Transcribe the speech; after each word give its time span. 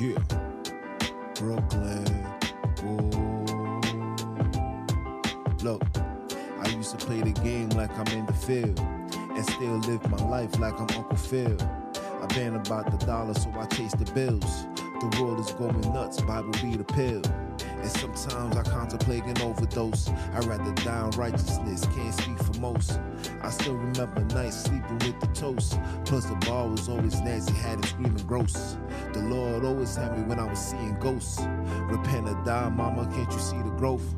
Yeah. 0.00 0.16
Brooklyn. 1.34 2.26
Ooh. 2.84 3.80
Look, 5.64 5.82
I 6.60 6.68
used 6.68 6.96
to 6.96 7.04
play 7.04 7.20
the 7.20 7.32
game 7.42 7.70
like 7.70 7.90
I'm 7.98 8.06
in 8.16 8.24
the 8.26 8.32
field 8.32 8.78
and 8.78 9.44
still 9.44 9.78
live 9.78 10.08
my 10.08 10.24
life 10.28 10.56
like 10.60 10.74
I'm 10.74 10.86
Uncle 10.96 11.16
Phil. 11.16 11.56
I 12.22 12.26
been 12.26 12.54
about 12.54 12.96
the 12.96 13.06
dollar, 13.06 13.34
so 13.34 13.50
I 13.58 13.66
chase 13.66 13.92
the 13.94 14.04
bills. 14.12 14.66
The 15.00 15.18
world 15.20 15.40
is 15.40 15.52
going 15.54 15.80
nuts, 15.92 16.20
Bible 16.20 16.52
be 16.62 16.76
the 16.76 16.84
pill. 16.84 17.22
And 17.88 17.96
sometimes 17.96 18.54
I 18.54 18.62
contemplate 18.64 19.24
an 19.24 19.40
overdose. 19.40 20.10
I'd 20.34 20.44
rather 20.44 20.74
die 20.84 21.04
in 21.06 21.10
righteousness, 21.12 21.86
can't 21.86 22.12
speak 22.12 22.38
for 22.38 22.60
most. 22.60 23.00
I 23.40 23.48
still 23.48 23.76
remember 23.76 24.20
nights 24.34 24.64
sleeping 24.64 24.98
with 24.98 25.18
the 25.20 25.26
toast. 25.28 25.78
Plus, 26.04 26.26
the 26.26 26.34
bar 26.34 26.68
was 26.68 26.86
always 26.90 27.18
nasty, 27.22 27.54
had 27.54 27.78
it 27.78 27.86
screaming 27.86 28.26
gross. 28.26 28.76
The 29.14 29.20
Lord 29.20 29.64
always 29.64 29.96
had 29.96 30.18
me 30.18 30.24
when 30.24 30.38
I 30.38 30.44
was 30.44 30.58
seeing 30.58 30.98
ghosts. 31.00 31.40
Repent 31.88 32.28
or 32.28 32.38
die, 32.44 32.68
mama, 32.68 33.10
can't 33.14 33.32
you 33.32 33.38
see 33.38 33.56
the 33.56 33.70
growth? 33.78 34.14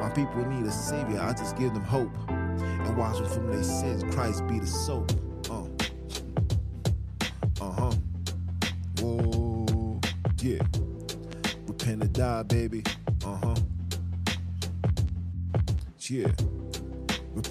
My 0.00 0.10
people 0.12 0.44
need 0.46 0.66
a 0.66 0.72
savior, 0.72 1.20
I 1.20 1.34
just 1.34 1.56
give 1.56 1.72
them 1.72 1.84
hope. 1.84 2.10
And 2.28 2.96
wash 2.96 3.18
them 3.18 3.28
from 3.28 3.46
their 3.46 3.62
sins, 3.62 4.02
Christ 4.12 4.44
be 4.48 4.58
the 4.58 4.66
soap. 4.66 5.12
Uh. 5.48 5.66
Uh-huh. 7.64 7.92
Whoa, 9.00 10.00
yeah. 10.40 10.62
Repent 11.68 12.02
or 12.02 12.08
die, 12.08 12.42
baby. 12.42 12.82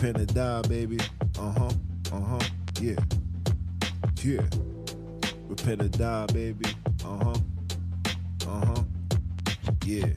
Repent 0.03 0.31
or 0.31 0.33
die, 0.33 0.61
baby. 0.63 0.99
Uh-huh. 1.39 1.71
Uh-huh. 2.11 2.39
Yeah. 2.81 2.99
Yeah. 4.21 4.41
Repent 5.47 5.81
or 5.81 5.87
die, 5.87 6.25
baby. 6.25 6.65
Uh-huh. 7.05 7.33
Uh-huh. 8.45 8.83
Yeah. 9.85 10.09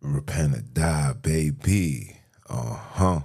Repent 0.00 0.56
or 0.56 0.62
die, 0.74 1.12
baby. 1.22 2.16
Uh-huh. 2.50 3.20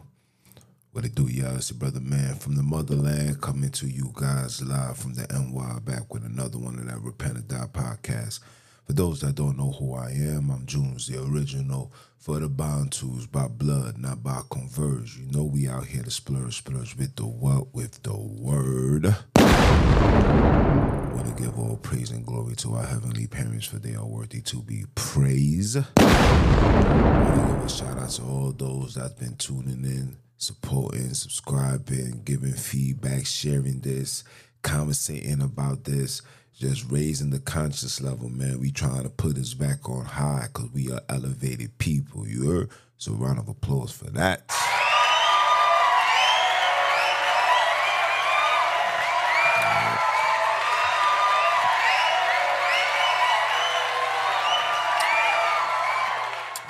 What 0.92 1.06
it 1.06 1.16
do, 1.16 1.28
y'all? 1.28 1.56
It's 1.56 1.72
your 1.72 1.80
brother 1.80 2.00
man 2.00 2.36
from 2.36 2.58
the 2.58 2.61
motherland 2.61 3.42
coming 3.42 3.72
to 3.72 3.88
you 3.88 4.11
guys 4.14 4.61
live 4.61 4.98
from 4.98 5.16
the 5.16 5.26
NY 5.31 5.80
back 5.80 6.14
with 6.14 6.23
another 6.26 6.59
one 6.59 6.78
of 6.78 6.86
that 6.86 7.02
Repent 7.02 7.39
or 7.39 7.42
Die 7.42 7.67
podcast. 7.73 8.39
For 8.88 8.93
those 8.93 9.19
that 9.19 9.35
don't 9.35 9.57
know 9.57 9.73
who 9.73 9.95
I 9.95 10.11
am, 10.11 10.49
I'm 10.49 10.66
Junns, 10.66 11.07
the 11.07 11.21
original 11.21 11.91
for 12.17 12.39
the 12.39 12.47
bond 12.47 12.91
Bantus 12.91 13.30
by 13.30 13.49
blood, 13.49 13.97
not 13.97 14.23
by 14.23 14.39
converge. 14.49 15.17
You 15.17 15.30
know 15.30 15.43
we 15.43 15.67
out 15.67 15.88
here 15.88 16.03
to 16.03 16.09
splurge, 16.09 16.59
splurge 16.59 16.95
with 16.95 17.17
the 17.17 17.25
what? 17.25 17.75
With 17.75 18.02
the 18.03 18.15
word. 18.15 19.13
Want 19.35 21.27
to 21.27 21.33
give 21.38 21.59
all 21.59 21.75
praise 21.83 22.11
and 22.11 22.25
glory 22.25 22.55
to 22.55 22.75
our 22.75 22.85
heavenly 22.85 23.27
parents 23.27 23.65
for 23.65 23.77
they 23.77 23.93
are 23.93 24.05
worthy 24.05 24.39
to 24.43 24.61
be 24.61 24.85
praised. 24.95 25.75
Want 25.75 25.88
to 25.97 27.55
give 27.55 27.65
a 27.65 27.69
shout 27.69 27.97
out 27.97 28.11
to 28.11 28.21
all 28.23 28.53
those 28.53 28.95
that's 28.95 29.15
been 29.15 29.35
tuning 29.35 29.83
in, 29.83 30.15
supporting, 30.38 31.13
subscribing, 31.13 32.21
giving 32.23 32.53
feedback, 32.53 33.25
sharing 33.25 33.81
this, 33.81 34.23
conversating 34.61 35.41
about 35.41 35.83
this, 35.83 36.21
just 36.58 36.89
raising 36.89 37.30
the 37.30 37.39
conscious 37.39 38.02
level, 38.02 38.30
man. 38.30 38.59
We 38.59 38.72
trying 38.72 39.03
to 39.03 39.09
put 39.09 39.38
us 39.38 39.53
back 39.53 39.88
on 39.88 40.05
high 40.05 40.47
because 40.52 40.72
we 40.73 40.91
are 40.91 41.02
elevated 41.08 41.77
people. 41.77 42.27
You 42.27 42.49
heard? 42.49 42.69
So 42.97 43.14
round 43.14 43.38
of 43.38 43.47
applause 43.47 43.91
for 43.91 44.09
that. 44.11 44.41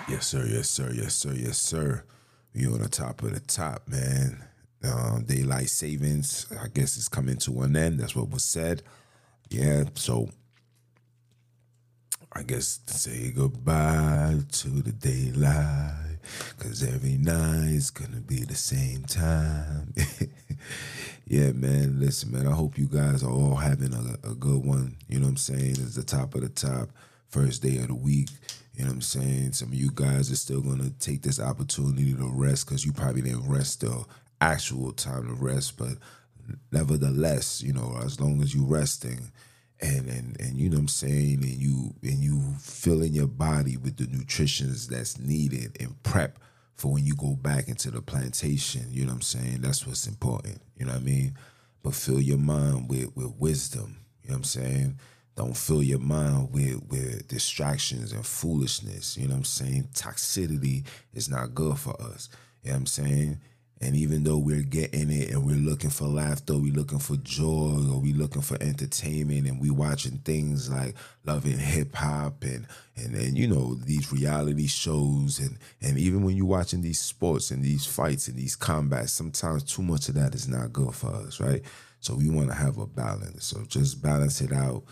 Yes, 0.09 0.28
sir. 0.28 0.45
Yes, 0.50 0.69
sir. 0.69 0.91
Yes, 0.94 1.16
sir. 1.16 1.33
Yes, 1.33 1.57
sir. 1.57 2.03
We 2.53 2.66
on 2.66 2.79
the 2.79 2.89
top 2.89 3.23
of 3.23 3.33
the 3.33 3.39
top, 3.39 3.88
man. 3.88 4.44
Um, 4.83 5.23
daylight 5.25 5.69
savings, 5.69 6.47
I 6.62 6.67
guess, 6.67 6.97
is 6.97 7.07
coming 7.09 7.38
to 7.38 7.62
an 7.62 7.75
end. 7.75 8.00
That's 8.00 8.16
what 8.16 8.29
was 8.29 8.44
said. 8.44 8.83
Yeah, 9.50 9.85
so 9.96 10.30
I 12.34 12.44
guess 12.44 12.80
say 12.88 13.31
goodbye 13.31 14.40
to 14.52 14.69
the 14.69 14.91
daylight, 14.91 16.18
cause 16.59 16.84
every 16.84 17.18
night's 17.18 17.90
gonna 17.90 18.19
be 18.22 18.44
the 18.44 18.56
same 18.56 19.03
time. 19.06 19.94
yeah, 21.28 21.52
man. 21.53 22.00
Listen, 22.00 22.31
man. 22.31 22.47
I 22.47 22.52
hope 22.52 22.78
you 22.78 22.88
guys 22.88 23.24
are 23.24 23.31
all 23.31 23.56
having 23.56 23.94
a, 23.94 24.30
a 24.30 24.36
good 24.36 24.66
one. 24.66 24.97
You 25.07 25.19
know 25.19 25.25
what 25.25 25.31
I'm 25.31 25.38
saying? 25.38 25.72
It's 25.72 25.96
the 25.96 26.03
top 26.03 26.36
of 26.36 26.41
the 26.41 26.50
top, 26.50 26.90
first 27.30 27.62
day 27.63 27.78
of 27.78 27.88
the 27.88 27.96
week. 27.96 28.30
You 28.75 28.84
know 28.84 28.90
what 28.90 28.96
I'm 28.96 29.02
saying? 29.02 29.53
Some 29.53 29.69
of 29.69 29.74
you 29.75 29.90
guys 29.94 30.31
are 30.31 30.36
still 30.36 30.62
gonna 30.62 30.91
take 31.00 31.22
this 31.24 31.40
opportunity 31.40 32.13
to 32.13 32.30
rest 32.31 32.68
because 32.68 32.86
you 32.86 32.91
probably 32.91 33.22
didn't 33.22 33.50
rest 33.50 33.81
the 33.81 34.06
actual 34.41 34.91
time 34.91 35.28
to 35.28 35.34
rest, 35.34 35.78
but 35.78 35.94
nevertheless, 36.72 37.62
you 37.62 37.74
know, 37.74 38.00
as 38.03 38.19
long 38.19 38.41
as 38.41 38.53
you're 38.53 38.66
resting 38.66 39.31
and 39.80 40.08
and 40.08 40.40
and 40.40 40.58
you 40.58 40.69
know 40.69 40.75
what 40.75 40.81
I'm 40.81 40.88
saying, 40.88 41.44
and 41.44 41.58
you 41.58 41.94
and 42.03 42.19
you 42.24 42.41
filling 42.59 43.13
your 43.13 43.28
body 43.28 43.78
with 43.78 43.97
the 43.97 44.08
nutritions 44.08 44.88
that's 44.88 45.19
needed 45.19 45.78
and 45.80 46.02
prep 46.03 46.40
for 46.75 46.94
when 46.94 47.06
you 47.06 47.16
go 47.16 47.36
back 47.36 47.68
into 47.68 47.91
the 47.91 48.02
plantation, 48.02 48.86
you 48.90 49.02
know 49.02 49.09
what 49.09 49.16
I'm 49.16 49.22
saying? 49.22 49.62
That's 49.62 49.86
what's 49.86 50.07
important. 50.07 50.62
You 50.78 50.86
know 50.86 50.94
what 50.94 51.02
I 51.02 51.06
mean? 51.06 51.38
But 51.84 51.96
fill 51.96 52.22
your 52.22 52.38
mind 52.38 52.90
with 52.90 53.16
with 53.16 53.36
wisdom. 53.38 53.97
You 54.24 54.30
know 54.30 54.34
what 54.34 54.38
I'm 54.38 54.44
saying? 54.44 55.00
Don't 55.36 55.56
fill 55.56 55.84
your 55.84 56.00
mind 56.00 56.52
with 56.52 56.81
with 56.90 57.28
distractions 57.28 58.12
and 58.12 58.25
foolishness. 58.25 59.16
You 59.18 59.28
know 59.28 59.34
what 59.34 59.40
I'm 59.40 59.44
saying? 59.46 59.90
Toxicity 59.94 60.86
is 61.13 61.30
not 61.30 61.53
good 61.53 61.78
for 61.78 62.00
us. 62.02 62.30
You 62.63 62.69
know 62.69 62.75
what 62.75 62.80
I'm 62.80 62.86
saying? 62.88 63.40
And 63.79 63.95
even 63.95 64.23
though 64.23 64.39
we're 64.39 64.63
getting 64.63 65.11
it 65.11 65.29
and 65.29 65.45
we're 65.45 65.55
looking 65.55 65.91
for 65.91 66.05
laughter, 66.05 66.57
we're 66.57 66.73
looking 66.73 66.97
for 66.97 67.15
joy, 67.17 67.75
or 67.91 68.01
we're 68.01 68.15
looking 68.15 68.41
for 68.41 68.57
entertainment, 68.59 69.47
and 69.47 69.61
we 69.61 69.69
watching 69.69 70.17
things 70.19 70.69
like 70.69 70.95
loving 71.25 71.59
hip 71.59 71.93
hop 71.95 72.43
and 72.43 72.65
and 72.95 73.13
and 73.13 73.38
you 73.38 73.47
know 73.47 73.75
these 73.75 74.11
reality 74.11 74.65
shows, 74.65 75.39
and 75.39 75.59
and 75.81 75.99
even 75.99 76.23
when 76.23 76.35
you're 76.35 76.47
watching 76.47 76.81
these 76.81 76.99
sports 76.99 77.51
and 77.51 77.63
these 77.63 77.85
fights 77.85 78.27
and 78.27 78.35
these 78.35 78.55
combats, 78.55 79.13
sometimes 79.13 79.63
too 79.63 79.83
much 79.83 80.09
of 80.09 80.15
that 80.15 80.33
is 80.33 80.47
not 80.47 80.73
good 80.73 80.95
for 80.95 81.13
us, 81.13 81.39
right? 81.39 81.61
So 81.99 82.15
we 82.15 82.29
want 82.29 82.49
to 82.49 82.55
have 82.55 82.79
a 82.79 82.88
balance. 82.88 83.45
So 83.45 83.63
just 83.67 84.01
balance 84.01 84.41
it 84.41 84.53
out, 84.53 84.83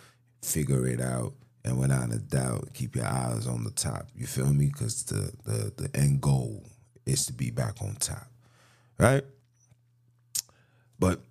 figure 0.44 0.85
it 0.85 1.02
out, 1.02 1.34
and 1.63 1.79
without 1.79 2.13
a 2.13 2.19
doubt, 2.19 2.69
keep 2.75 2.96
your 2.96 3.07
eyes 3.07 3.47
on 3.47 3.63
the 3.63 3.72
top. 3.72 4.09
You 4.16 4.28
feel 4.28 4.53
me? 4.53 4.67
Because 4.67 5.03
the 5.06 5.31
the 5.44 5.73
the 5.75 6.00
end 6.00 6.22
goal 6.22 6.63
is 7.07 7.25
to 7.25 7.34
be 7.34 7.50
back 7.50 7.81
on 7.81 7.96
top 7.96 8.28
right? 8.98 9.24
But 11.00 11.22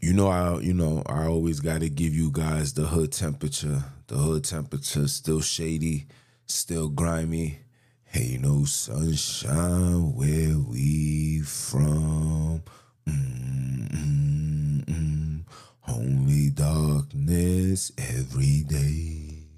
you 0.00 0.12
know, 0.12 0.28
I 0.28 0.58
you 0.60 0.74
know 0.74 1.02
I 1.06 1.26
always 1.26 1.60
got 1.60 1.80
to 1.80 1.88
give 1.88 2.14
you 2.14 2.30
guys 2.30 2.74
the 2.74 2.86
hood 2.86 3.12
temperature. 3.12 3.84
The 4.06 4.16
hood 4.16 4.44
temperature 4.44 5.08
still 5.08 5.40
shady, 5.40 6.06
still 6.46 6.88
grimy. 6.88 7.60
Hey, 8.04 8.38
no 8.40 8.64
sunshine 8.64 10.14
where 10.14 10.58
we 10.58 11.40
from. 11.40 12.62
Mm-mm-mm. 13.08 14.44
Only 15.88 16.50
darkness 16.50 17.90
every 17.98 18.62
day. 18.62 19.48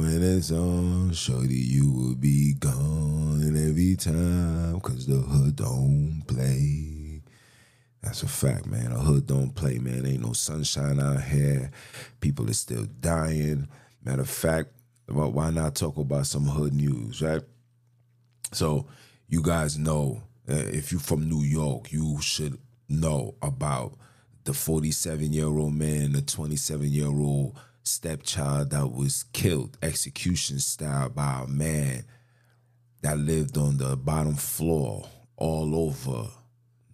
when 0.00 0.22
it's 0.22 0.52
on, 0.52 1.12
shorty, 1.12 1.56
you 1.56 1.90
will 1.90 2.14
be 2.14 2.54
gone 2.54 3.56
every 3.56 3.96
time. 3.96 4.80
Cause 4.80 5.04
the 5.08 5.16
hood 5.16 5.56
don't 5.56 6.22
play. 6.28 7.22
That's 8.00 8.22
a 8.22 8.28
fact, 8.28 8.66
man. 8.66 8.90
The 8.90 9.00
hood 9.00 9.26
don't 9.26 9.52
play, 9.52 9.78
man. 9.78 10.06
Ain't 10.06 10.24
no 10.24 10.32
sunshine 10.32 11.00
out 11.00 11.24
here. 11.24 11.72
People 12.20 12.48
are 12.48 12.52
still 12.52 12.86
dying. 13.00 13.66
Matter 14.04 14.22
of 14.22 14.30
fact, 14.30 14.68
why 15.08 15.50
not 15.50 15.74
talk 15.74 15.96
about 15.96 16.28
some 16.28 16.44
hood 16.44 16.74
news, 16.74 17.20
right? 17.20 17.42
So, 18.52 18.86
you 19.26 19.42
guys 19.42 19.76
know, 19.76 20.22
uh, 20.48 20.54
if 20.54 20.92
you're 20.92 21.00
from 21.00 21.28
New 21.28 21.42
York, 21.42 21.90
you 21.90 22.20
should 22.20 22.58
know 22.88 23.34
about 23.42 23.94
the 24.44 24.54
47 24.54 25.32
year 25.32 25.46
old 25.46 25.74
man, 25.74 26.12
the 26.12 26.22
27 26.22 26.86
year 26.86 27.08
old 27.08 27.58
stepchild 27.82 28.70
that 28.70 28.92
was 28.92 29.24
killed 29.32 29.76
execution 29.82 30.58
style 30.58 31.08
by 31.08 31.42
a 31.44 31.46
man 31.46 32.04
that 33.02 33.18
lived 33.18 33.58
on 33.58 33.78
the 33.78 33.96
bottom 33.96 34.34
floor 34.34 35.08
all 35.36 35.74
over 35.74 36.28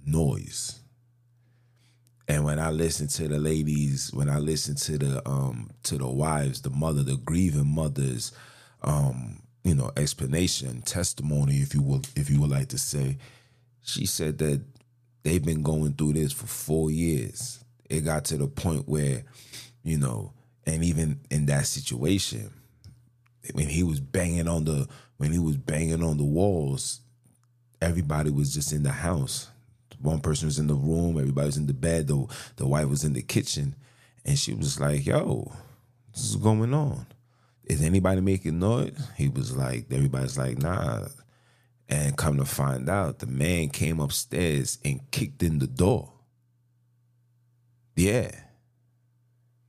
noise. 0.04 0.80
And 2.26 2.44
when 2.44 2.58
I 2.58 2.70
listen 2.70 3.08
to 3.08 3.28
the 3.28 3.38
ladies, 3.38 4.12
when 4.12 4.28
I 4.28 4.38
listen 4.38 4.74
to 4.76 4.98
the 4.98 5.28
um 5.28 5.70
to 5.84 5.96
the 5.96 6.08
wives, 6.08 6.60
the 6.60 6.70
mother, 6.70 7.02
the 7.02 7.16
grieving 7.16 7.74
mothers, 7.74 8.32
um, 8.82 9.42
you 9.64 9.74
know, 9.74 9.90
explanation, 9.96 10.82
testimony, 10.82 11.56
if 11.56 11.74
you 11.74 11.82
will, 11.82 12.02
if 12.16 12.30
you 12.30 12.40
would 12.40 12.50
like 12.50 12.68
to 12.68 12.78
say. 12.78 13.18
She 13.82 14.04
said 14.04 14.38
that 14.38 14.62
they've 15.22 15.44
been 15.44 15.62
going 15.62 15.94
through 15.94 16.14
this 16.14 16.32
for 16.32 16.46
four 16.46 16.90
years. 16.90 17.64
It 17.88 18.00
got 18.04 18.26
to 18.26 18.36
the 18.36 18.46
point 18.46 18.86
where, 18.86 19.24
you 19.82 19.98
know, 19.98 20.34
and 20.68 20.84
even 20.84 21.18
in 21.30 21.46
that 21.46 21.66
situation, 21.66 22.52
when 23.54 23.68
he 23.68 23.82
was 23.82 24.00
banging 24.00 24.46
on 24.46 24.64
the 24.64 24.86
when 25.16 25.32
he 25.32 25.38
was 25.38 25.56
banging 25.56 26.02
on 26.02 26.18
the 26.18 26.24
walls, 26.24 27.00
everybody 27.80 28.30
was 28.30 28.52
just 28.52 28.72
in 28.72 28.82
the 28.82 28.92
house. 28.92 29.50
One 30.00 30.20
person 30.20 30.46
was 30.46 30.58
in 30.58 30.66
the 30.66 30.74
room, 30.74 31.18
everybody 31.18 31.46
was 31.46 31.56
in 31.56 31.66
the 31.66 31.72
bed, 31.72 32.06
the 32.06 32.26
the 32.56 32.66
wife 32.66 32.86
was 32.86 33.02
in 33.02 33.14
the 33.14 33.22
kitchen, 33.22 33.76
and 34.26 34.38
she 34.38 34.52
was 34.52 34.78
like, 34.78 35.06
"Yo, 35.06 35.50
this 36.12 36.24
is 36.24 36.36
going 36.36 36.74
on. 36.74 37.06
Is 37.64 37.82
anybody 37.82 38.20
making 38.20 38.58
noise?" 38.58 39.08
He 39.16 39.28
was 39.28 39.56
like, 39.56 39.86
"Everybody's 39.90 40.36
like, 40.36 40.58
nah." 40.58 41.06
And 41.88 42.14
come 42.18 42.36
to 42.36 42.44
find 42.44 42.90
out, 42.90 43.20
the 43.20 43.26
man 43.26 43.70
came 43.70 44.00
upstairs 44.00 44.76
and 44.84 45.10
kicked 45.10 45.42
in 45.42 45.60
the 45.60 45.66
door. 45.66 46.12
Yeah, 47.96 48.30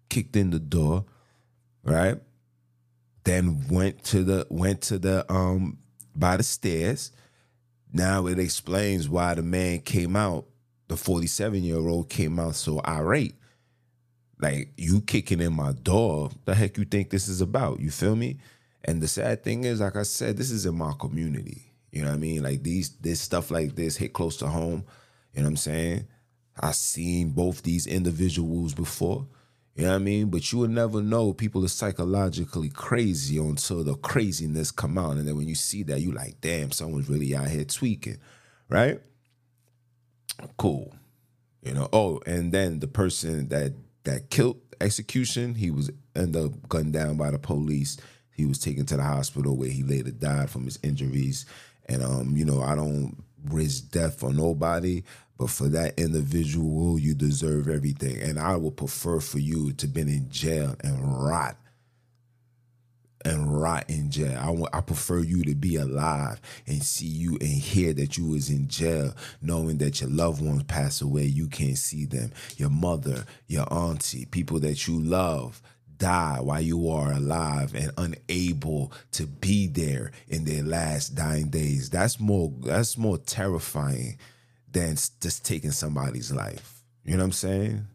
kicked 0.09 0.35
in 0.35 0.49
the 0.49 0.59
door, 0.59 1.05
right? 1.83 2.19
Then 3.23 3.67
went 3.69 4.03
to 4.05 4.23
the 4.23 4.47
went 4.49 4.81
to 4.83 4.99
the 4.99 5.31
um 5.31 5.77
by 6.15 6.37
the 6.37 6.43
stairs 6.43 7.11
now 7.91 8.27
it 8.27 8.37
explains 8.39 9.09
why 9.09 9.33
the 9.33 9.41
man 9.41 9.79
came 9.79 10.15
out, 10.15 10.45
the 10.87 10.97
47 10.97 11.63
year 11.63 11.77
old 11.77 12.09
came 12.09 12.39
out 12.39 12.55
so 12.55 12.81
irate. 12.85 13.35
Like, 14.39 14.71
you 14.77 15.01
kicking 15.01 15.41
in 15.41 15.53
my 15.53 15.73
door, 15.73 16.29
the 16.45 16.55
heck 16.55 16.77
you 16.77 16.85
think 16.85 17.09
this 17.09 17.27
is 17.27 17.41
about? 17.41 17.79
You 17.79 17.91
feel 17.91 18.15
me? 18.15 18.37
And 18.85 19.01
the 19.01 19.07
sad 19.07 19.43
thing 19.43 19.65
is, 19.65 19.81
like 19.81 19.95
I 19.97 20.03
said, 20.03 20.37
this 20.37 20.51
is 20.51 20.65
in 20.65 20.77
my 20.77 20.93
community. 20.97 21.73
You 21.91 22.03
know 22.03 22.09
what 22.09 22.15
I 22.15 22.19
mean? 22.19 22.43
Like 22.43 22.63
these 22.63 22.91
this 22.97 23.19
stuff 23.19 23.51
like 23.51 23.75
this 23.75 23.97
hit 23.97 24.13
close 24.13 24.37
to 24.37 24.47
home. 24.47 24.85
You 25.33 25.41
know 25.41 25.47
what 25.47 25.49
I'm 25.49 25.57
saying? 25.57 26.07
I've 26.59 26.75
seen 26.75 27.31
both 27.31 27.63
these 27.63 27.87
individuals 27.87 28.73
before. 28.73 29.27
You 29.79 29.85
know 29.85 29.91
what 29.91 29.95
I 29.95 29.99
mean? 29.99 30.29
But 30.29 30.51
you 30.51 30.59
will 30.59 30.67
never 30.67 31.01
know 31.01 31.31
people 31.31 31.63
are 31.63 31.69
psychologically 31.69 32.67
crazy 32.67 33.37
until 33.37 33.81
the 33.81 33.95
craziness 33.95 34.71
come 34.71 34.97
out. 34.97 35.15
And 35.15 35.25
then 35.25 35.37
when 35.37 35.47
you 35.47 35.55
see 35.55 35.83
that, 35.83 36.01
you 36.01 36.11
like, 36.11 36.41
damn, 36.41 36.71
someone's 36.71 37.07
really 37.07 37.33
out 37.33 37.47
here 37.47 37.63
tweaking, 37.63 38.17
right? 38.67 38.99
Cool. 40.57 40.93
You 41.63 41.75
know, 41.75 41.87
oh, 41.93 42.19
and 42.25 42.51
then 42.51 42.79
the 42.79 42.87
person 42.87 43.47
that 43.49 43.71
that 44.03 44.29
killed 44.29 44.59
execution, 44.81 45.55
he 45.55 45.71
was 45.71 45.89
ended 46.13 46.43
up 46.43 46.67
gunned 46.67 46.91
down 46.91 47.15
by 47.15 47.31
the 47.31 47.39
police. 47.39 47.95
He 48.35 48.45
was 48.45 48.59
taken 48.59 48.85
to 48.87 48.97
the 48.97 49.03
hospital 49.03 49.55
where 49.55 49.69
he 49.69 49.83
later 49.83 50.11
died 50.11 50.49
from 50.49 50.65
his 50.65 50.77
injuries. 50.83 51.45
And 51.87 52.03
um, 52.03 52.35
you 52.35 52.43
know, 52.43 52.61
I 52.61 52.75
don't 52.75 53.15
risk 53.45 53.91
death 53.91 54.19
for 54.19 54.33
nobody, 54.33 55.03
but 55.39 55.49
for 55.49 55.69
that 55.69 55.97
individual, 55.97 56.99
you 56.99 57.15
deserve 57.15 57.69
everything. 57.69 58.21
And 58.21 58.37
I 58.37 58.57
would 58.57 58.75
prefer 58.75 59.21
for 59.21 59.39
you 59.39 59.71
to 59.71 59.87
been 59.87 60.09
in 60.09 60.29
jail 60.29 60.75
and 60.83 61.23
rot 61.23 61.55
and 63.23 63.61
rot 63.61 63.89
in 63.89 64.11
jail. 64.11 64.67
I, 64.73 64.77
I 64.77 64.81
prefer 64.81 65.19
you 65.19 65.43
to 65.43 65.55
be 65.55 65.77
alive 65.77 66.41
and 66.67 66.83
see 66.83 67.07
you 67.07 67.37
and 67.39 67.49
hear 67.49 67.93
that 67.93 68.17
you 68.17 68.27
was 68.27 68.49
in 68.49 68.67
jail, 68.67 69.15
knowing 69.41 69.77
that 69.77 70.01
your 70.01 70.09
loved 70.09 70.43
ones 70.45 70.63
pass 70.63 71.01
away. 71.01 71.23
You 71.23 71.47
can't 71.47 71.77
see 71.77 72.05
them. 72.05 72.31
Your 72.57 72.69
mother, 72.69 73.23
your 73.47 73.71
auntie, 73.73 74.25
people 74.25 74.59
that 74.59 74.87
you 74.87 74.99
love 74.99 75.61
die 75.97 76.39
while 76.41 76.61
you 76.61 76.89
are 76.89 77.13
alive 77.13 77.73
and 77.75 77.91
unable 77.97 78.91
to 79.13 79.25
be 79.25 79.67
there 79.67 80.11
in 80.27 80.43
their 80.43 80.63
last 80.63 81.15
dying 81.15 81.47
days. 81.47 81.89
That's 81.89 82.19
more. 82.19 82.51
That's 82.61 82.97
more 82.97 83.17
terrifying 83.17 84.17
than 84.71 84.95
just 84.95 85.45
taking 85.45 85.71
somebody's 85.71 86.31
life. 86.31 86.83
You 87.03 87.13
know 87.13 87.19
what 87.19 87.25
I'm 87.25 87.31
saying? 87.31 87.87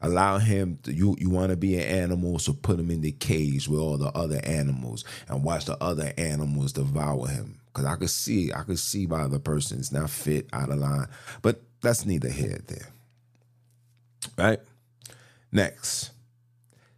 Allow 0.00 0.38
him 0.38 0.78
to, 0.82 0.92
you 0.92 1.16
you 1.18 1.30
want 1.30 1.50
to 1.50 1.56
be 1.56 1.76
an 1.76 1.82
animal, 1.82 2.38
so 2.38 2.52
put 2.52 2.78
him 2.78 2.90
in 2.90 3.00
the 3.00 3.12
cage 3.12 3.66
with 3.68 3.80
all 3.80 3.96
the 3.96 4.10
other 4.10 4.40
animals 4.44 5.04
and 5.26 5.42
watch 5.42 5.64
the 5.64 5.82
other 5.82 6.12
animals 6.18 6.72
devour 6.72 7.28
him. 7.28 7.60
Cause 7.72 7.86
I 7.86 7.96
could 7.96 8.10
see, 8.10 8.52
I 8.52 8.62
could 8.62 8.78
see 8.78 9.06
by 9.06 9.26
the 9.26 9.38
person 9.38 9.78
it's 9.78 9.92
not 9.92 10.10
fit, 10.10 10.48
out 10.52 10.70
of 10.70 10.78
line. 10.78 11.08
But 11.42 11.60
that's 11.80 12.06
neither 12.06 12.28
here 12.28 12.60
there. 12.66 12.88
Right? 14.36 14.60
Next. 15.52 16.10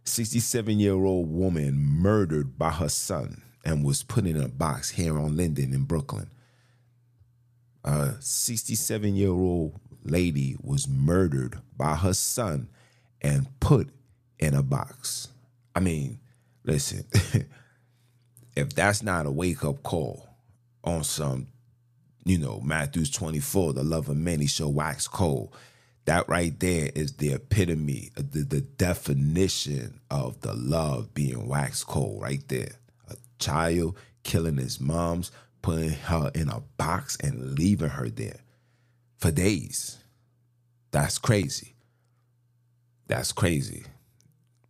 67 0.03 0.79
year 0.79 0.93
old 0.93 1.31
woman 1.31 1.77
murdered 1.77 2.57
by 2.57 2.71
her 2.71 2.89
son 2.89 3.41
and 3.63 3.85
was 3.85 4.03
put 4.03 4.25
in 4.25 4.37
a 4.41 4.47
box 4.47 4.91
here 4.91 5.17
on 5.17 5.37
Linden 5.37 5.73
in 5.73 5.83
Brooklyn 5.83 6.29
a 7.83 8.13
67 8.19 9.15
year 9.15 9.29
old 9.29 9.79
lady 10.03 10.55
was 10.61 10.87
murdered 10.87 11.59
by 11.77 11.95
her 11.95 12.13
son 12.13 12.69
and 13.21 13.47
put 13.59 13.89
in 14.39 14.53
a 14.53 14.63
box. 14.63 15.29
I 15.75 15.79
mean, 15.79 16.19
listen, 16.63 17.05
if 18.55 18.73
that's 18.73 19.03
not 19.03 19.25
a 19.25 19.31
wake 19.31 19.63
up 19.63 19.83
call 19.83 20.27
on 20.83 21.03
some, 21.03 21.47
you 22.25 22.37
know, 22.37 22.59
Matthew's 22.61 23.09
24, 23.09 23.73
the 23.73 23.83
love 23.83 24.09
of 24.09 24.17
many 24.17 24.47
shall 24.47 24.71
wax 24.71 25.07
cold, 25.07 25.55
that 26.05 26.27
right 26.27 26.59
there 26.59 26.89
is 26.95 27.13
the 27.13 27.33
epitome, 27.33 28.11
the, 28.15 28.43
the 28.43 28.61
definition 28.61 29.99
of 30.09 30.41
the 30.41 30.53
love 30.53 31.13
being 31.13 31.47
wax 31.47 31.83
cold 31.83 32.21
right 32.21 32.45
there. 32.47 32.71
A 33.09 33.15
child 33.37 33.95
killing 34.23 34.57
his 34.57 34.79
mom's 34.79 35.31
putting 35.61 35.91
her 35.91 36.31
in 36.33 36.49
a 36.49 36.61
box 36.77 37.17
and 37.21 37.57
leaving 37.57 37.89
her 37.89 38.09
there 38.09 38.39
for 39.17 39.31
days. 39.31 39.97
That's 40.91 41.17
crazy. 41.17 41.75
That's 43.07 43.31
crazy. 43.31 43.83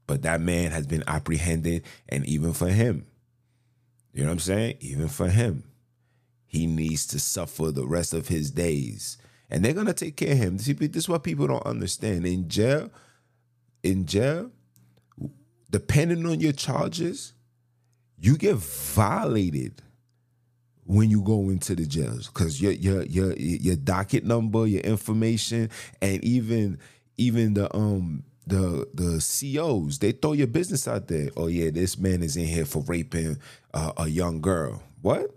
But 0.08 0.24
that 0.24 0.42
man 0.42 0.72
has 0.72 0.88
been 0.88 1.04
apprehended, 1.06 1.84
and 2.08 2.26
even 2.26 2.54
for 2.54 2.70
him, 2.70 3.06
you 4.12 4.24
know 4.24 4.30
what 4.30 4.34
I'm 4.34 4.40
saying? 4.40 4.78
Even 4.80 5.08
for 5.08 5.30
him, 5.30 5.64
he 6.46 6.66
needs 6.66 7.06
to 7.08 7.20
suffer 7.20 7.72
the 7.72 7.86
rest 7.86 8.14
of 8.14 8.28
his 8.28 8.50
days. 8.50 9.18
And 9.52 9.64
they're 9.64 9.74
gonna 9.74 9.94
take 9.94 10.18
care 10.18 10.32
of 10.32 10.38
him. 10.38 10.58
This 10.58 10.68
is 10.68 11.10
what 11.10 11.24
people 11.24 11.48
don't 11.48 11.66
understand. 11.66 12.26
In 12.26 12.50
jail, 12.50 12.90
in 13.84 14.06
jail, 14.06 14.52
depending 15.70 16.26
on 16.26 16.40
your 16.40 16.54
charges, 16.54 17.34
you 18.18 18.36
get 18.36 18.56
violated 18.56 19.82
when 20.90 21.12
you 21.12 21.22
go 21.22 21.52
into 21.52 21.76
the 21.76 21.86
jails 21.86 22.28
because 22.30 22.60
your 22.60 22.72
your 22.72 23.04
your 23.04 23.34
your 23.36 23.76
docket 23.76 24.24
number, 24.24 24.66
your 24.66 24.82
information, 24.82 25.70
and 26.02 26.24
even 26.24 26.80
even 27.16 27.54
the 27.54 27.74
um 27.76 28.24
the 28.48 28.88
the 28.96 29.20
COs 29.20 30.00
they 30.00 30.12
throw 30.12 30.34
your 30.34 30.48
business 30.48 30.88
out 30.88 31.08
there. 31.08 31.30
Oh 31.38 31.46
yeah, 31.46 31.70
this 31.70 32.00
man 32.00 32.24
is 32.24 32.36
in 32.36 32.48
here 32.48 32.66
for 32.66 32.82
raping 32.88 33.38
uh, 33.72 33.92
a 33.98 34.08
young 34.08 34.42
girl. 34.42 34.82
What? 35.04 35.30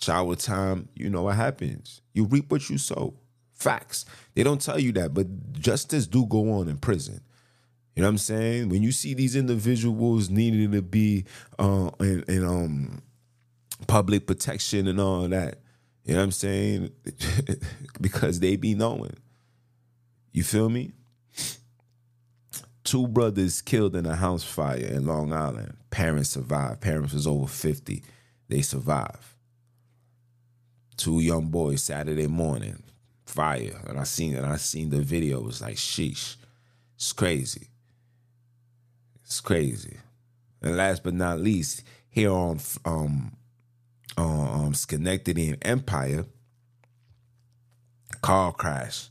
Shower 0.00 0.34
time. 0.34 0.88
You 0.96 1.08
know 1.08 1.22
what 1.22 1.36
happens. 1.36 2.00
You 2.12 2.24
reap 2.24 2.50
what 2.50 2.68
you 2.68 2.76
sow. 2.76 3.14
Facts. 3.54 4.06
They 4.34 4.42
don't 4.42 4.60
tell 4.60 4.80
you 4.80 4.90
that, 4.92 5.14
but 5.14 5.52
justice 5.52 6.08
do 6.08 6.26
go 6.26 6.50
on 6.54 6.68
in 6.68 6.78
prison. 6.78 7.20
You 7.94 8.02
know 8.02 8.08
what 8.08 8.14
I'm 8.14 8.18
saying? 8.18 8.68
When 8.70 8.82
you 8.82 8.90
see 8.90 9.14
these 9.14 9.36
individuals 9.36 10.30
needing 10.30 10.72
to 10.72 10.82
be 10.82 11.26
uh, 11.60 11.90
in, 12.00 12.24
in 12.26 12.44
um 12.44 13.02
public 13.86 14.26
protection 14.26 14.86
and 14.86 15.00
all 15.00 15.28
that. 15.28 15.60
You 16.04 16.14
know 16.14 16.20
what 16.20 16.24
I'm 16.24 16.32
saying? 16.32 16.90
because 18.00 18.40
they 18.40 18.56
be 18.56 18.74
knowing. 18.74 19.16
You 20.32 20.44
feel 20.44 20.68
me? 20.68 20.92
Two 22.84 23.08
brothers 23.08 23.62
killed 23.62 23.96
in 23.96 24.06
a 24.06 24.14
house 24.14 24.44
fire 24.44 24.76
in 24.76 25.06
Long 25.06 25.32
Island. 25.32 25.76
Parents 25.90 26.30
survived. 26.30 26.80
Parents 26.80 27.12
was 27.12 27.26
over 27.26 27.48
50. 27.48 28.02
They 28.48 28.62
survived. 28.62 29.24
Two 30.96 31.18
young 31.20 31.48
boys 31.48 31.82
Saturday 31.82 32.28
morning, 32.28 32.82
fire. 33.24 33.82
And 33.88 33.98
I 33.98 34.04
seen 34.04 34.36
and 34.36 34.46
I 34.46 34.56
seen 34.56 34.90
the 34.90 35.00
video. 35.00 35.40
It 35.40 35.44
was 35.44 35.60
like 35.60 35.76
sheesh. 35.76 36.36
It's 36.94 37.12
crazy. 37.12 37.68
It's 39.24 39.40
crazy. 39.40 39.96
And 40.62 40.76
last 40.76 41.02
but 41.02 41.14
not 41.14 41.40
least, 41.40 41.82
here 42.08 42.30
on 42.30 42.60
um 42.84 43.36
um, 44.16 44.74
Schenectady 44.74 45.50
and 45.50 45.58
Empire, 45.62 46.24
car 48.22 48.52
crash, 48.52 49.08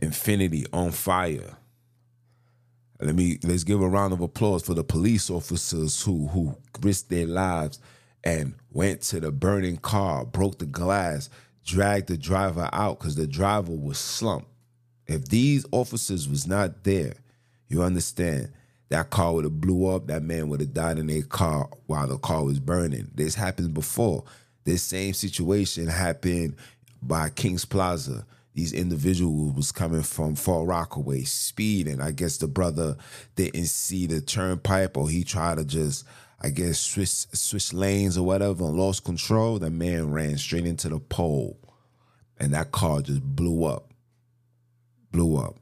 Infiniti 0.00 0.66
on 0.72 0.90
fire. 0.90 1.56
Let 3.00 3.14
me 3.14 3.38
let's 3.42 3.64
give 3.64 3.80
a 3.80 3.88
round 3.88 4.12
of 4.12 4.20
applause 4.20 4.62
for 4.62 4.74
the 4.74 4.84
police 4.84 5.28
officers 5.30 6.02
who 6.02 6.28
who 6.28 6.56
risked 6.80 7.10
their 7.10 7.26
lives 7.26 7.78
and 8.22 8.54
went 8.70 9.02
to 9.02 9.20
the 9.20 9.30
burning 9.30 9.76
car, 9.76 10.24
broke 10.24 10.58
the 10.58 10.66
glass, 10.66 11.28
dragged 11.64 12.08
the 12.08 12.16
driver 12.16 12.68
out 12.72 12.98
because 12.98 13.16
the 13.16 13.26
driver 13.26 13.72
was 13.72 13.98
slumped. 13.98 14.48
If 15.06 15.26
these 15.28 15.66
officers 15.70 16.28
was 16.28 16.46
not 16.46 16.84
there, 16.84 17.14
you 17.68 17.82
understand 17.82 18.52
that 18.90 19.10
car 19.10 19.34
would 19.34 19.44
have 19.44 19.60
blew 19.60 19.86
up. 19.86 20.06
That 20.06 20.22
man 20.22 20.48
would 20.48 20.60
have 20.60 20.74
died 20.74 20.98
in 20.98 21.06
their 21.06 21.22
car 21.22 21.68
while 21.86 22.06
the 22.06 22.18
car 22.18 22.44
was 22.44 22.60
burning. 22.60 23.08
This 23.14 23.34
happened 23.34 23.74
before. 23.74 24.24
This 24.64 24.82
same 24.82 25.14
situation 25.14 25.86
happened 25.86 26.56
by 27.02 27.30
Kings 27.30 27.64
Plaza. 27.64 28.26
These 28.54 28.72
individuals 28.72 29.54
was 29.54 29.72
coming 29.72 30.02
from 30.02 30.36
Far 30.36 30.64
Rockaway, 30.64 31.24
speeding. 31.24 32.00
I 32.00 32.12
guess 32.12 32.36
the 32.36 32.46
brother 32.46 32.96
didn't 33.34 33.66
see 33.66 34.06
the 34.06 34.20
turnpike, 34.20 34.96
or 34.96 35.10
he 35.10 35.24
tried 35.24 35.58
to 35.58 35.64
just, 35.64 36.06
I 36.40 36.50
guess, 36.50 36.78
switch 36.78 37.08
switch 37.08 37.72
lanes 37.72 38.16
or 38.16 38.24
whatever, 38.24 38.64
and 38.64 38.76
lost 38.76 39.04
control. 39.04 39.58
That 39.58 39.70
man 39.70 40.12
ran 40.12 40.38
straight 40.38 40.66
into 40.66 40.88
the 40.88 41.00
pole, 41.00 41.58
and 42.38 42.54
that 42.54 42.70
car 42.70 43.02
just 43.02 43.22
blew 43.22 43.64
up. 43.64 43.92
Blew 45.10 45.36
up. 45.36 45.56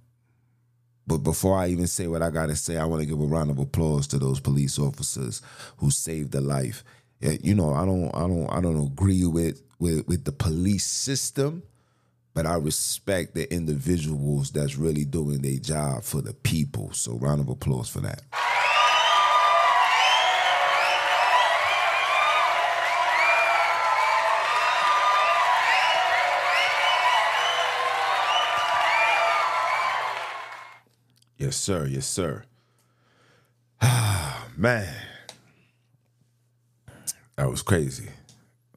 But 1.12 1.24
before 1.24 1.58
I 1.58 1.68
even 1.68 1.86
say 1.88 2.06
what 2.06 2.22
I 2.22 2.30
gotta 2.30 2.56
say, 2.56 2.78
I 2.78 2.86
want 2.86 3.02
to 3.02 3.06
give 3.06 3.20
a 3.20 3.24
round 3.24 3.50
of 3.50 3.58
applause 3.58 4.06
to 4.06 4.18
those 4.18 4.40
police 4.40 4.78
officers 4.78 5.42
who 5.76 5.90
saved 5.90 6.34
a 6.34 6.40
life. 6.40 6.84
You 7.20 7.54
know, 7.54 7.74
I 7.74 7.84
don't, 7.84 8.08
I 8.14 8.20
don't, 8.20 8.48
I 8.48 8.60
don't 8.62 8.82
agree 8.82 9.26
with 9.26 9.62
with 9.78 10.08
with 10.08 10.24
the 10.24 10.32
police 10.32 10.86
system, 10.86 11.64
but 12.32 12.46
I 12.46 12.54
respect 12.54 13.34
the 13.34 13.52
individuals 13.52 14.52
that's 14.52 14.78
really 14.78 15.04
doing 15.04 15.42
their 15.42 15.58
job 15.58 16.02
for 16.02 16.22
the 16.22 16.32
people. 16.32 16.90
So, 16.94 17.18
round 17.18 17.42
of 17.42 17.50
applause 17.50 17.90
for 17.90 18.00
that. 18.00 18.22
Yes, 31.42 31.56
sir. 31.56 31.86
Yes, 31.86 32.06
sir. 32.06 32.44
Ah, 33.80 34.46
man. 34.56 34.94
That 37.34 37.50
was 37.50 37.62
crazy. 37.62 38.10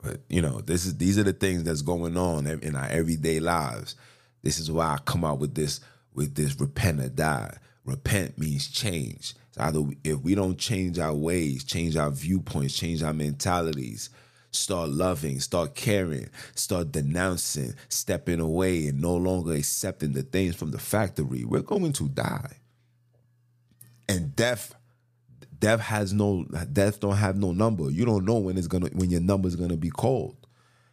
But 0.01 0.22
you 0.29 0.41
know, 0.41 0.62
this 0.62 0.84
is 0.88 0.98
these 0.98 1.19
are 1.19 1.24
the 1.24 1.31
things 1.34 1.63
that's 1.63 1.84
going 1.84 2.17
on 2.17 2.48
in 2.48 2.75
our 2.75 2.88
everyday 2.88 3.39
lives. 3.39 3.93
This 4.41 4.57
is 4.57 4.72
why 4.72 4.93
I 4.93 4.98
come 5.05 5.24
out 5.24 5.38
with 5.38 5.53
this 5.53 5.79
with 6.15 6.34
this 6.34 6.60
repent 6.60 7.01
or 7.01 7.10
die. 7.10 7.55
Repent 7.86 8.39
means 8.39 8.67
change. 8.67 9.36
It's 9.50 9.60
either 9.60 9.84
if 10.03 10.22
we 10.22 10.34
don't 10.34 10.57
change 10.57 10.98
our 10.98 11.13
ways, 11.13 11.63
change 11.63 11.95
our 11.95 12.10
viewpoints, 12.10 12.75
change 12.75 13.03
our 13.03 13.13
mentalities, 13.13 14.10
start 14.56 14.90
loving, 14.90 15.40
start 15.40 15.76
caring, 15.76 16.30
start 16.56 16.92
denouncing, 16.92 17.74
stepping 17.90 18.40
away, 18.40 18.88
and 18.88 19.02
no 19.02 19.16
longer 19.16 19.54
accepting 19.54 20.14
the 20.14 20.24
things 20.24 20.56
from 20.56 20.72
the 20.72 20.80
factory, 20.80 21.44
we're 21.44 21.62
going 21.62 21.94
to 21.94 22.10
die. 22.10 22.58
And 24.08 24.36
death, 24.36 24.76
death 25.60 25.82
has 25.82 26.14
no 26.14 26.46
death 26.72 27.00
don't 27.00 27.16
have 27.16 27.38
no 27.38 27.52
number. 27.52 27.90
You 27.90 28.06
don't 28.06 28.26
know 28.26 28.38
when 28.38 28.58
it's 28.58 28.68
gonna 28.68 28.90
when 28.94 29.10
your 29.10 29.22
number's 29.22 29.56
gonna 29.56 29.78
be 29.78 29.90
called. 29.90 30.38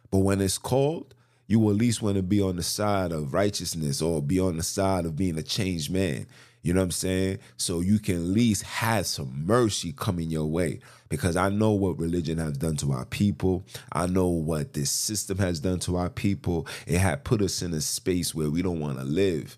But 0.09 0.19
when 0.19 0.41
it's 0.41 0.57
called, 0.57 1.13
you 1.47 1.69
at 1.69 1.75
least 1.75 2.01
want 2.01 2.15
to 2.15 2.23
be 2.23 2.41
on 2.41 2.55
the 2.55 2.63
side 2.63 3.11
of 3.11 3.33
righteousness 3.33 4.01
or 4.01 4.21
be 4.21 4.39
on 4.39 4.57
the 4.57 4.63
side 4.63 5.05
of 5.05 5.15
being 5.15 5.37
a 5.37 5.43
changed 5.43 5.91
man. 5.91 6.27
You 6.63 6.73
know 6.73 6.79
what 6.79 6.85
I'm 6.85 6.91
saying? 6.91 7.39
So 7.57 7.81
you 7.81 7.99
can 7.99 8.15
at 8.15 8.21
least 8.21 8.63
have 8.63 9.05
some 9.05 9.45
mercy 9.45 9.91
coming 9.91 10.29
your 10.29 10.45
way. 10.45 10.79
Because 11.09 11.35
I 11.35 11.49
know 11.49 11.71
what 11.71 11.99
religion 11.99 12.37
has 12.39 12.53
done 12.53 12.77
to 12.77 12.93
our 12.93 13.05
people. 13.05 13.65
I 13.91 14.07
know 14.07 14.29
what 14.29 14.73
this 14.73 14.89
system 14.89 15.37
has 15.39 15.59
done 15.59 15.79
to 15.81 15.97
our 15.97 16.09
people. 16.09 16.65
It 16.87 16.97
had 16.97 17.25
put 17.25 17.41
us 17.41 17.61
in 17.61 17.73
a 17.73 17.81
space 17.81 18.33
where 18.33 18.49
we 18.49 18.61
don't 18.61 18.79
want 18.79 18.97
to 18.97 19.03
live. 19.03 19.57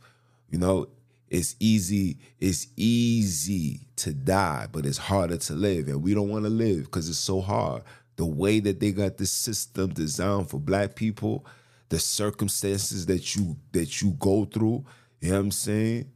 You 0.50 0.58
know, 0.58 0.88
it's 1.30 1.56
easy, 1.60 2.18
it's 2.40 2.68
easy 2.76 3.82
to 3.98 4.14
die, 4.14 4.68
but 4.72 4.86
it's 4.86 4.98
harder 4.98 5.38
to 5.38 5.54
live. 5.54 5.88
And 5.88 6.02
we 6.02 6.14
don't 6.16 6.30
want 6.30 6.46
to 6.46 6.50
live 6.50 6.86
because 6.86 7.08
it's 7.08 7.20
so 7.20 7.40
hard. 7.40 7.84
The 8.16 8.26
way 8.26 8.60
that 8.62 8.80
they 8.80 8.92
got 8.92 9.18
this 9.18 9.32
system 9.32 9.90
designed 9.94 10.50
for 10.50 10.60
black 10.60 10.96
people, 10.96 11.46
the 11.90 12.00
circumstances 12.00 13.06
that 13.06 13.36
you 13.36 13.58
that 13.74 14.02
you 14.02 14.12
go 14.12 14.46
through, 14.46 14.86
you 15.22 15.30
know 15.30 15.36
what 15.36 15.46
I'm 15.46 15.52
saying? 15.52 16.12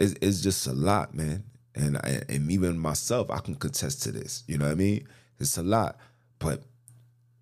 It's, 0.00 0.14
it's 0.20 0.40
just 0.40 0.66
a 0.66 0.72
lot, 0.72 1.14
man. 1.14 1.44
And 1.74 1.98
I, 1.98 2.22
and 2.28 2.50
even 2.50 2.78
myself, 2.78 3.30
I 3.30 3.38
can 3.38 3.54
contest 3.54 4.02
to 4.02 4.12
this. 4.12 4.42
You 4.48 4.58
know 4.58 4.64
what 4.64 4.72
I 4.72 4.76
mean? 4.76 5.06
It's 5.38 5.56
a 5.56 5.62
lot, 5.62 5.96
but 6.38 6.62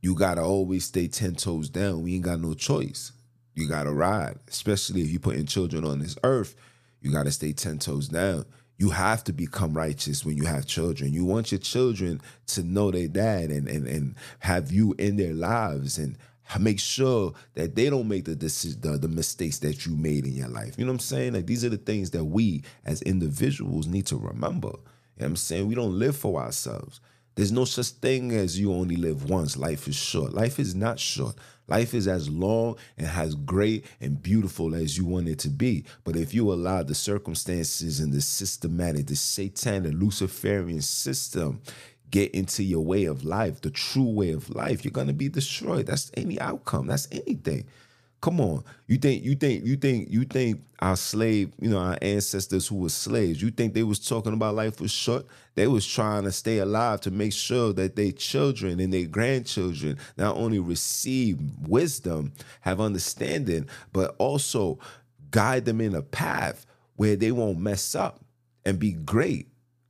you 0.03 0.15
gotta 0.15 0.43
always 0.43 0.85
stay 0.85 1.09
ten 1.09 1.35
toes 1.35 1.71
down. 1.71 2.03
We 2.03 2.15
ain't 2.15 2.25
got 2.25 2.41
no 2.41 2.55
choice. 2.55 3.13
You 3.55 3.69
gotta 3.69 3.93
ride, 3.93 4.39
especially 4.49 5.01
if 5.01 5.09
you're 5.09 5.21
putting 5.21 5.47
children 5.47 5.85
on 5.85 6.01
this 6.01 6.17
earth. 6.23 6.55
You 7.01 7.11
gotta 7.11 7.33
stay 7.33 7.53
ten 7.53 7.79
toes 7.79 8.09
down. 8.09 8.45
You 8.77 8.91
have 8.91 9.25
to 9.25 9.33
become 9.33 9.75
righteous 9.75 10.25
when 10.25 10.37
you 10.37 10.45
have 10.45 10.67
children. 10.67 11.13
You 11.13 11.25
want 11.25 11.51
your 11.51 11.59
children 11.59 12.21
to 12.49 12.63
know 12.63 12.91
their 12.91 13.09
dad 13.09 13.51
and 13.51 13.67
and 13.67 13.89
and 13.89 14.15
have 14.41 14.71
you 14.71 14.95
in 14.99 15.17
their 15.17 15.35
lives 15.35 15.99
and 15.99 16.17
make 16.59 16.81
sure 16.81 17.35
that 17.55 17.75
they 17.75 17.91
don't 17.91 18.09
make 18.09 18.25
the, 18.25 18.35
the 18.35 18.99
the 18.99 19.09
mistakes 19.09 19.59
that 19.59 19.85
you 19.85 19.95
made 19.95 20.25
in 20.25 20.35
your 20.35 20.49
life. 20.49 20.79
You 20.79 20.87
know 20.87 20.93
what 20.93 20.97
I'm 20.97 21.01
saying? 21.01 21.35
Like 21.35 21.47
these 21.47 21.65
are 21.65 21.69
the 21.69 21.77
things 21.77 22.11
that 22.13 22.25
we 22.25 22.63
as 22.85 23.03
individuals 23.03 23.87
need 23.87 24.07
to 24.07 24.17
remember. 24.17 24.69
You 24.69 24.73
know 24.73 24.81
what 25.17 25.27
I'm 25.27 25.37
saying? 25.37 25.67
We 25.67 25.75
don't 25.75 25.99
live 25.99 26.17
for 26.17 26.41
ourselves. 26.41 27.01
There's 27.35 27.53
no 27.53 27.65
such 27.65 27.89
thing 27.89 28.33
as 28.33 28.59
you 28.59 28.73
only 28.73 28.97
live 28.97 29.31
once. 29.31 29.57
Life 29.57 29.87
is 29.87 29.95
short. 29.95 30.33
Life 30.33 30.59
is 30.59 30.75
not 30.75 30.99
short. 30.99 31.37
Life 31.69 31.95
is 31.95 32.09
as 32.09 32.29
long 32.29 32.77
and 32.97 33.07
as 33.07 33.35
great 33.35 33.85
and 34.01 34.21
beautiful 34.21 34.75
as 34.75 34.97
you 34.97 35.05
want 35.05 35.29
it 35.29 35.39
to 35.41 35.51
be. 35.51 35.85
But 36.03 36.17
if 36.17 36.35
you 36.35 36.53
allow 36.53 36.83
the 36.83 36.97
circumstances 36.97 38.01
and 38.01 38.13
the 38.13 38.23
systematic, 38.23 39.07
the 39.07 39.15
satanic, 39.17 39.93
Luciferian 39.95 40.81
system 40.81 41.61
get 42.11 42.33
into 42.35 42.63
your 42.63 42.85
way 42.85 43.05
of 43.05 43.25
life, 43.25 43.61
the 43.61 43.71
true 43.71 44.11
way 44.11 44.33
of 44.33 44.55
life, 44.55 44.85
you're 44.85 44.93
gonna 44.93 45.13
be 45.13 45.29
destroyed. 45.29 45.87
That's 45.87 46.11
any 46.15 46.41
outcome. 46.41 46.87
That's 46.87 47.09
anything. 47.13 47.67
Come 48.21 48.41
on. 48.41 48.65
You 48.89 48.99
think 48.99 49.23
you 49.23 49.37
think 49.37 49.65
you 49.65 49.77
think 49.77 50.09
you 50.11 50.25
think 50.25 50.63
our 50.81 50.97
slave, 50.97 51.53
you 51.61 51.71
know, 51.71 51.79
our 51.79 51.99
ancestors 52.03 52.67
who 52.67 52.77
were 52.77 52.89
slaves, 52.89 53.41
you 53.41 53.51
think 53.51 53.75
they 53.75 53.85
was 53.85 54.01
talking 54.01 54.33
about 54.33 54.57
life 54.57 54.81
was 54.81 54.91
short? 54.91 55.27
They 55.55 55.69
was 55.69 55.87
trying 55.87 56.25
to 56.25 56.33
stay 56.33 56.59
alive 56.59 57.01
to 57.03 57.13
make 57.13 57.33
sure 57.33 57.73
that 57.75 57.95
their 57.95 58.11
children 58.11 58.81
and 58.81 58.93
their 58.93 59.07
grandchildren 59.07 59.99
not 60.17 60.37
only 60.37 60.59
receive 60.59 61.39
wisdom, 61.61 62.33
have 62.63 62.81
understanding, 62.81 63.69
but 63.93 64.17
also 64.19 64.81
guide 65.31 65.65
them 65.65 65.81
in 65.81 65.95
a 65.95 66.03
path 66.03 66.67
where 66.97 67.15
they 67.15 67.31
won't 67.31 67.61
mess 67.61 67.95
up 67.95 68.25
and 68.65 68.81
be 68.81 68.93
great 68.93 69.47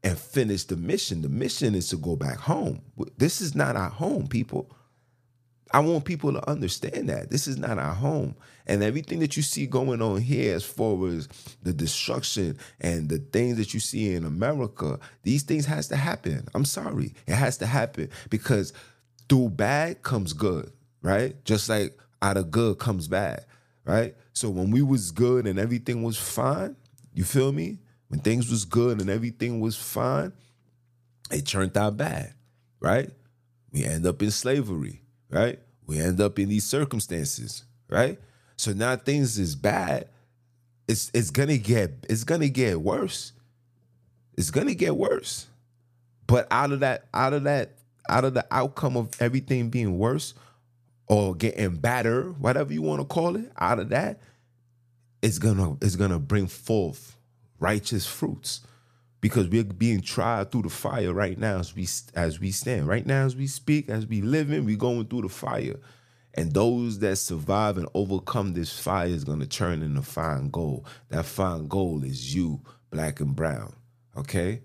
and 0.08 0.18
finish 0.18 0.64
the 0.64 0.76
mission. 0.76 1.20
The 1.20 1.28
mission 1.28 1.74
is 1.74 1.90
to 1.90 1.96
go 1.96 2.16
back 2.16 2.38
home. 2.38 2.80
This 3.18 3.42
is 3.42 3.54
not 3.54 3.76
our 3.76 3.90
home, 3.90 4.26
people. 4.26 4.70
I 5.70 5.80
want 5.80 6.06
people 6.06 6.32
to 6.32 6.48
understand 6.48 7.10
that 7.10 7.30
this 7.30 7.46
is 7.46 7.58
not 7.58 7.78
our 7.78 7.92
home. 7.92 8.34
And 8.66 8.82
everything 8.82 9.18
that 9.18 9.36
you 9.36 9.42
see 9.42 9.66
going 9.66 10.00
on 10.00 10.22
here, 10.22 10.54
as 10.54 10.64
far 10.64 11.06
as 11.08 11.28
the 11.62 11.74
destruction 11.74 12.56
and 12.80 13.10
the 13.10 13.18
things 13.18 13.58
that 13.58 13.74
you 13.74 13.80
see 13.80 14.14
in 14.14 14.24
America, 14.24 14.98
these 15.24 15.42
things 15.42 15.66
has 15.66 15.88
to 15.88 15.96
happen. 15.96 16.48
I'm 16.54 16.64
sorry, 16.64 17.12
it 17.26 17.34
has 17.34 17.58
to 17.58 17.66
happen 17.66 18.08
because 18.30 18.72
through 19.28 19.50
bad 19.50 20.02
comes 20.02 20.32
good, 20.32 20.72
right? 21.02 21.36
Just 21.44 21.68
like 21.68 21.98
out 22.22 22.38
of 22.38 22.50
good 22.50 22.78
comes 22.78 23.08
bad, 23.08 23.44
right? 23.84 24.16
So 24.32 24.48
when 24.48 24.70
we 24.70 24.80
was 24.80 25.10
good 25.10 25.46
and 25.46 25.58
everything 25.58 26.02
was 26.02 26.16
fine, 26.16 26.76
you 27.12 27.24
feel 27.24 27.52
me? 27.52 27.80
When 28.08 28.20
things 28.20 28.50
was 28.50 28.64
good 28.64 29.00
and 29.00 29.08
everything 29.08 29.60
was 29.60 29.76
fine, 29.76 30.32
it 31.30 31.46
turned 31.46 31.76
out 31.76 31.96
bad, 31.96 32.34
right? 32.80 33.10
We 33.72 33.84
end 33.84 34.06
up 34.06 34.22
in 34.22 34.30
slavery, 34.30 35.02
right? 35.30 35.58
We 35.86 36.00
end 36.00 36.20
up 36.20 36.38
in 36.38 36.48
these 36.48 36.64
circumstances, 36.64 37.64
right? 37.88 38.18
So 38.56 38.72
now 38.72 38.96
things 38.96 39.38
is 39.38 39.54
bad. 39.54 40.08
It's 40.88 41.10
it's 41.12 41.30
gonna 41.30 41.58
get 41.58 42.06
it's 42.08 42.24
gonna 42.24 42.48
get 42.48 42.80
worse. 42.80 43.32
It's 44.36 44.50
gonna 44.50 44.74
get 44.74 44.96
worse. 44.96 45.46
But 46.26 46.46
out 46.50 46.72
of 46.72 46.80
that, 46.80 47.08
out 47.12 47.34
of 47.34 47.44
that, 47.44 47.74
out 48.08 48.24
of 48.24 48.34
the 48.34 48.46
outcome 48.50 48.96
of 48.96 49.10
everything 49.20 49.68
being 49.68 49.98
worse 49.98 50.32
or 51.08 51.34
getting 51.34 51.76
better, 51.76 52.30
whatever 52.32 52.72
you 52.72 52.82
want 52.82 53.00
to 53.00 53.04
call 53.04 53.36
it, 53.36 53.50
out 53.58 53.78
of 53.78 53.90
that, 53.90 54.20
it's 55.20 55.38
gonna 55.38 55.76
it's 55.82 55.96
gonna 55.96 56.18
bring 56.18 56.46
forth 56.46 57.17
righteous 57.58 58.06
fruits 58.06 58.60
because 59.20 59.48
we're 59.48 59.64
being 59.64 60.00
tried 60.00 60.50
through 60.50 60.62
the 60.62 60.68
fire 60.68 61.12
right 61.12 61.38
now 61.38 61.58
as 61.58 61.74
we 61.74 61.88
as 62.14 62.38
we 62.40 62.50
stand. 62.50 62.86
Right 62.86 63.06
now 63.06 63.24
as 63.24 63.36
we 63.36 63.46
speak 63.46 63.88
as 63.88 64.06
we 64.06 64.20
living 64.22 64.64
we're 64.64 64.76
going 64.76 65.06
through 65.06 65.22
the 65.22 65.28
fire. 65.28 65.76
And 66.34 66.52
those 66.52 67.00
that 67.00 67.16
survive 67.16 67.78
and 67.78 67.88
overcome 67.94 68.52
this 68.52 68.78
fire 68.78 69.08
is 69.08 69.24
going 69.24 69.40
to 69.40 69.46
turn 69.46 69.82
into 69.82 70.02
fine 70.02 70.50
gold. 70.50 70.86
That 71.08 71.24
fine 71.24 71.66
gold 71.66 72.04
is 72.04 72.34
you 72.34 72.60
black 72.90 73.20
and 73.20 73.34
brown 73.34 73.74
okay? 74.18 74.62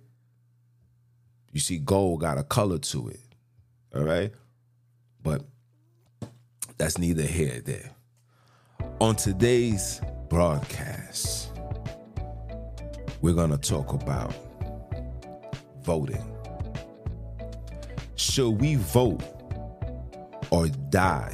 You 1.52 1.60
see 1.60 1.78
gold 1.78 2.22
got 2.22 2.38
a 2.38 2.44
color 2.44 2.80
to 2.80 3.10
it 3.10 3.20
all 3.96 4.04
right? 4.04 4.32
But 5.22 5.44
that's 6.78 6.98
neither 6.98 7.24
here 7.24 7.52
nor 7.52 7.62
there. 7.62 7.92
On 9.00 9.16
today's 9.16 10.02
broadcast 10.30 11.53
we're 13.24 13.34
going 13.34 13.50
to 13.50 13.58
talk 13.58 13.94
about 13.94 14.36
voting. 15.82 16.22
Should 18.16 18.60
we 18.60 18.76
vote 18.76 19.24
or 20.52 20.68
die? 20.68 21.34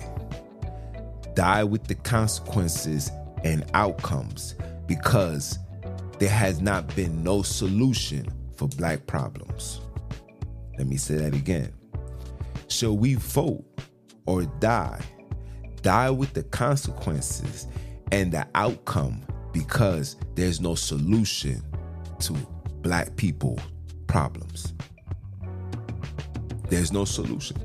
Die 1.33 1.63
with 1.63 1.85
the 1.85 1.95
consequences 1.95 3.11
and 3.43 3.65
outcomes 3.73 4.53
because 4.85 5.57
there 6.19 6.29
has 6.29 6.61
not 6.61 6.95
been 6.95 7.23
no 7.23 7.41
solution 7.41 8.27
for 8.55 8.67
black 8.67 9.07
problems. 9.07 9.81
Let 10.77 10.85
me 10.85 10.97
say 10.97 11.15
that 11.15 11.33
again. 11.33 11.73
Shall 12.67 12.97
we 12.97 13.15
vote 13.15 13.65
or 14.27 14.43
die? 14.43 15.01
Die 15.81 16.09
with 16.11 16.33
the 16.33 16.43
consequences 16.43 17.65
and 18.11 18.31
the 18.31 18.47
outcome 18.53 19.25
because 19.53 20.17
there's 20.35 20.61
no 20.61 20.75
solution 20.75 21.63
to 22.19 22.33
black 22.81 23.15
people 23.15 23.59
problems. 24.07 24.73
There's 26.69 26.91
no 26.91 27.05
solution. 27.05 27.57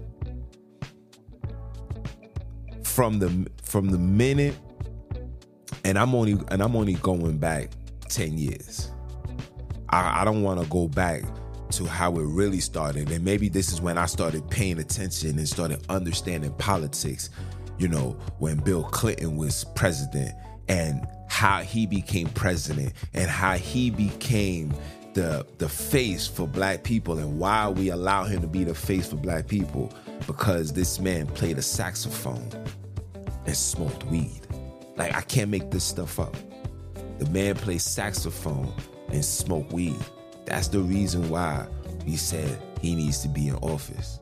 From 2.83 3.19
the 3.19 3.49
from 3.63 3.89
the 3.91 3.99
minute 3.99 4.57
and 5.85 5.99
I'm 5.99 6.15
only 6.15 6.39
and 6.49 6.63
I'm 6.63 6.75
only 6.77 6.95
going 6.95 7.39
back 7.39 7.71
10 8.09 8.39
years. 8.39 8.91
I, 9.91 10.23
I 10.23 10.25
don't 10.25 10.43
want 10.43 10.61
to 10.63 10.67
go 10.69 10.89
back 10.89 11.23
to 11.73 11.85
how 11.85 12.13
it 12.13 12.25
really 12.25 12.61
started. 12.61 13.11
And 13.11 13.25
maybe 13.25 13.49
this 13.49 13.73
is 13.73 13.81
when 13.81 13.99
I 13.99 14.07
started 14.07 14.49
paying 14.49 14.79
attention 14.79 15.39
and 15.39 15.49
started 15.49 15.85
understanding 15.89 16.53
politics, 16.55 17.31
you 17.79 17.89
know, 17.89 18.17
when 18.39 18.59
Bill 18.59 18.85
Clinton 18.85 19.37
was 19.37 19.65
president 19.75 20.35
and 20.69 21.07
how 21.35 21.63
he 21.63 21.85
became 21.85 22.29
president 22.29 22.93
and 23.13 23.29
how 23.29 23.55
he 23.55 23.91
became 23.91 24.73
the 25.15 25.45
the 25.59 25.69
face 25.69 26.29
for 26.29 26.47
black 26.47 26.85
people 26.85 27.19
and 27.19 27.41
why 27.41 27.69
we 27.69 27.89
allow 27.89 28.23
him 28.23 28.41
to 28.41 28.47
be 28.47 28.63
the 28.63 28.73
face 28.73 29.09
for 29.09 29.17
black 29.17 29.49
people 29.49 29.93
because 30.29 30.73
this 30.73 31.01
man 31.01 31.27
played 31.27 31.59
a 31.59 31.63
saxophone 31.63 32.49
and 33.47 33.57
smoked 33.57 34.05
weed. 34.05 34.43
Like 34.97 35.13
I 35.13 35.23
can't 35.23 35.51
make 35.51 35.73
this 35.73 35.83
stuff 35.83 36.21
up. 36.21 36.37
The 37.19 37.29
man 37.31 37.57
plays 37.57 37.83
saxophone 37.83 38.73
and 39.09 39.25
smoke 39.25 39.73
weed. 39.73 39.99
That's 40.47 40.69
the 40.69 40.83
reason 40.83 41.29
why 41.31 41.67
he 42.07 42.17
said 42.17 42.63
he 42.81 42.95
needs 42.95 43.23
to 43.23 43.29
be 43.29 43.49
in 43.49 43.57
office. 43.57 44.21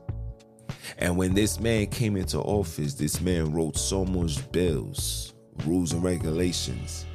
And 0.97 1.15
when 1.15 1.35
this 1.35 1.59
man 1.59 1.85
came 1.87 2.17
into 2.17 2.39
office, 2.39 2.95
this 2.95 3.21
man 3.21 3.53
wrote 3.53 3.77
so 3.77 4.03
much 4.03 4.51
bills, 4.51 5.32
rules 5.65 5.93
and 5.93 6.03
regulations 6.03 7.05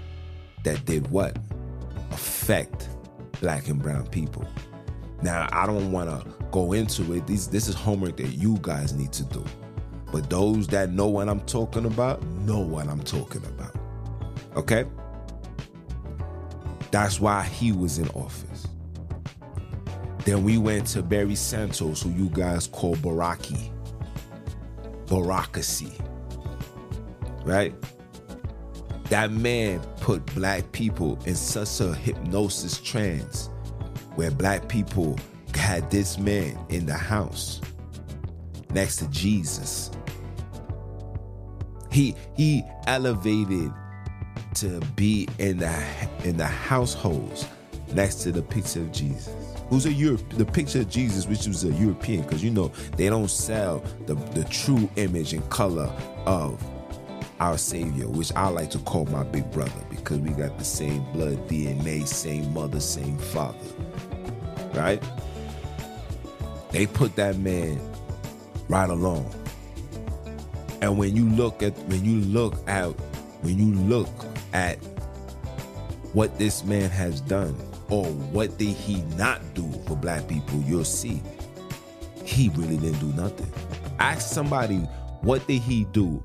that 0.64 0.84
did 0.84 1.10
what? 1.10 1.38
Affect 2.10 2.88
black 3.40 3.68
and 3.68 3.82
brown 3.82 4.06
people. 4.08 4.46
Now, 5.22 5.48
I 5.52 5.66
don't 5.66 5.90
want 5.92 6.08
to 6.10 6.46
go 6.50 6.72
into 6.72 7.12
it. 7.12 7.26
These, 7.26 7.48
this 7.48 7.68
is 7.68 7.74
homework 7.74 8.16
that 8.18 8.28
you 8.28 8.58
guys 8.62 8.92
need 8.92 9.12
to 9.14 9.24
do. 9.24 9.44
But 10.12 10.30
those 10.30 10.66
that 10.68 10.90
know 10.90 11.06
what 11.06 11.28
I'm 11.28 11.40
talking 11.40 11.84
about 11.84 12.22
know 12.24 12.60
what 12.60 12.88
I'm 12.88 13.02
talking 13.02 13.44
about. 13.44 13.74
Okay? 14.56 14.84
That's 16.90 17.20
why 17.20 17.42
he 17.44 17.72
was 17.72 17.98
in 17.98 18.08
office. 18.10 18.66
Then 20.24 20.44
we 20.44 20.58
went 20.58 20.86
to 20.88 21.02
Barry 21.02 21.32
Soetoro, 21.32 22.02
who 22.02 22.10
you 22.10 22.30
guys 22.30 22.66
call 22.66 22.96
Baraki. 22.96 23.70
Barakacy. 25.06 25.92
Right? 27.44 27.74
That 29.10 29.32
man 29.32 29.80
put 30.00 30.24
black 30.34 30.70
people 30.72 31.18
in 31.24 31.34
such 31.34 31.80
a 31.80 31.94
hypnosis 31.94 32.78
trance 32.80 33.48
where 34.16 34.30
black 34.30 34.68
people 34.68 35.18
had 35.54 35.90
this 35.90 36.18
man 36.18 36.58
in 36.68 36.86
the 36.86 36.94
house 36.94 37.60
next 38.70 38.96
to 38.96 39.08
Jesus. 39.08 39.90
He 41.90 42.14
he 42.36 42.62
elevated 42.86 43.72
to 44.56 44.80
be 44.94 45.28
in 45.38 45.58
the 45.58 45.84
in 46.24 46.36
the 46.36 46.46
households 46.46 47.46
next 47.94 48.16
to 48.16 48.32
the 48.32 48.42
picture 48.42 48.80
of 48.80 48.92
Jesus. 48.92 49.34
Who's 49.68 49.86
a 49.86 49.92
Europe? 49.92 50.22
The 50.30 50.44
picture 50.46 50.80
of 50.80 50.88
Jesus, 50.88 51.26
which 51.26 51.46
was 51.46 51.64
a 51.64 51.72
European, 51.72 52.22
because 52.22 52.42
you 52.42 52.50
know 52.50 52.68
they 52.96 53.08
don't 53.08 53.30
sell 53.30 53.82
the 54.06 54.14
the 54.14 54.44
true 54.44 54.88
image 54.96 55.32
and 55.32 55.48
color 55.50 55.90
of 56.26 56.62
our 57.40 57.58
Savior, 57.58 58.08
which 58.08 58.32
I 58.34 58.48
like 58.48 58.70
to 58.70 58.78
call 58.80 59.06
my 59.06 59.22
big 59.22 59.50
brother 59.50 59.84
because 59.90 60.18
we 60.18 60.30
got 60.30 60.58
the 60.58 60.64
same 60.64 61.04
blood 61.12 61.48
DNA, 61.48 62.06
same 62.06 62.52
mother, 62.52 62.80
same 62.80 63.18
father. 63.18 63.58
Right? 64.74 65.02
They 66.70 66.86
put 66.86 67.16
that 67.16 67.38
man 67.38 67.80
right 68.68 68.90
along. 68.90 69.34
And 70.80 70.98
when 70.98 71.16
you 71.16 71.28
look 71.30 71.62
at 71.62 71.76
when 71.88 72.04
you 72.04 72.20
look 72.20 72.54
at 72.68 72.88
when 73.42 73.58
you 73.58 73.74
look 73.82 74.08
at 74.52 74.76
what 76.12 76.38
this 76.38 76.64
man 76.64 76.90
has 76.90 77.20
done 77.20 77.54
or 77.88 78.04
what 78.04 78.56
did 78.58 78.76
he 78.76 79.02
not 79.16 79.40
do 79.54 79.70
for 79.86 79.96
black 79.96 80.28
people, 80.28 80.60
you'll 80.66 80.84
see 80.84 81.22
he 82.24 82.50
really 82.50 82.76
didn't 82.76 83.00
do 83.00 83.12
nothing. 83.20 83.50
Ask 83.98 84.32
somebody 84.32 84.78
what 85.22 85.46
did 85.46 85.62
he 85.62 85.84
do 85.84 86.22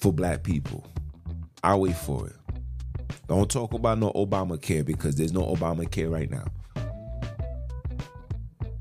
for 0.00 0.12
black 0.12 0.42
people. 0.42 0.84
I'll 1.62 1.82
wait 1.82 1.96
for 1.96 2.26
it. 2.26 2.36
Don't 3.28 3.50
talk 3.50 3.74
about 3.74 3.98
no 3.98 4.12
Obamacare 4.12 4.84
because 4.84 5.14
there's 5.16 5.32
no 5.32 5.42
Obamacare 5.42 6.10
right 6.10 6.30
now. 6.30 6.46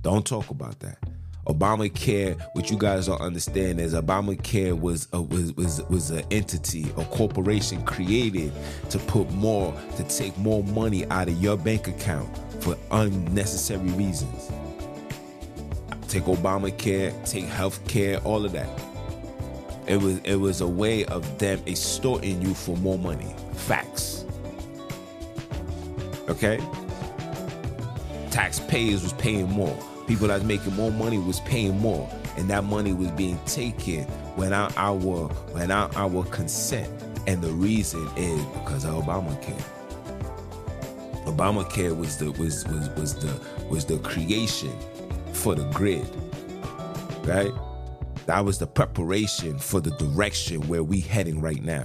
Don't 0.02 0.26
talk 0.26 0.50
about 0.50 0.80
that. 0.80 0.98
Obamacare, 1.46 2.40
what 2.54 2.70
you 2.70 2.78
guys 2.78 3.08
don't 3.08 3.20
understand 3.22 3.80
is 3.80 3.94
Obamacare 3.94 4.80
was 4.80 5.08
a, 5.14 5.22
was 5.22 5.54
was 5.54 5.82
was 5.90 6.12
an 6.12 6.24
entity, 6.32 6.92
a 6.98 7.04
corporation 7.06 7.84
created 7.86 8.52
to 8.92 9.00
put 9.00 9.30
more, 9.32 9.74
to 9.98 10.04
take 10.04 10.38
more 10.38 10.64
money 10.64 11.06
out 11.08 11.28
of 11.28 11.42
your 11.42 11.58
bank 11.58 11.88
account 11.88 12.30
for 12.62 12.78
unnecessary 12.92 13.90
reasons. 13.92 14.52
Take 16.08 16.24
Obamacare, 16.24 17.14
take 17.30 17.46
health 17.46 17.86
care, 17.88 18.20
all 18.20 18.46
of 18.46 18.52
that. 18.52 18.70
It 19.90 20.00
was 20.00 20.20
it 20.20 20.36
was 20.36 20.62
a 20.62 20.68
way 20.68 21.04
of 21.06 21.40
them 21.40 21.60
extorting 21.66 22.44
you 22.44 22.54
for 22.54 22.78
more 22.78 23.00
money. 23.00 23.34
Facts. 23.54 24.24
Okay? 26.30 26.60
Taxpayers 28.30 29.02
was 29.02 29.14
paying 29.14 29.50
more. 29.50 29.76
People 30.08 30.28
that's 30.28 30.44
making 30.44 30.76
more 30.76 30.92
money 30.92 31.18
was 31.18 31.40
paying 31.40 31.80
more. 31.80 32.08
And 32.38 32.48
that 32.52 32.66
money 32.66 32.94
was 32.94 33.10
being 33.12 33.40
taken 33.46 34.06
without 34.38 34.78
our 34.78 35.28
without 35.56 35.98
our 35.98 36.24
consent. 36.26 36.88
And 37.26 37.42
the 37.42 37.52
reason 37.52 38.08
is 38.16 38.46
because 38.60 38.86
of 38.86 38.94
Obamacare. 38.94 39.64
Obamacare 41.26 41.98
was 41.98 42.18
the 42.18 42.30
was 42.34 42.64
was 42.68 42.90
was 42.90 43.16
the 43.16 43.42
was 43.70 43.86
the 43.86 43.98
creation 44.00 44.78
for 45.34 45.56
the 45.56 45.64
grid. 45.72 46.06
Right? 47.24 47.52
That 48.30 48.46
was 48.46 48.60
the 48.60 48.68
preparation 48.68 49.58
for 49.58 49.82
the 49.82 49.90
direction 49.98 50.68
where 50.68 50.84
we 50.84 51.00
heading 51.00 51.42
right 51.42 51.64
now. 51.64 51.84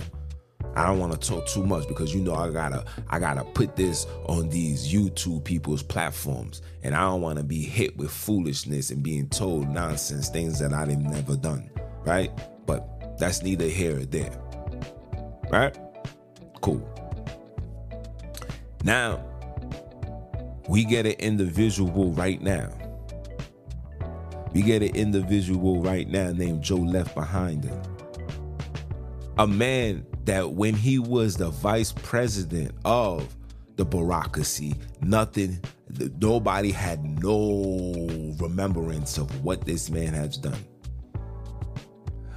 I 0.76 0.87
don't 0.87 0.98
want 0.98 1.18
to 1.18 1.18
talk 1.18 1.46
too 1.46 1.64
much 1.64 1.88
because 1.88 2.14
you 2.14 2.20
know 2.20 2.35
I 2.35 2.50
gotta 2.50 2.85
I 3.09 3.18
gotta 3.18 3.44
put 3.44 3.76
this 3.76 4.07
on 4.26 4.50
these 4.50 4.92
YouTube 4.92 5.42
people's 5.44 5.83
platforms, 5.83 6.61
and 6.83 6.94
I 6.94 7.00
don't 7.00 7.22
want 7.22 7.38
to 7.38 7.44
be 7.44 7.62
hit 7.62 7.96
with 7.96 8.11
foolishness 8.11 8.90
and 8.90 9.02
being 9.02 9.30
told 9.30 9.70
nonsense 9.70 10.28
things 10.28 10.59
that 10.59 10.74
I've 10.74 10.88
never 10.98 11.35
done, 11.35 11.70
right? 12.04 12.30
But 12.66 13.16
that's 13.18 13.42
neither 13.42 13.64
here 13.66 14.00
or 14.00 14.04
there, 14.04 14.38
right? 15.50 15.74
Cool. 16.61 16.87
Now 18.85 19.24
we 20.68 20.85
get 20.85 21.07
an 21.07 21.12
individual 21.12 22.12
right 22.12 22.42
now 22.42 22.70
we 24.55 24.62
get 24.62 24.83
an 24.83 24.95
individual 24.95 25.83
right 25.83 26.09
now 26.09 26.31
named 26.31 26.62
Joe 26.62 26.77
Left 26.77 27.14
Behind 27.14 27.64
him. 27.64 27.83
A 29.37 29.47
man 29.47 30.07
that 30.25 30.53
when 30.53 30.75
he 30.75 31.01
was 31.01 31.37
the 31.37 31.51
vice 31.51 31.90
president 31.90 32.71
of 32.85 33.35
the 33.75 33.85
bureaucracy, 33.85 34.77
nothing, 35.03 35.61
nobody 36.21 36.71
had 36.71 37.05
no 37.21 38.09
remembrance 38.38 39.19
of 39.19 39.45
what 39.45 39.64
this 39.64 39.90
man 39.90 40.14
has 40.14 40.37
done. 40.37 40.64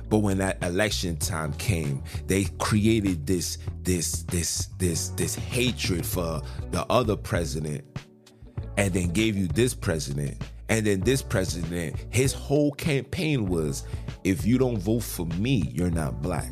But 0.10 0.20
when 0.20 0.40
that 0.40 0.64
election 0.64 1.18
time 1.18 1.54
came, 1.54 2.02
they 2.26 2.46
created 2.58 3.28
this 3.28 3.60
this 3.84 4.24
this 4.24 4.70
this 4.80 5.10
this 5.10 5.36
hatred 5.36 6.06
for 6.06 6.42
the 6.72 6.86
other 6.90 7.16
president 7.16 7.84
and 8.78 8.94
then 8.94 9.10
gave 9.10 9.36
you 9.36 9.48
this 9.48 9.74
president 9.74 10.42
and 10.70 10.86
then 10.86 11.00
this 11.02 11.22
president, 11.22 11.96
his 12.10 12.34
whole 12.34 12.72
campaign 12.74 13.48
was 13.48 13.84
if 14.24 14.46
you 14.46 14.58
don't 14.58 14.78
vote 14.78 15.04
for 15.04 15.26
me, 15.26 15.72
you're 15.74 15.92
not 15.92 16.22
black. 16.22 16.52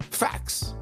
Facts. 0.00 0.74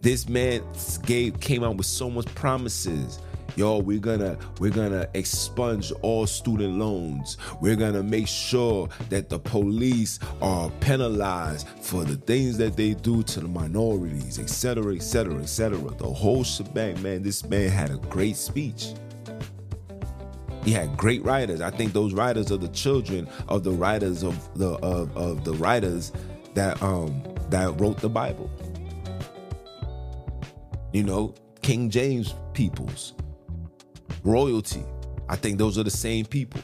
This 0.00 0.28
man 0.28 0.62
gave 1.06 1.40
came 1.40 1.64
out 1.64 1.76
with 1.76 1.86
so 1.86 2.10
much 2.10 2.32
promises. 2.34 3.18
yo, 3.56 3.78
we're 3.78 3.98
gonna 3.98 4.38
we're 4.60 4.70
gonna 4.70 5.08
expunge 5.14 5.90
all 6.02 6.26
student 6.26 6.78
loans. 6.78 7.38
We're 7.60 7.74
gonna 7.74 8.02
make 8.04 8.28
sure 8.28 8.88
that 9.08 9.28
the 9.28 9.38
police 9.38 10.20
are 10.40 10.70
penalized 10.80 11.66
for 11.80 12.04
the 12.04 12.16
things 12.16 12.58
that 12.58 12.76
they 12.76 12.94
do 12.94 13.22
to 13.24 13.40
the 13.40 13.48
minorities, 13.48 14.38
etc., 14.38 14.94
etc., 14.94 15.36
etc. 15.40 15.78
The 15.96 16.06
whole 16.06 16.44
shebang, 16.44 17.02
man. 17.02 17.22
This 17.22 17.44
man 17.48 17.70
had 17.70 17.90
a 17.90 17.96
great 17.96 18.36
speech. 18.36 18.92
He 20.68 20.74
had 20.74 20.98
great 20.98 21.24
writers. 21.24 21.62
I 21.62 21.70
think 21.70 21.94
those 21.94 22.12
writers 22.12 22.52
are 22.52 22.58
the 22.58 22.68
children 22.68 23.26
of 23.48 23.64
the 23.64 23.70
writers 23.70 24.22
of 24.22 24.36
the 24.58 24.72
of, 24.80 25.16
of 25.16 25.42
the 25.42 25.54
writers 25.54 26.12
that 26.52 26.82
um 26.82 27.22
that 27.48 27.80
wrote 27.80 27.96
the 28.00 28.10
Bible. 28.10 28.50
You 30.92 31.04
know, 31.04 31.34
King 31.62 31.88
James 31.88 32.34
peoples, 32.52 33.14
royalty. 34.22 34.84
I 35.30 35.36
think 35.36 35.56
those 35.56 35.78
are 35.78 35.84
the 35.84 35.90
same 35.90 36.26
people. 36.26 36.60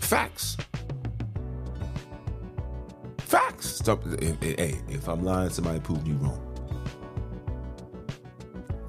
Facts. 0.00 0.56
Facts. 3.18 3.68
Stop. 3.68 4.02
Hey, 4.20 4.36
eh, 4.42 4.46
eh, 4.48 4.54
eh, 4.58 4.74
if 4.88 5.06
I'm 5.06 5.22
lying, 5.22 5.50
somebody 5.50 5.78
prove 5.78 6.04
me 6.04 6.14
wrong. 6.14 6.42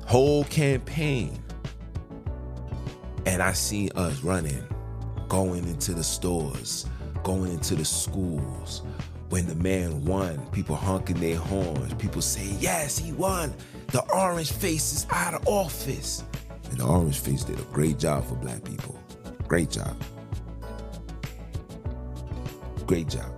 Whole 0.08 0.44
campaign. 0.46 1.43
And 3.26 3.42
I 3.42 3.54
see 3.54 3.90
us 3.96 4.24
running, 4.24 4.64
going 5.30 5.68
into 5.68 5.94
the 5.94 6.04
stores, 6.04 6.86
going 7.24 7.52
into 7.52 7.76
the 7.76 7.86
schools. 7.86 8.82
When 9.30 9.48
the 9.48 9.56
man 9.56 10.06
won, 10.06 10.46
people 10.52 10.76
honking 10.76 11.20
their 11.20 11.38
horns. 11.38 11.94
People 11.96 12.22
say, 12.22 12.56
Yes, 12.60 12.98
he 13.00 13.12
won. 13.14 13.54
The 13.88 14.04
orange 14.14 14.52
face 14.52 14.94
is 14.94 15.08
out 15.10 15.34
of 15.34 15.48
office. 15.48 16.24
And 16.70 16.80
the 16.80 16.86
orange 16.86 17.20
face 17.20 17.44
did 17.44 17.60
a 17.60 17.64
great 17.64 17.98
job 17.98 18.26
for 18.26 18.36
black 18.36 18.64
people. 18.64 18.96
Great 19.48 19.72
job. 19.72 19.96
Great 22.86 23.08
job. 23.08 23.32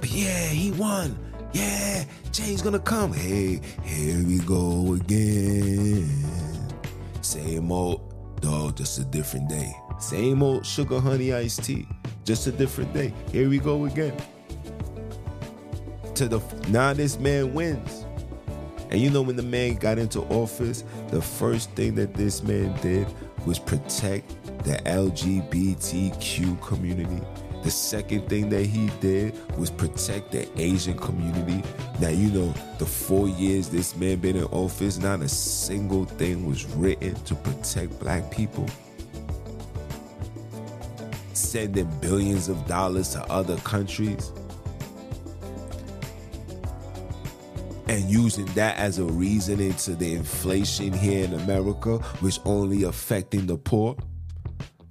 But 0.00 0.10
yeah, 0.10 0.48
he 0.48 0.72
won. 0.72 1.16
Yeah, 1.52 2.04
change 2.32 2.62
gonna 2.62 2.80
come. 2.80 3.12
Hey, 3.12 3.60
here 3.84 4.26
we 4.26 4.38
go 4.40 4.94
again. 4.94 6.10
Same 7.22 7.70
old 7.70 8.03
just 8.74 8.98
a 8.98 9.04
different 9.04 9.48
day. 9.48 9.74
Same 9.98 10.42
old 10.42 10.66
sugar 10.66 11.00
honey 11.00 11.32
iced 11.32 11.64
tea, 11.64 11.86
just 12.24 12.46
a 12.46 12.52
different 12.52 12.92
day. 12.92 13.12
Here 13.30 13.48
we 13.48 13.58
go 13.58 13.84
again. 13.84 14.16
To 16.16 16.28
the 16.28 16.40
now 16.68 16.92
this 16.92 17.18
man 17.18 17.54
wins. 17.54 18.04
And 18.90 19.00
you 19.00 19.10
know 19.10 19.22
when 19.22 19.36
the 19.36 19.42
man 19.42 19.74
got 19.76 19.98
into 19.98 20.20
office, 20.22 20.84
the 21.08 21.20
first 21.20 21.70
thing 21.72 21.94
that 21.96 22.14
this 22.14 22.42
man 22.42 22.78
did 22.80 23.08
was 23.44 23.58
protect 23.58 24.30
the 24.64 24.76
LGBTQ 24.86 26.60
community. 26.62 27.20
The 27.64 27.70
second 27.70 28.28
thing 28.28 28.50
that 28.50 28.66
he 28.66 28.90
did 29.00 29.34
was 29.56 29.70
protect 29.70 30.32
the 30.32 30.46
Asian 30.60 30.98
community. 30.98 31.66
Now, 31.98 32.10
you 32.10 32.30
know, 32.30 32.54
the 32.78 32.84
four 32.84 33.26
years 33.26 33.70
this 33.70 33.96
man 33.96 34.18
been 34.18 34.36
in 34.36 34.44
office, 34.44 34.98
not 34.98 35.22
a 35.22 35.28
single 35.30 36.04
thing 36.04 36.46
was 36.46 36.66
written 36.66 37.14
to 37.14 37.34
protect 37.34 37.98
black 37.98 38.30
people. 38.30 38.68
Sending 41.32 41.90
billions 42.00 42.50
of 42.50 42.66
dollars 42.66 43.08
to 43.10 43.22
other 43.32 43.56
countries. 43.58 44.30
and 47.86 48.10
using 48.10 48.46
that 48.46 48.76
as 48.76 48.98
a 48.98 49.04
reason 49.04 49.60
into 49.60 49.94
the 49.94 50.14
inflation 50.14 50.92
here 50.92 51.22
in 51.24 51.34
America, 51.34 51.98
which 52.20 52.40
only 52.44 52.82
affecting 52.82 53.46
the 53.46 53.56
poor 53.56 53.94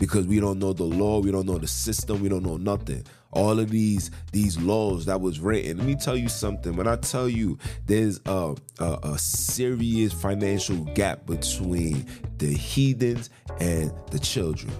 because 0.04 0.28
we 0.28 0.38
don't 0.38 0.60
know 0.60 0.74
the 0.74 0.84
law, 0.84 1.22
we 1.22 1.32
don't 1.32 1.46
know 1.46 1.58
the 1.58 1.66
system, 1.66 2.22
we 2.22 2.28
don't 2.28 2.44
know 2.44 2.58
nothing. 2.58 3.06
All 3.32 3.58
of 3.58 3.70
these 3.70 4.12
these 4.34 4.60
laws 4.60 5.06
that 5.06 5.22
was 5.22 5.39
written. 5.39 5.78
Let 5.78 5.88
me 5.88 5.96
tell 5.96 6.18
you 6.18 6.28
something. 6.28 6.76
When 6.76 6.89
I 6.89 6.98
tell 6.98 7.30
you 7.30 7.58
there's 7.86 8.20
a, 8.26 8.54
a, 8.80 9.00
a 9.02 9.18
serious 9.18 10.12
financial 10.12 10.76
gap 10.94 11.26
between 11.26 12.06
the 12.38 12.54
heathens 12.54 13.30
and 13.62 13.94
the 14.12 14.20
children 14.20 14.74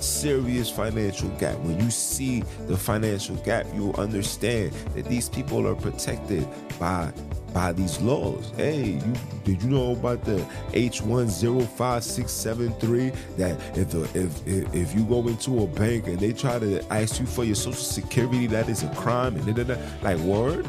serious 0.00 0.70
financial 0.70 1.28
gap. 1.40 1.58
When 1.58 1.80
you 1.80 1.90
see 1.90 2.42
the 2.68 2.76
financial 2.76 3.34
gap, 3.36 3.66
you'll 3.74 3.96
understand 3.96 4.72
that 4.94 5.06
these 5.06 5.28
people 5.28 5.66
are 5.66 5.74
protected 5.74 6.46
by 6.78 7.12
by 7.52 7.72
these 7.72 8.00
laws. 8.00 8.52
Hey, 8.56 9.00
you 9.04 9.12
did 9.44 9.62
you 9.62 9.68
know 9.70 9.92
about 9.92 10.24
the 10.24 10.44
H105673 10.72 13.14
that 13.36 13.56
if, 13.76 13.94
if 14.14 14.46
if 14.46 14.74
if 14.74 14.94
you 14.94 15.04
go 15.04 15.28
into 15.28 15.62
a 15.62 15.66
bank 15.66 16.06
and 16.06 16.18
they 16.18 16.32
try 16.32 16.58
to 16.58 16.82
ask 16.92 17.20
you 17.20 17.26
for 17.26 17.44
your 17.44 17.54
social 17.54 17.82
security, 17.82 18.46
that 18.48 18.68
is 18.68 18.82
a 18.82 18.88
crime 18.94 19.36
and 19.36 19.46
da, 19.46 19.52
da, 19.52 19.62
da. 19.74 19.80
like 20.02 20.18
word? 20.18 20.68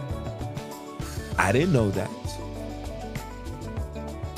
I 1.38 1.52
didn't 1.52 1.74
know 1.74 1.90
that 1.92 2.10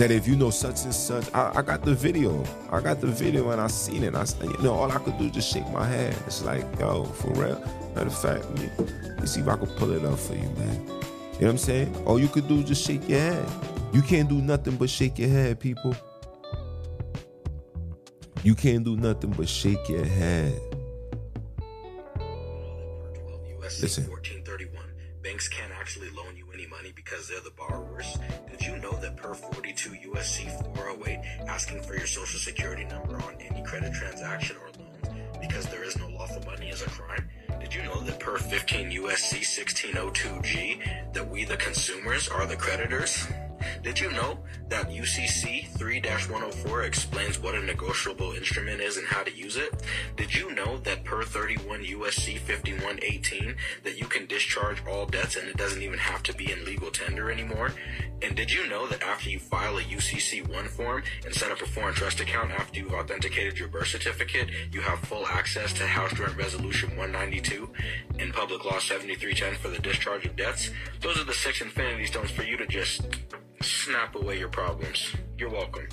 that 0.02 0.10
if 0.10 0.28
you 0.28 0.36
know 0.36 0.50
such 0.50 0.84
and 0.84 0.96
such, 0.96 1.32
I, 1.32 1.52
I, 1.58 1.62
got 1.62 1.84
the 1.84 1.94
video. 1.94 2.44
I 2.72 2.82
got 2.82 3.02
the 3.02 3.08
video 3.08 3.52
and 3.52 3.62
I 3.62 3.68
seen 3.68 4.04
it. 4.04 4.16
I, 4.16 4.26
you 4.42 4.58
know, 4.64 4.74
all 4.74 4.92
I 4.92 4.98
could 4.98 5.16
do 5.20 5.26
is 5.26 5.32
just 5.32 5.54
shake 5.54 5.70
my 5.70 5.86
head. 5.86 6.16
It's 6.26 6.44
like, 6.44 6.66
yo, 6.80 7.04
for 7.04 7.30
real. 7.34 7.60
Matter 7.94 8.08
of 8.08 8.20
fact, 8.20 8.50
let 8.50 8.60
me, 8.60 8.70
let 8.80 9.20
me 9.20 9.28
see 9.28 9.42
if 9.42 9.48
I 9.48 9.58
can 9.58 9.68
pull 9.68 9.92
it 9.92 10.04
up 10.04 10.18
for 10.18 10.34
you, 10.34 10.50
man. 10.58 11.01
You 11.42 11.48
know 11.48 11.54
what 11.54 11.62
I'm 11.62 11.66
saying? 11.66 12.04
All 12.06 12.20
you 12.20 12.28
could 12.28 12.48
do 12.48 12.60
is 12.60 12.66
just 12.66 12.86
shake 12.86 13.10
your 13.10 13.20
head. 13.20 13.50
You 13.94 14.04
can't 14.04 14.30
do 14.30 14.36
nothing 14.36 14.76
but 14.76 14.92
shake 14.92 15.18
your 15.18 15.30
head, 15.30 15.60
people. 15.60 15.96
You 18.44 18.54
can't 18.54 18.84
do 18.84 18.96
nothing 18.96 19.32
but 19.32 19.50
shake 19.50 19.90
your 19.90 20.06
head. 20.06 20.54
Listen. 23.82 24.08
1431. 24.08 24.84
Banks 25.24 25.48
can't 25.48 25.72
actually 25.72 26.12
loan 26.12 26.38
you 26.38 26.46
any 26.54 26.68
money 26.68 26.94
because 26.96 27.28
they're 27.28 27.40
the 27.40 27.50
borrowers. 27.58 28.20
Did 28.52 28.62
you 28.62 28.78
know 28.78 28.92
that 29.02 29.18
per 29.18 29.34
42 29.34 30.12
USC 30.12 30.46
408, 30.76 31.48
asking 31.48 31.82
for 31.82 31.96
your 31.96 32.06
social 32.06 32.40
security 32.40 32.84
number 32.84 33.16
on 33.16 33.36
any 33.40 33.64
credit 33.64 33.94
transaction 33.94 34.58
or 34.58 34.70
because 35.42 35.66
there 35.66 35.84
is 35.84 35.98
no 35.98 36.08
lawful 36.10 36.44
money 36.46 36.70
is 36.70 36.84
a 36.84 36.90
crime? 36.90 37.28
Did 37.72 37.84
you 37.84 37.88
know 37.88 38.02
that 38.02 38.20
per 38.20 38.38
15 38.38 38.92
USC 38.92 39.40
1602G 39.40 41.14
that 41.14 41.30
we 41.30 41.46
the 41.46 41.56
consumers 41.56 42.28
are 42.28 42.46
the 42.46 42.58
creditors? 42.58 43.26
Did 43.82 43.98
you 43.98 44.12
know 44.12 44.40
that 44.72 44.90
UCC 44.90 45.68
3-104 45.78 46.88
explains 46.88 47.38
what 47.38 47.56
a 47.56 47.62
negotiable 47.62 48.32
instrument 48.32 48.80
is 48.80 48.96
and 48.96 49.06
how 49.06 49.22
to 49.22 49.36
use 49.36 49.58
it? 49.58 49.84
Did 50.16 50.34
you 50.34 50.56
know 50.56 50.78
that 50.78 51.04
per 51.04 51.24
31 51.24 51.84
USC 51.84 52.40
5118 52.40 53.58
that 53.84 54.00
you 54.00 54.06
can 54.06 54.28
discharge 54.28 54.82
all 54.88 55.06
debts 55.06 55.36
and 55.36 55.50
it 55.50 55.58
doesn't 55.58 55.82
even 55.82 56.00
have 56.00 56.24
to 56.24 56.34
be 56.34 56.54
in 56.54 56.64
legal 56.64 56.90
tender 56.90 57.30
anymore? 57.30 57.74
And 58.22 58.34
did 58.34 58.50
you 58.50 58.66
know 58.70 58.88
that 58.88 59.04
after 59.04 59.30
you 59.30 59.40
file 59.40 59.78
a 59.78 59.82
UCC 59.82 60.48
1 60.48 60.68
form 60.70 61.04
and 61.26 61.36
set 61.36 61.52
up 61.52 61.62
a 61.62 61.66
foreign 61.66 61.94
trust 61.94 62.22
account 62.22 62.52
after 62.52 62.80
you've 62.80 62.94
authenticated 62.94 63.60
your 63.60 63.68
birth 63.68 63.88
certificate, 63.88 64.50
you 64.72 64.80
have 64.80 65.00
full 65.00 65.28
access 65.28 65.74
to 65.74 65.86
House 65.86 66.14
Joint 66.14 66.38
Resolution 66.38 66.92
192 66.92 67.70
and 68.20 68.34
Public 68.34 68.64
Law 68.64 68.80
7310 68.80 69.56
for 69.56 69.68
the 69.68 69.82
discharge 69.82 70.26
of 70.26 70.38
debts? 70.38 70.72
Those 71.02 71.20
are 71.20 71.26
the 71.26 71.34
six 71.34 71.60
infinity 71.60 72.06
stones 72.06 72.32
for 72.32 72.44
you 72.44 72.56
to 72.56 72.66
just 72.68 73.02
snap 73.64 74.16
away 74.16 74.40
your 74.40 74.50
problems. 74.66 75.16
You're 75.40 75.50
welcome. 75.50 75.88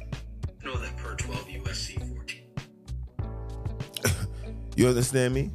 Know 0.62 0.76
that 0.76 0.94
per 0.98 1.14
12 1.14 1.46
USC 1.46 1.98
14. 4.04 4.28
you 4.76 4.88
understand 4.88 5.33
me? 5.33 5.50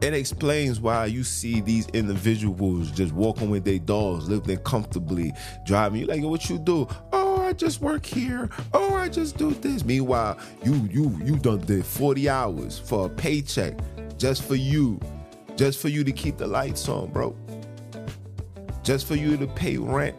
It 0.00 0.14
explains 0.14 0.78
why 0.78 1.06
you 1.06 1.24
see 1.24 1.60
these 1.60 1.88
individuals 1.88 2.92
just 2.92 3.12
walking 3.12 3.50
with 3.50 3.64
their 3.64 3.80
dogs, 3.80 4.28
living 4.28 4.58
comfortably, 4.58 5.32
driving. 5.66 6.02
You 6.02 6.06
like, 6.06 6.22
what 6.22 6.48
you 6.48 6.58
do? 6.58 6.86
Oh, 7.12 7.42
I 7.42 7.52
just 7.52 7.80
work 7.80 8.06
here. 8.06 8.48
Oh, 8.72 8.94
I 8.94 9.08
just 9.08 9.36
do 9.36 9.50
this. 9.52 9.84
Meanwhile, 9.84 10.38
you 10.62 10.88
you 10.92 11.18
you 11.24 11.36
done 11.36 11.60
did 11.60 11.84
40 11.84 12.28
hours 12.28 12.78
for 12.78 13.06
a 13.06 13.08
paycheck 13.08 13.74
just 14.18 14.44
for 14.44 14.54
you, 14.54 15.00
just 15.56 15.80
for 15.80 15.88
you 15.88 16.04
to 16.04 16.12
keep 16.12 16.36
the 16.36 16.46
lights 16.46 16.88
on, 16.88 17.10
bro. 17.10 17.36
Just 18.84 19.08
for 19.08 19.16
you 19.16 19.36
to 19.36 19.48
pay 19.48 19.78
rent 19.78 20.14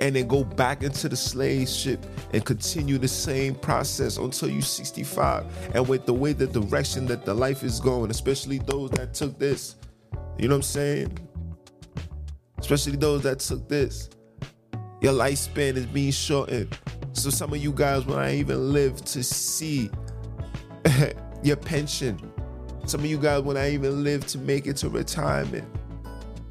and 0.00 0.16
then 0.16 0.26
go 0.26 0.44
back 0.44 0.82
into 0.82 1.08
the 1.08 1.16
slave 1.16 1.68
ship 1.68 2.04
and 2.32 2.44
continue 2.44 2.98
the 2.98 3.08
same 3.08 3.54
process 3.54 4.16
until 4.16 4.48
you're 4.48 4.62
65. 4.62 5.46
And 5.74 5.88
with 5.88 6.06
the 6.06 6.14
way 6.14 6.32
the 6.32 6.46
direction 6.46 7.06
that 7.06 7.24
the 7.24 7.34
life 7.34 7.62
is 7.62 7.80
going, 7.80 8.10
especially 8.10 8.58
those 8.58 8.90
that 8.90 9.14
took 9.14 9.38
this, 9.38 9.76
you 10.38 10.48
know 10.48 10.54
what 10.54 10.58
I'm 10.58 10.62
saying? 10.62 11.18
Especially 12.58 12.96
those 12.96 13.22
that 13.22 13.38
took 13.38 13.68
this, 13.68 14.10
your 15.00 15.12
lifespan 15.12 15.76
is 15.76 15.86
being 15.86 16.12
shortened. 16.12 16.76
So 17.12 17.30
some 17.30 17.52
of 17.52 17.58
you 17.58 17.72
guys 17.72 18.04
will 18.04 18.16
not 18.16 18.30
even 18.30 18.72
live 18.72 19.04
to 19.04 19.22
see 19.22 19.90
your 21.42 21.56
pension. 21.56 22.32
Some 22.86 23.00
of 23.00 23.06
you 23.06 23.18
guys 23.18 23.42
will 23.42 23.54
not 23.54 23.68
even 23.68 24.02
live 24.02 24.26
to 24.28 24.38
make 24.38 24.66
it 24.66 24.76
to 24.78 24.88
retirement. 24.88 25.68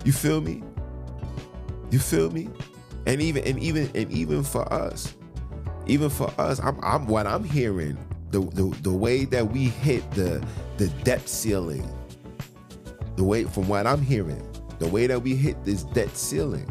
You 0.05 0.13
feel 0.13 0.39
me? 0.39 0.63
You 1.91 1.99
feel 1.99 2.31
me? 2.31 2.49
And 3.05 3.21
even 3.21 3.43
and 3.45 3.59
even 3.59 3.89
and 3.95 4.11
even 4.11 4.43
for 4.43 4.71
us 4.71 5.15
even 5.87 6.09
for 6.09 6.33
us, 6.37 6.59
I'm, 6.59 6.79
I'm 6.83 7.07
what 7.07 7.27
I'm 7.27 7.43
hearing, 7.43 7.97
the, 8.31 8.39
the 8.39 8.75
the 8.81 8.91
way 8.91 9.25
that 9.25 9.51
we 9.51 9.65
hit 9.65 10.09
the 10.11 10.45
the 10.77 10.87
debt 11.03 11.27
ceiling, 11.27 11.87
the 13.15 13.23
way 13.23 13.43
from 13.43 13.67
what 13.67 13.85
I'm 13.85 14.01
hearing, 14.01 14.41
the 14.79 14.87
way 14.87 15.07
that 15.07 15.21
we 15.21 15.35
hit 15.35 15.63
this 15.65 15.83
debt 15.83 16.15
ceiling, 16.15 16.69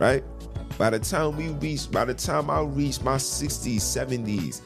right? 0.00 0.24
By 0.78 0.90
the 0.90 0.98
time 0.98 1.36
we 1.36 1.48
reach, 1.48 1.90
by 1.90 2.04
the 2.04 2.14
time 2.14 2.50
I 2.50 2.60
reach 2.62 3.00
my 3.02 3.16
60s, 3.16 3.76
70s, 3.76 4.62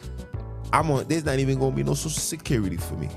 I'm 0.73 0.91
on. 0.91 1.07
There's 1.09 1.25
not 1.25 1.39
even 1.39 1.59
gonna 1.59 1.77
be 1.77 1.83
no 1.83 1.95
social 1.95 2.21
security 2.21 2.77
for 2.77 2.95
me. 2.95 3.11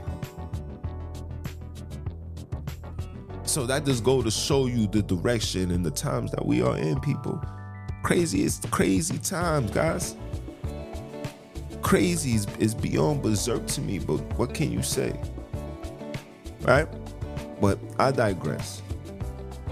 So 3.60 3.65
that 3.65 3.84
just 3.84 4.06
go 4.06 4.22
to 4.22 4.32
show 4.32 4.67
you 4.67 4.88
the 4.88 5.02
direction 5.02 5.72
and 5.72 5.86
the 5.86 5.91
times 5.91 6.32
that 6.32 6.45
we 6.45 6.62
are 6.62 6.78
in, 6.78 6.98
people. 7.02 7.43
Crazy, 8.04 8.45
it's 8.45 8.62
crazy 8.72 9.17
times, 9.17 9.72
guys. 9.72 10.15
Crazy 11.82 12.36
is, 12.36 12.48
is 12.60 12.74
beyond 12.74 13.22
berserk 13.22 13.67
to 13.67 13.82
me, 13.82 14.00
but 14.00 14.19
what 14.38 14.54
can 14.54 14.72
you 14.72 14.82
say? 14.82 15.19
Right? 16.62 16.88
But 17.60 17.80
I 18.00 18.12
digress. 18.12 18.82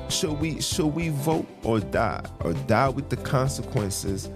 Should 0.10 0.38
we 0.42 0.60
should 0.60 0.88
we 0.88 1.08
vote 1.08 1.48
or 1.64 1.80
die? 1.80 2.26
Or 2.42 2.52
die 2.52 2.90
with 2.90 3.08
the 3.08 3.16
consequences 3.16 4.30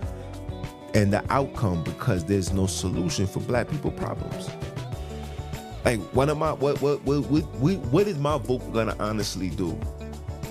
and 0.94 1.12
the 1.12 1.26
outcome 1.30 1.84
because 1.84 2.24
there's 2.24 2.54
no 2.54 2.68
solution 2.68 3.28
for 3.28 3.42
black 3.42 3.70
people 3.70 3.92
problems? 3.92 4.50
Like, 5.84 6.00
what 6.13 6.30
am 6.30 6.44
I? 6.44 6.54
What 6.54 6.82
what 6.82 7.04
what 7.04 7.22
what 7.30 7.44
what, 7.91 8.08
is 8.08 8.17
my 8.17 8.38
vote 8.38 8.72
gonna 8.72 8.96
honestly 9.00 9.50
do? 9.50 9.72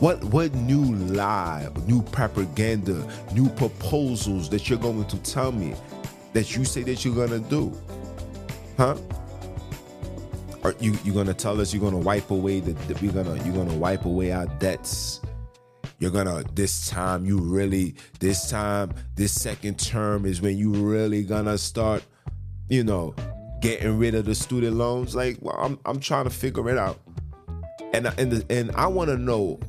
What 0.00 0.24
what 0.24 0.52
new 0.54 0.94
lie, 0.96 1.68
new 1.86 2.02
propaganda, 2.02 3.06
new 3.32 3.48
proposals 3.50 4.48
that 4.50 4.68
you're 4.68 4.78
going 4.78 5.04
to 5.06 5.18
tell 5.18 5.52
me 5.52 5.74
that 6.32 6.56
you 6.56 6.64
say 6.64 6.82
that 6.82 7.04
you're 7.04 7.14
gonna 7.14 7.38
do? 7.38 7.72
Huh? 8.76 8.96
Are 10.64 10.74
you 10.80 10.98
you 11.04 11.12
gonna 11.12 11.34
tell 11.34 11.60
us 11.60 11.72
you're 11.72 11.82
gonna 11.82 11.98
wipe 11.98 12.30
away 12.30 12.58
the, 12.60 12.72
the 12.72 12.94
we're 13.00 13.12
gonna 13.12 13.36
you're 13.44 13.54
gonna 13.54 13.76
wipe 13.76 14.06
away 14.06 14.32
our 14.32 14.46
debts? 14.58 15.20
You're 16.00 16.10
gonna 16.10 16.42
this 16.54 16.88
time 16.88 17.24
you 17.24 17.38
really 17.38 17.94
this 18.18 18.50
time 18.50 18.92
this 19.14 19.32
second 19.32 19.78
term 19.78 20.26
is 20.26 20.40
when 20.40 20.56
you 20.56 20.72
really 20.72 21.22
gonna 21.22 21.56
start, 21.56 22.02
you 22.68 22.82
know, 22.82 23.14
getting 23.60 23.98
rid 23.98 24.14
of 24.14 24.24
the 24.24 24.34
student 24.34 24.76
loans. 24.76 25.14
Like, 25.14 25.38
well, 25.40 25.56
I'm 25.58 25.78
I'm 25.84 26.00
trying 26.00 26.24
to 26.24 26.30
figure 26.30 26.68
it 26.70 26.78
out, 26.78 26.98
and 27.92 28.06
and 28.18 28.32
the, 28.32 28.44
and 28.50 28.70
I 28.72 28.86
want 28.86 29.10
to 29.10 29.16
know 29.16 29.60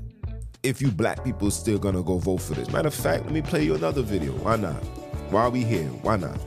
if 0.63 0.81
you 0.81 0.91
black 0.91 1.23
people 1.23 1.51
still 1.51 1.79
gonna 1.79 2.03
go 2.03 2.17
vote 2.17 2.41
for 2.41 2.53
this. 2.53 2.69
Matter 2.71 2.87
of 2.87 2.93
fact, 2.93 3.25
let 3.25 3.33
me 3.33 3.41
play 3.41 3.63
you 3.63 3.75
another 3.75 4.01
video. 4.01 4.31
Why 4.33 4.55
not? 4.55 4.83
Why 5.31 5.43
are 5.43 5.49
we 5.49 5.63
here? 5.63 5.87
Why 5.87 6.17
not? 6.17 6.37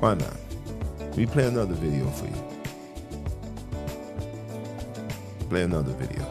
Why 0.00 0.14
not? 0.14 0.36
Let 0.98 1.16
me 1.16 1.26
play 1.26 1.46
another 1.46 1.74
video 1.74 2.08
for 2.10 2.26
you. 2.26 2.52
Play 5.48 5.62
another 5.62 5.92
video. 5.92 6.24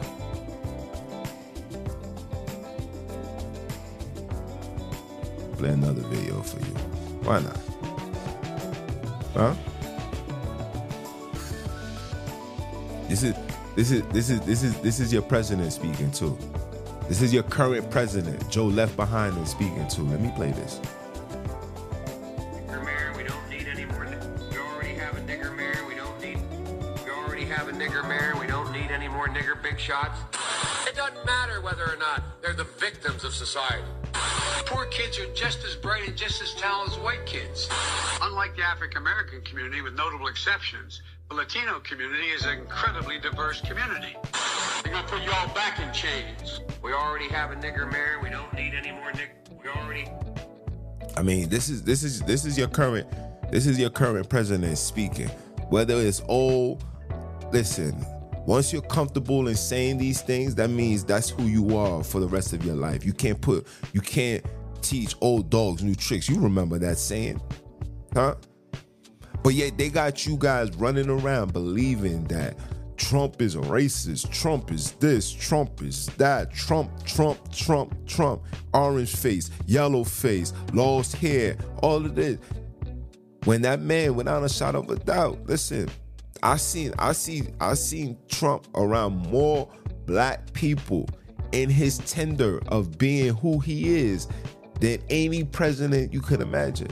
Play 5.56 5.70
another 5.70 6.02
video 6.02 6.42
for 6.42 6.58
you. 6.58 6.74
Why 7.22 7.40
not? 7.40 7.71
Huh? 9.34 9.54
This 13.08 13.22
is 13.22 13.34
this 13.76 13.90
is 13.90 14.02
this 14.08 14.30
is 14.30 14.40
this 14.40 14.62
is 14.62 14.80
this 14.80 15.00
is 15.00 15.12
your 15.12 15.22
president 15.22 15.72
speaking 15.72 16.10
too. 16.10 16.38
This 17.08 17.20
is 17.22 17.32
your 17.32 17.42
current 17.42 17.90
president, 17.90 18.48
Joe 18.48 18.66
left 18.66 18.96
behind 18.96 19.36
and 19.36 19.48
speaking 19.48 19.86
too. 19.88 20.02
Let 20.04 20.20
me 20.20 20.30
play 20.34 20.52
this. 20.52 20.80
We 23.16 23.24
don't 23.24 23.48
need 23.50 23.66
any 23.68 23.84
more. 23.86 24.06
Already 24.06 24.94
have 24.94 25.16
a 25.16 25.20
nigger 25.20 25.54
mayor. 25.56 25.84
We 25.88 25.94
don't 25.94 26.20
need. 26.20 26.38
Already 27.08 27.44
have 27.46 27.68
a 27.68 27.72
nigger 27.72 28.06
mayor. 28.08 28.34
We 28.40 28.46
don't 28.46 28.72
need 28.72 28.90
any 28.90 29.08
more 29.08 29.28
nigger 29.28 29.62
big 29.62 29.78
shots. 29.78 30.18
It 30.86 30.94
doesn't 30.96 31.24
matter 31.26 31.60
whether 31.60 31.84
or 31.84 31.96
not 31.96 32.22
they're 32.42 32.54
the 32.54 32.64
victims 32.64 33.24
of 33.24 33.34
society. 33.34 33.81
Unlike 38.32 38.56
the 38.56 38.62
African 38.62 38.96
American 38.96 39.42
community, 39.42 39.82
with 39.82 39.92
notable 39.92 40.26
exceptions, 40.26 41.02
the 41.28 41.34
Latino 41.34 41.80
community 41.80 42.28
is 42.28 42.46
an 42.46 42.60
incredibly 42.60 43.18
diverse 43.18 43.60
community. 43.60 44.16
They're 44.82 44.90
gonna 44.90 45.06
put 45.06 45.22
you 45.22 45.30
all 45.32 45.48
back 45.48 45.78
in 45.78 45.92
chains. 45.92 46.62
We 46.82 46.94
already 46.94 47.28
have 47.28 47.50
a 47.50 47.56
nigger 47.56 47.92
mayor. 47.92 48.20
We 48.22 48.30
don't 48.30 48.50
need 48.54 48.72
any 48.72 48.90
more 48.90 49.12
nigger. 49.12 49.62
We 49.62 49.68
already. 49.68 50.08
I 51.14 51.20
mean, 51.20 51.50
this 51.50 51.68
is 51.68 51.82
this 51.82 52.02
is 52.02 52.22
this 52.22 52.46
is 52.46 52.56
your 52.56 52.68
current 52.68 53.06
this 53.50 53.66
is 53.66 53.78
your 53.78 53.90
current 53.90 54.30
president 54.30 54.78
speaking. 54.78 55.28
Whether 55.68 55.96
it's 55.96 56.22
old, 56.26 56.82
listen. 57.52 58.02
Once 58.46 58.72
you're 58.72 58.80
comfortable 58.80 59.46
in 59.46 59.56
saying 59.56 59.98
these 59.98 60.22
things, 60.22 60.54
that 60.54 60.70
means 60.70 61.04
that's 61.04 61.28
who 61.28 61.42
you 61.42 61.76
are 61.76 62.02
for 62.02 62.18
the 62.18 62.28
rest 62.28 62.54
of 62.54 62.64
your 62.64 62.76
life. 62.76 63.04
You 63.04 63.12
can't 63.12 63.42
put 63.42 63.66
you 63.92 64.00
can't 64.00 64.42
teach 64.80 65.14
old 65.20 65.50
dogs 65.50 65.82
new 65.82 65.94
tricks. 65.94 66.30
You 66.30 66.40
remember 66.40 66.78
that 66.78 66.96
saying? 66.96 67.38
Huh? 68.14 68.34
But 69.42 69.54
yet 69.54 69.76
they 69.76 69.88
got 69.88 70.26
you 70.26 70.36
guys 70.36 70.74
running 70.76 71.08
around 71.08 71.52
believing 71.52 72.24
that 72.24 72.56
Trump 72.96 73.42
is 73.42 73.56
a 73.56 73.60
racist, 73.60 74.30
Trump 74.30 74.70
is 74.70 74.92
this, 74.92 75.30
Trump 75.30 75.82
is 75.82 76.06
that, 76.18 76.52
Trump, 76.52 77.04
Trump, 77.04 77.52
Trump, 77.52 78.06
Trump, 78.06 78.42
orange 78.72 79.16
face, 79.16 79.50
yellow 79.66 80.04
face, 80.04 80.52
lost 80.72 81.16
hair, 81.16 81.56
all 81.82 81.96
of 81.96 82.14
this. 82.14 82.38
When 83.44 83.62
that 83.62 83.80
man 83.80 84.14
went 84.14 84.28
out 84.28 84.44
a 84.44 84.48
shot 84.48 84.76
of 84.76 84.88
a 84.88 84.96
doubt, 84.96 85.46
listen, 85.46 85.88
I 86.44 86.56
seen, 86.56 86.92
I 86.98 87.12
see, 87.12 87.42
I 87.60 87.74
seen 87.74 88.16
Trump 88.28 88.68
around 88.76 89.16
more 89.30 89.68
black 90.06 90.52
people 90.52 91.08
in 91.50 91.68
his 91.68 91.98
tender 91.98 92.60
of 92.68 92.98
being 92.98 93.34
who 93.34 93.58
he 93.58 93.96
is 93.96 94.28
than 94.80 95.02
any 95.10 95.44
president 95.44 96.12
you 96.12 96.20
could 96.20 96.40
imagine. 96.40 96.88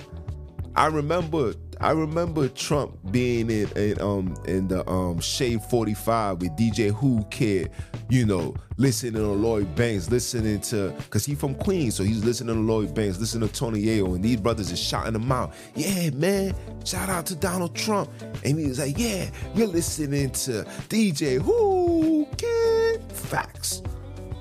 I 0.81 0.87
remember 0.87 1.53
I 1.83 1.91
remember 1.91 2.49
Trump 2.49 2.97
being 3.11 3.51
in, 3.51 3.69
in 3.77 4.01
um 4.01 4.35
in 4.47 4.67
the 4.69 4.89
um 4.89 5.21
Shade 5.21 5.63
45 5.65 6.41
with 6.41 6.53
DJ 6.53 6.91
Who 6.91 7.23
Kid, 7.25 7.71
you 8.09 8.25
know, 8.25 8.55
listening 8.79 9.13
to 9.13 9.29
Lloyd 9.29 9.75
Banks, 9.75 10.11
listening 10.11 10.59
to 10.63 10.97
cause 11.11 11.27
he 11.27 11.35
from 11.35 11.55
Queens, 11.57 11.97
so 11.97 12.03
he's 12.03 12.25
listening 12.25 12.55
to 12.55 12.63
Lloyd 12.63 12.95
Banks, 12.95 13.19
listening 13.19 13.47
to 13.47 13.55
Tony 13.55 13.83
Yayo, 13.83 14.15
and 14.15 14.25
these 14.25 14.41
brothers 14.41 14.73
is 14.73 14.81
shouting 14.81 15.15
him 15.15 15.31
out. 15.31 15.53
Yeah, 15.75 16.09
man, 16.15 16.55
shout 16.87 17.11
out 17.11 17.27
to 17.27 17.35
Donald 17.35 17.75
Trump. 17.75 18.09
And 18.43 18.59
he 18.59 18.67
was 18.67 18.79
like, 18.79 18.97
Yeah, 18.97 19.29
you're 19.55 19.67
listening 19.67 20.31
to 20.31 20.65
DJ 20.89 21.43
Who 21.43 22.27
Kid 22.39 23.03
Facts. 23.13 23.83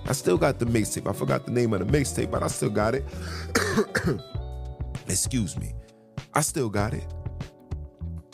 I 0.05 0.13
still 0.13 0.37
got 0.37 0.57
the 0.57 0.65
mixtape. 0.65 1.05
I 1.05 1.11
forgot 1.11 1.45
the 1.45 1.51
name 1.51 1.73
of 1.73 1.85
the 1.85 1.97
mixtape, 1.97 2.31
but 2.31 2.43
I 2.43 2.47
still 2.47 2.69
got 2.69 2.95
it. 2.95 3.03
Excuse 5.09 5.57
me. 5.59 5.73
I 6.33 6.41
still 6.41 6.69
got 6.69 6.93
it. 6.93 7.05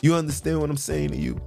You 0.02 0.14
understand 0.14 0.60
what 0.60 0.70
I'm 0.70 0.76
saying 0.76 1.10
to 1.10 1.16
you? 1.16 1.40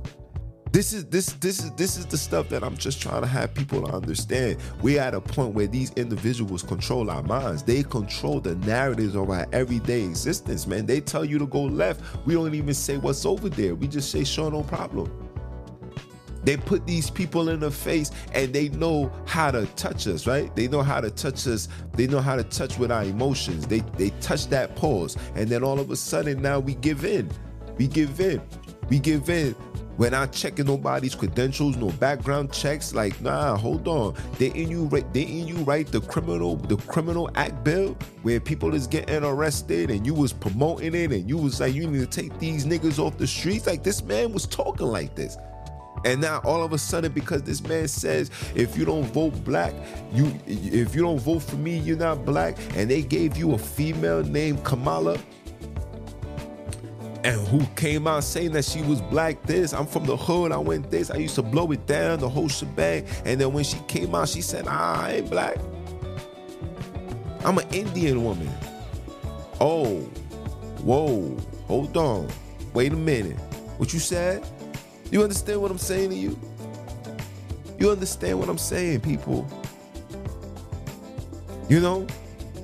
This 0.72 0.94
is 0.94 1.06
this 1.06 1.34
this 1.34 1.64
is 1.64 1.72
this 1.72 1.98
is 1.98 2.06
the 2.06 2.18
stuff 2.18 2.50
that 2.50 2.64
I'm 2.64 2.78
just 2.78 3.02
trying 3.02 3.22
to 3.22 3.28
have 3.28 3.56
people 3.56 3.90
understand. 3.92 4.58
We're 4.84 5.02
at 5.02 5.16
a 5.16 5.22
point 5.22 5.56
where 5.56 5.66
these 5.66 5.92
individuals 5.94 6.62
control 6.62 7.10
our 7.10 7.24
minds. 7.24 7.64
They 7.64 7.82
control 7.82 8.40
the 8.40 8.56
narratives 8.56 9.16
of 9.16 9.32
our 9.32 9.48
everyday 9.52 10.04
existence, 10.04 10.68
man. 10.68 10.86
They 10.86 11.02
tell 11.02 11.26
you 11.26 11.40
to 11.40 11.48
go 11.48 11.64
left. 11.64 12.02
We 12.28 12.36
don't 12.36 12.54
even 12.54 12.74
say 12.76 12.98
what's 12.98 13.26
over 13.26 13.50
there. 13.50 13.74
We 13.74 13.88
just 13.88 14.12
say 14.12 14.24
sure, 14.24 14.52
no 14.52 14.62
problem. 14.62 15.29
They 16.44 16.58
put 16.58 16.86
these 16.86 17.10
people 17.10 17.50
in 17.50 17.60
the 17.60 17.72
face 17.72 18.12
and 18.34 18.54
they 18.54 18.70
know 18.70 19.12
how 19.26 19.52
to 19.52 19.66
touch 19.76 20.08
us, 20.08 20.28
right? 20.28 20.54
They 20.56 20.68
know 20.68 20.82
how 20.82 21.02
to 21.02 21.10
touch 21.10 21.48
us. 21.48 21.68
They 21.94 22.08
know 22.08 22.20
how 22.20 22.36
to 22.36 22.44
touch 22.44 22.78
with 22.78 22.92
our 22.92 23.04
emotions. 23.04 23.68
They 23.68 23.80
they 23.98 24.12
touch 24.22 24.48
that 24.48 24.76
pause. 24.76 25.18
And 25.36 25.50
then 25.50 25.64
all 25.64 25.80
of 25.80 25.92
a 25.92 25.96
sudden 25.96 26.42
now 26.42 26.60
we 26.60 26.76
give 26.76 27.06
in. 27.06 27.30
We 27.78 27.88
give 27.88 28.20
in. 28.20 28.42
We 28.90 29.00
give 29.00 29.30
in. 29.30 29.56
We're 30.00 30.10
not 30.10 30.32
checking 30.32 30.68
nobody's 30.68 31.14
credentials, 31.14 31.76
no 31.76 31.90
background 31.90 32.54
checks. 32.54 32.94
Like, 32.94 33.20
nah, 33.22 33.58
hold 33.58 33.86
on. 33.86 34.16
Didn't 34.38 34.70
you 34.70 34.86
write 34.86 35.12
didn't 35.12 35.46
you 35.46 35.58
write 35.58 35.88
the 35.88 36.00
criminal 36.00 36.56
the 36.56 36.78
criminal 36.78 37.30
act 37.36 37.66
bill 37.66 37.98
where 38.22 38.40
people 38.40 38.74
is 38.74 38.88
getting 38.88 39.26
arrested 39.26 39.92
and 39.92 40.08
you 40.08 40.14
was 40.14 40.32
promoting 40.32 40.96
it 40.96 41.12
and 41.12 41.30
you 41.30 41.36
was 41.36 41.60
like, 41.60 41.74
you 41.74 41.86
need 41.86 42.00
to 42.00 42.22
take 42.22 42.40
these 42.40 42.66
niggas 42.66 42.98
off 42.98 43.18
the 43.18 43.28
streets? 43.28 43.68
Like 43.68 43.84
this 43.84 44.02
man 44.02 44.32
was 44.32 44.46
talking 44.48 44.88
like 44.88 45.16
this. 45.16 45.36
And 46.06 46.22
now 46.22 46.42
all 46.46 46.64
of 46.64 46.74
a 46.74 46.78
sudden, 46.78 47.12
because 47.12 47.44
this 47.44 47.62
man 47.62 47.88
says, 47.88 48.32
if 48.56 48.78
you 48.78 48.86
don't 48.86 49.06
vote 49.06 49.44
black, 49.44 49.74
you 50.14 50.34
if 50.48 50.96
you 50.96 51.02
don't 51.02 51.20
vote 51.20 51.44
for 51.44 51.58
me, 51.58 51.78
you're 51.78 51.98
not 51.98 52.26
black, 52.26 52.58
and 52.76 52.90
they 52.90 53.02
gave 53.02 53.38
you 53.38 53.54
a 53.54 53.58
female 53.58 54.24
named 54.24 54.64
Kamala, 54.64 55.18
and 57.24 57.48
who 57.48 57.66
came 57.76 58.08
out 58.08 58.24
saying 58.24 58.54
that 58.54 58.64
she 58.64 58.82
was 58.82 59.02
black 59.02 59.44
this, 59.44 59.74
I'm 59.74 59.86
from 59.86 60.06
the 60.06 60.16
hood, 60.16 60.52
I 60.52 60.58
went 60.58 60.90
this, 60.90 61.12
I 61.12 61.18
used 61.18 61.36
to 61.36 61.42
blow 61.42 61.70
it 61.72 61.86
down, 61.86 62.20
the 62.20 62.30
whole 62.30 62.48
shebang. 62.48 63.06
And 63.26 63.42
then 63.42 63.52
when 63.52 63.66
she 63.66 63.78
came 63.88 64.16
out, 64.16 64.30
she 64.30 64.42
said, 64.42 64.66
ah, 64.68 65.04
I 65.04 65.16
ain't 65.16 65.30
black. 65.30 65.58
I'm 67.44 67.58
an 67.58 67.68
Indian 67.74 68.24
woman. 68.24 68.50
Oh, 69.60 70.00
whoa, 70.84 71.36
hold 71.68 71.98
on. 71.98 72.30
Wait 72.74 72.94
a 72.94 72.96
minute. 72.96 73.38
What 73.78 73.94
you 73.94 74.00
said? 74.00 74.46
You 75.12 75.24
understand 75.24 75.62
what 75.62 75.72
I'm 75.72 75.78
saying 75.78 76.12
to 76.12 76.16
you? 76.16 76.40
You 77.80 77.90
understand 77.90 78.40
what 78.40 78.50
I'm 78.50 78.58
saying, 78.58 79.02
people? 79.02 79.48
You 81.70 81.80
know, 81.80 82.06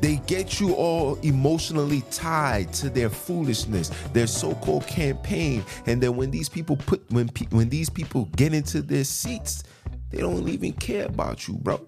they 0.01 0.17
get 0.27 0.59
you 0.59 0.73
all 0.73 1.15
emotionally 1.21 2.01
tied 2.11 2.73
to 2.73 2.89
their 2.89 3.09
foolishness, 3.09 3.89
their 4.13 4.27
so-called 4.27 4.85
campaign, 4.87 5.63
and 5.85 6.01
then 6.01 6.15
when 6.15 6.31
these 6.31 6.49
people 6.49 6.75
put 6.75 7.03
when 7.11 7.29
pe- 7.29 7.47
when 7.47 7.69
these 7.69 7.89
people 7.89 8.25
get 8.35 8.53
into 8.53 8.81
their 8.81 9.03
seats, 9.03 9.63
they 10.11 10.19
don't 10.19 10.47
even 10.47 10.73
care 10.73 11.05
about 11.05 11.47
you, 11.47 11.55
bro. 11.55 11.83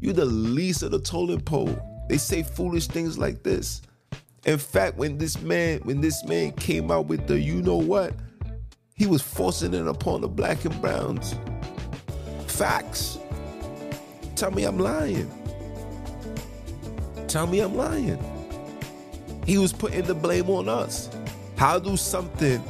You're 0.00 0.14
the 0.14 0.24
least 0.24 0.82
of 0.82 0.90
the 0.90 1.00
totem 1.00 1.40
pole. 1.40 1.76
They 2.08 2.18
say 2.18 2.42
foolish 2.42 2.86
things 2.86 3.18
like 3.18 3.42
this. 3.42 3.82
In 4.44 4.58
fact, 4.58 4.96
when 4.96 5.18
this 5.18 5.40
man 5.40 5.80
when 5.80 6.00
this 6.00 6.24
man 6.24 6.52
came 6.52 6.90
out 6.90 7.06
with 7.06 7.26
the 7.26 7.40
you 7.40 7.62
know 7.62 7.76
what, 7.76 8.14
he 8.98 9.06
was 9.06 9.22
forcing 9.22 9.74
it 9.74 9.86
upon 9.86 10.20
the 10.22 10.28
black 10.28 10.64
and 10.64 10.80
browns. 10.82 11.36
Facts. 12.46 13.18
Tell 14.34 14.50
me 14.50 14.64
I'm 14.64 14.78
lying. 14.78 15.30
Tell 17.28 17.46
me 17.46 17.60
I'm 17.60 17.76
lying. 17.76 18.18
He 19.46 19.56
was 19.56 19.72
putting 19.72 20.02
the 20.02 20.14
blame 20.14 20.50
on 20.50 20.68
us. 20.68 21.08
How 21.56 21.78
do 21.78 21.96
something 21.96 22.62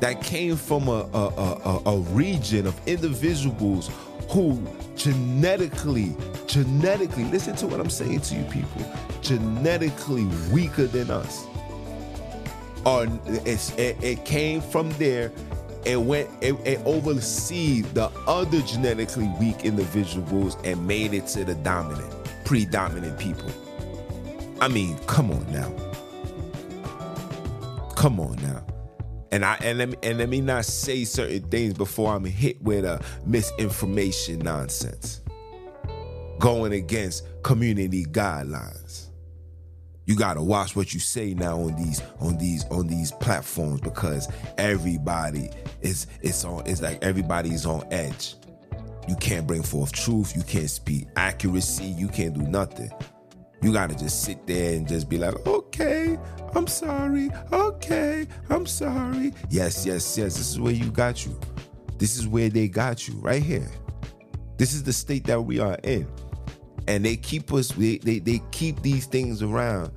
that 0.00 0.22
came 0.22 0.56
from 0.56 0.86
a, 0.88 1.08
a, 1.12 1.80
a, 1.86 1.94
a 1.94 1.98
region 2.10 2.66
of 2.66 2.80
individuals 2.86 3.90
who 4.30 4.62
genetically, 4.96 6.14
genetically, 6.46 7.24
listen 7.24 7.56
to 7.56 7.66
what 7.66 7.80
I'm 7.80 7.90
saying 7.90 8.20
to 8.20 8.34
you 8.34 8.44
people, 8.44 8.84
genetically 9.22 10.26
weaker 10.52 10.86
than 10.86 11.10
us. 11.10 11.46
Or 12.84 13.04
it, 13.26 13.74
it 13.78 14.24
came 14.24 14.60
from 14.60 14.90
there 14.92 15.32
and 15.86 16.06
went 16.06 16.28
and, 16.42 16.58
and 16.66 16.84
the 16.84 18.10
other 18.26 18.60
genetically 18.62 19.30
weak 19.40 19.64
individuals 19.64 20.56
and 20.64 20.86
made 20.86 21.14
it 21.14 21.26
to 21.28 21.44
the 21.44 21.54
dominant, 21.56 22.14
predominant 22.44 23.18
people. 23.18 23.50
I 24.60 24.68
mean, 24.68 24.98
come 25.06 25.30
on 25.30 25.50
now. 25.52 25.72
Come 27.94 28.20
on 28.20 28.36
now. 28.36 28.64
And 29.30 29.44
I 29.44 29.58
and 29.62 29.78
let 29.78 29.88
me 29.90 29.96
and 30.02 30.18
let 30.18 30.28
me 30.28 30.40
not 30.40 30.64
say 30.64 31.04
certain 31.04 31.42
things 31.48 31.74
before 31.74 32.14
I'm 32.14 32.24
hit 32.24 32.60
with 32.62 32.84
a 32.84 33.00
misinformation 33.26 34.40
nonsense. 34.40 35.20
Going 36.38 36.72
against 36.72 37.24
community 37.42 38.04
guidelines. 38.04 38.87
You 40.08 40.16
gotta 40.16 40.42
watch 40.42 40.74
what 40.74 40.94
you 40.94 41.00
say 41.00 41.34
now 41.34 41.60
on 41.60 41.76
these 41.76 42.00
on 42.18 42.38
these 42.38 42.64
on 42.70 42.86
these 42.86 43.12
platforms 43.12 43.82
because 43.82 44.26
everybody 44.56 45.50
is 45.82 46.06
it's 46.22 46.46
on 46.46 46.66
it's 46.66 46.80
like 46.80 47.04
everybody's 47.04 47.66
on 47.66 47.86
edge. 47.90 48.36
You 49.06 49.16
can't 49.16 49.46
bring 49.46 49.62
forth 49.62 49.92
truth, 49.92 50.34
you 50.34 50.42
can't 50.44 50.70
speak 50.70 51.08
accuracy, 51.16 51.84
you 51.84 52.08
can't 52.08 52.32
do 52.32 52.40
nothing. 52.40 52.90
You 53.60 53.70
gotta 53.70 53.94
just 53.94 54.22
sit 54.22 54.46
there 54.46 54.76
and 54.76 54.88
just 54.88 55.10
be 55.10 55.18
like, 55.18 55.46
okay, 55.46 56.18
I'm 56.54 56.68
sorry, 56.68 57.28
okay, 57.52 58.26
I'm 58.48 58.64
sorry. 58.64 59.34
Yes, 59.50 59.84
yes, 59.84 60.16
yes. 60.16 60.38
This 60.38 60.50
is 60.50 60.58
where 60.58 60.72
you 60.72 60.90
got 60.90 61.26
you. 61.26 61.38
This 61.98 62.16
is 62.16 62.26
where 62.26 62.48
they 62.48 62.66
got 62.66 63.08
you, 63.08 63.14
right 63.16 63.42
here. 63.42 63.68
This 64.56 64.72
is 64.72 64.82
the 64.82 64.92
state 64.94 65.24
that 65.26 65.42
we 65.42 65.58
are 65.60 65.76
in. 65.82 66.08
And 66.88 67.04
they 67.04 67.16
keep 67.16 67.52
us, 67.52 67.68
they, 67.68 67.98
they, 67.98 68.18
they 68.18 68.40
keep 68.50 68.80
these 68.82 69.06
things 69.06 69.42
around 69.42 69.92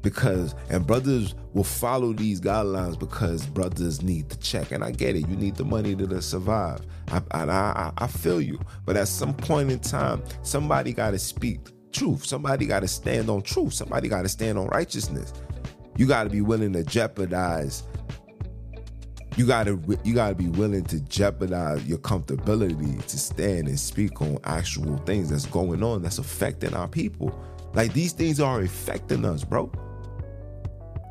because, 0.00 0.54
and 0.70 0.86
brothers 0.86 1.34
will 1.52 1.64
follow 1.64 2.12
these 2.12 2.40
guidelines 2.40 2.96
because 2.96 3.44
brothers 3.46 4.00
need 4.00 4.30
to 4.30 4.38
check. 4.38 4.70
And 4.70 4.84
I 4.84 4.92
get 4.92 5.16
it, 5.16 5.28
you 5.28 5.36
need 5.36 5.56
the 5.56 5.64
money 5.64 5.96
to, 5.96 6.06
to 6.06 6.22
survive. 6.22 6.80
I, 7.08 7.20
I, 7.32 7.92
I 7.98 8.06
feel 8.06 8.40
you. 8.40 8.60
But 8.84 8.96
at 8.96 9.08
some 9.08 9.34
point 9.34 9.72
in 9.72 9.80
time, 9.80 10.22
somebody 10.42 10.92
got 10.92 11.10
to 11.10 11.18
speak 11.18 11.58
truth. 11.90 12.24
Somebody 12.24 12.66
got 12.66 12.80
to 12.80 12.88
stand 12.88 13.28
on 13.28 13.42
truth. 13.42 13.72
Somebody 13.72 14.08
got 14.08 14.22
to 14.22 14.28
stand 14.28 14.56
on 14.56 14.68
righteousness. 14.68 15.32
You 15.96 16.06
got 16.06 16.24
to 16.24 16.30
be 16.30 16.42
willing 16.42 16.72
to 16.74 16.84
jeopardize. 16.84 17.82
You 19.36 19.46
got 19.46 19.64
to 19.64 19.78
you 20.02 20.14
got 20.14 20.30
to 20.30 20.34
be 20.34 20.48
willing 20.48 20.84
to 20.84 21.00
jeopardize 21.00 21.84
your 21.84 21.98
comfortability 21.98 23.04
to 23.04 23.18
stand 23.18 23.68
and 23.68 23.78
speak 23.78 24.22
on 24.22 24.38
actual 24.44 24.96
things 24.98 25.28
that's 25.30 25.44
going 25.44 25.82
on 25.82 26.02
that's 26.02 26.18
affecting 26.18 26.74
our 26.74 26.88
people. 26.88 27.38
Like 27.74 27.92
these 27.92 28.12
things 28.12 28.40
are 28.40 28.62
affecting 28.62 29.26
us, 29.26 29.44
bro. 29.44 29.70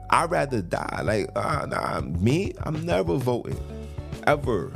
I'd 0.09 0.31
rather 0.31 0.61
die. 0.61 1.01
Like, 1.03 1.29
uh, 1.35 1.67
nah, 1.67 2.01
me, 2.01 2.53
I'm 2.63 2.83
never 2.85 3.15
voting. 3.15 3.59
Ever. 4.25 4.71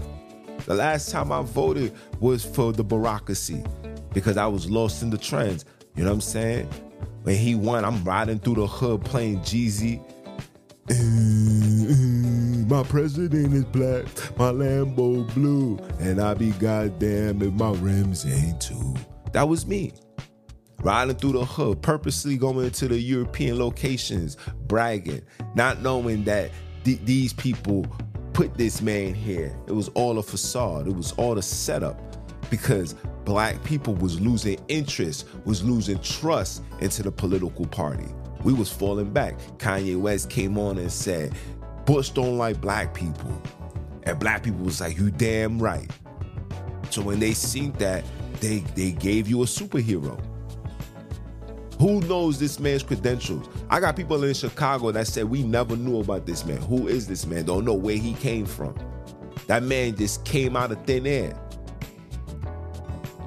The 0.65 0.75
last 0.75 1.09
time 1.09 1.31
I 1.31 1.41
voted 1.41 1.93
was 2.19 2.45
for 2.45 2.71
the 2.71 2.83
bureaucracy 2.83 3.63
because 4.13 4.38
I 4.38 4.45
was 4.45 4.69
lost 4.69 5.01
in 5.01 5.09
the 5.09 5.17
trends. 5.17 5.65
You 5.95 6.03
know 6.03 6.12
what 6.12 6.15
I'm 6.15 6.21
saying? 6.21 6.65
When 7.23 7.35
he 7.35 7.55
won, 7.55 7.83
I'm 7.83 8.03
riding 8.03 8.38
through 8.38 8.55
the 8.55 8.67
hood 8.67 9.03
playing 9.03 9.39
Jeezy. 9.39 10.03
Mm, 10.89 11.86
mm, 11.86 12.69
my 12.69 12.82
president 12.84 13.54
is 13.54 13.65
black, 13.65 14.06
my 14.39 14.52
Lambo 14.52 15.32
blue, 15.36 15.78
and 15.99 16.19
I 16.19 16.34
be 16.34 16.49
goddamn 16.54 17.43
if 17.43 17.54
my 17.54 17.71
rims 17.73 18.25
ain't 18.25 18.60
too. 18.60 18.95
That 19.34 19.47
was 19.47 19.67
me. 19.67 19.93
Riding 20.82 21.15
through 21.17 21.34
the 21.34 21.45
hood, 21.45 21.84
purposely 21.84 22.38
going 22.38 22.71
to 22.71 22.88
the 22.88 22.99
European 22.99 23.60
locations, 23.60 24.38
bragging, 24.67 25.21
not 25.54 25.82
knowing 25.84 26.23
that 26.23 26.49
th- 26.86 27.02
these 27.04 27.34
people 27.34 27.86
put 28.34 28.56
this 28.56 28.82
man 28.82 29.13
here. 29.13 29.56
It 29.67 29.73
was 29.73 29.89
all 29.89 30.17
a 30.17 30.23
facade, 30.23 30.88
it 30.88 30.95
was 30.95 31.12
all 31.13 31.38
a 31.38 31.43
setup 31.43 32.02
because 32.49 32.95
black 33.25 33.63
people 33.63 33.93
was 33.95 34.19
losing 34.19 34.58
interest, 34.69 35.28
was 35.45 35.63
losing 35.63 35.99
trust 35.99 36.63
into 36.80 37.04
the 37.04 37.12
political 37.12 37.67
party. 37.67 38.08
We 38.43 38.54
was 38.54 38.71
falling 38.71 39.12
back. 39.12 39.38
Kanye 39.58 39.99
West 39.99 40.30
came 40.30 40.58
on 40.58 40.78
and 40.78 40.91
said, 40.91 41.34
Bush 41.86 42.10
don't 42.10 42.38
like 42.38 42.62
black 42.62 42.93
people. 42.93 43.41
And 44.04 44.19
black 44.19 44.43
people 44.43 44.63
was 44.63 44.82
like, 44.82 44.97
you 44.97 45.12
damn 45.12 45.60
right. 45.60 45.89
So 46.89 47.02
when 47.02 47.19
they 47.19 47.34
seen 47.34 47.73
that, 47.73 48.04
they 48.39 48.60
they 48.75 48.91
gave 48.91 49.28
you 49.28 49.43
a 49.43 49.45
superhero. 49.45 50.19
Who 51.80 52.02
knows 52.02 52.39
this 52.39 52.60
man's 52.60 52.84
credentials? 52.84 53.47
I 53.69 53.80
got 53.80 53.95
people 53.95 54.23
in 54.23 54.34
Chicago 54.34 54.91
that 54.91 55.08
said 55.08 55.25
we 55.25 55.43
never 55.43 55.75
knew 55.75 55.99
about 55.99 56.25
this 56.25 56.45
man. 56.45 56.58
Who 56.63 56.88
is 56.88 57.08
this 57.08 57.25
man? 57.25 57.45
Don't 57.45 57.65
know 57.65 57.73
where 57.73 57.95
he 57.95 58.13
came 58.15 58.45
from. 58.45 58.75
That 59.47 59.63
man 59.63 59.95
just 59.95 60.25
came 60.25 60.56
out 60.56 60.71
of 60.71 60.84
thin 60.86 61.08
air 61.08 61.39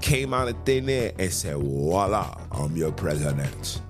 came 0.02 0.34
out 0.34 0.48
of 0.48 0.56
thin 0.64 0.90
air 0.90 1.12
and 1.18 1.32
said, 1.32 1.56
voila, 1.56 2.36
I'm 2.50 2.76
your 2.76 2.92
president. 2.92 3.80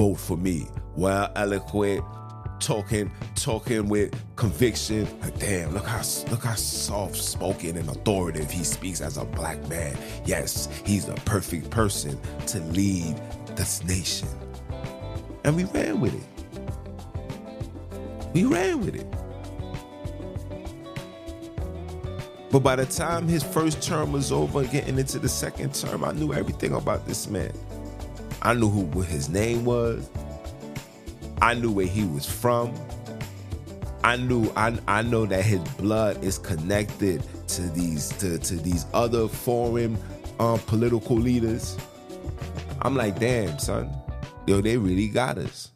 Vote 0.00 0.14
for 0.14 0.38
me. 0.38 0.66
Well 0.96 1.30
eloquent, 1.36 2.02
talking, 2.58 3.12
talking 3.34 3.86
with 3.86 4.14
conviction. 4.34 5.06
Like, 5.20 5.38
damn, 5.38 5.74
look 5.74 5.84
how 5.84 6.00
look 6.30 6.44
how 6.44 6.54
soft 6.54 7.16
spoken 7.16 7.76
and 7.76 7.86
authoritative 7.86 8.50
he 8.50 8.64
speaks 8.64 9.02
as 9.02 9.18
a 9.18 9.26
black 9.26 9.58
man. 9.68 9.94
Yes, 10.24 10.70
he's 10.86 11.04
the 11.04 11.12
perfect 11.26 11.68
person 11.68 12.18
to 12.46 12.60
lead 12.60 13.20
this 13.56 13.84
nation. 13.84 14.28
And 15.44 15.54
we 15.54 15.64
ran 15.64 16.00
with 16.00 16.14
it. 16.14 16.22
We 18.32 18.44
ran 18.44 18.80
with 18.80 18.94
it. 18.94 19.06
But 22.50 22.60
by 22.60 22.76
the 22.76 22.86
time 22.86 23.28
his 23.28 23.42
first 23.42 23.82
term 23.82 24.12
was 24.12 24.32
over 24.32 24.64
getting 24.64 24.98
into 24.98 25.18
the 25.18 25.28
second 25.28 25.74
term, 25.74 26.06
I 26.06 26.12
knew 26.12 26.32
everything 26.32 26.72
about 26.72 27.06
this 27.06 27.28
man. 27.28 27.52
I 28.42 28.54
knew 28.54 28.68
who 28.68 28.82
what 28.82 29.06
his 29.06 29.28
name 29.28 29.64
was. 29.64 30.08
I 31.42 31.54
knew 31.54 31.70
where 31.70 31.86
he 31.86 32.04
was 32.04 32.26
from. 32.26 32.74
I 34.02 34.16
knew 34.16 34.50
I, 34.56 34.78
I 34.88 35.02
know 35.02 35.26
that 35.26 35.44
his 35.44 35.60
blood 35.78 36.22
is 36.24 36.38
connected 36.38 37.22
to 37.48 37.62
these 37.62 38.08
to, 38.18 38.38
to 38.38 38.56
these 38.56 38.86
other 38.94 39.28
foreign 39.28 39.98
um, 40.38 40.58
political 40.60 41.16
leaders. 41.16 41.76
I'm 42.82 42.96
like, 42.96 43.18
damn, 43.18 43.58
son, 43.58 43.94
yo, 44.46 44.60
they 44.60 44.78
really 44.78 45.08
got 45.08 45.36
us. 45.36 45.70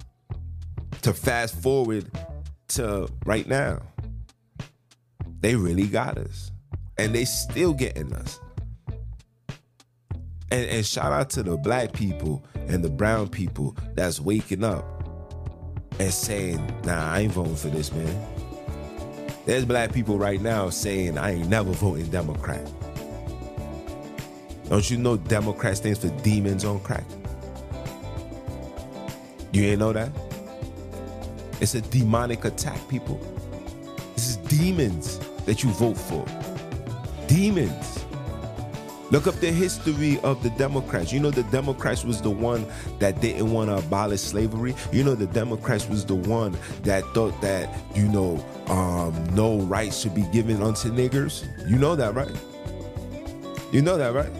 To 1.02 1.12
fast 1.12 1.60
forward 1.60 2.10
to 2.68 3.08
right 3.26 3.46
now, 3.46 3.82
they 5.40 5.54
really 5.54 5.86
got 5.86 6.16
us 6.16 6.50
and 6.96 7.14
they 7.14 7.26
still 7.26 7.74
getting 7.74 8.12
us. 8.14 8.40
And, 10.50 10.66
and 10.70 10.86
shout 10.86 11.12
out 11.12 11.28
to 11.30 11.42
the 11.42 11.58
black 11.58 11.92
people 11.92 12.42
and 12.68 12.82
the 12.82 12.90
brown 12.90 13.28
people 13.28 13.76
that's 13.94 14.20
waking 14.20 14.64
up 14.64 14.84
and 15.98 16.12
saying, 16.12 16.64
nah, 16.84 17.12
I 17.12 17.20
ain't 17.20 17.32
voting 17.32 17.56
for 17.56 17.68
this, 17.68 17.92
man. 17.92 18.26
There's 19.46 19.64
black 19.64 19.92
people 19.92 20.18
right 20.18 20.40
now 20.40 20.70
saying, 20.70 21.18
I 21.18 21.32
ain't 21.32 21.48
never 21.48 21.70
voting 21.72 22.06
Democrat. 22.06 22.66
Don't 24.68 24.90
you 24.90 24.96
know 24.96 25.16
Democrat 25.16 25.76
stands 25.76 25.98
for 25.98 26.08
demons 26.22 26.64
on 26.64 26.80
crack? 26.80 27.04
You 29.52 29.64
ain't 29.64 29.78
know 29.78 29.92
that? 29.92 30.10
It's 31.60 31.74
a 31.74 31.80
demonic 31.80 32.44
attack, 32.44 32.88
people. 32.88 33.20
This 34.14 34.30
is 34.30 34.36
demons 34.36 35.18
that 35.44 35.62
you 35.62 35.70
vote 35.70 35.96
for. 35.96 36.24
Demons. 37.28 37.93
Look 39.14 39.28
up 39.28 39.36
the 39.36 39.52
history 39.52 40.18
of 40.24 40.42
the 40.42 40.50
Democrats. 40.50 41.12
You 41.12 41.20
know, 41.20 41.30
the 41.30 41.44
Democrats 41.44 42.04
was 42.04 42.20
the 42.20 42.30
one 42.30 42.66
that 42.98 43.20
didn't 43.20 43.52
want 43.52 43.70
to 43.70 43.76
abolish 43.76 44.20
slavery. 44.20 44.74
You 44.90 45.04
know, 45.04 45.14
the 45.14 45.28
Democrats 45.28 45.88
was 45.88 46.04
the 46.04 46.16
one 46.16 46.58
that 46.82 47.04
thought 47.14 47.40
that, 47.40 47.72
you 47.94 48.08
know, 48.08 48.44
um, 48.66 49.14
no 49.26 49.60
rights 49.60 50.00
should 50.00 50.16
be 50.16 50.24
given 50.32 50.60
unto 50.60 50.90
niggers. 50.90 51.46
You 51.70 51.78
know 51.78 51.94
that, 51.94 52.12
right? 52.16 52.36
You 53.70 53.82
know 53.82 53.96
that, 53.96 54.14
right? 54.14 54.32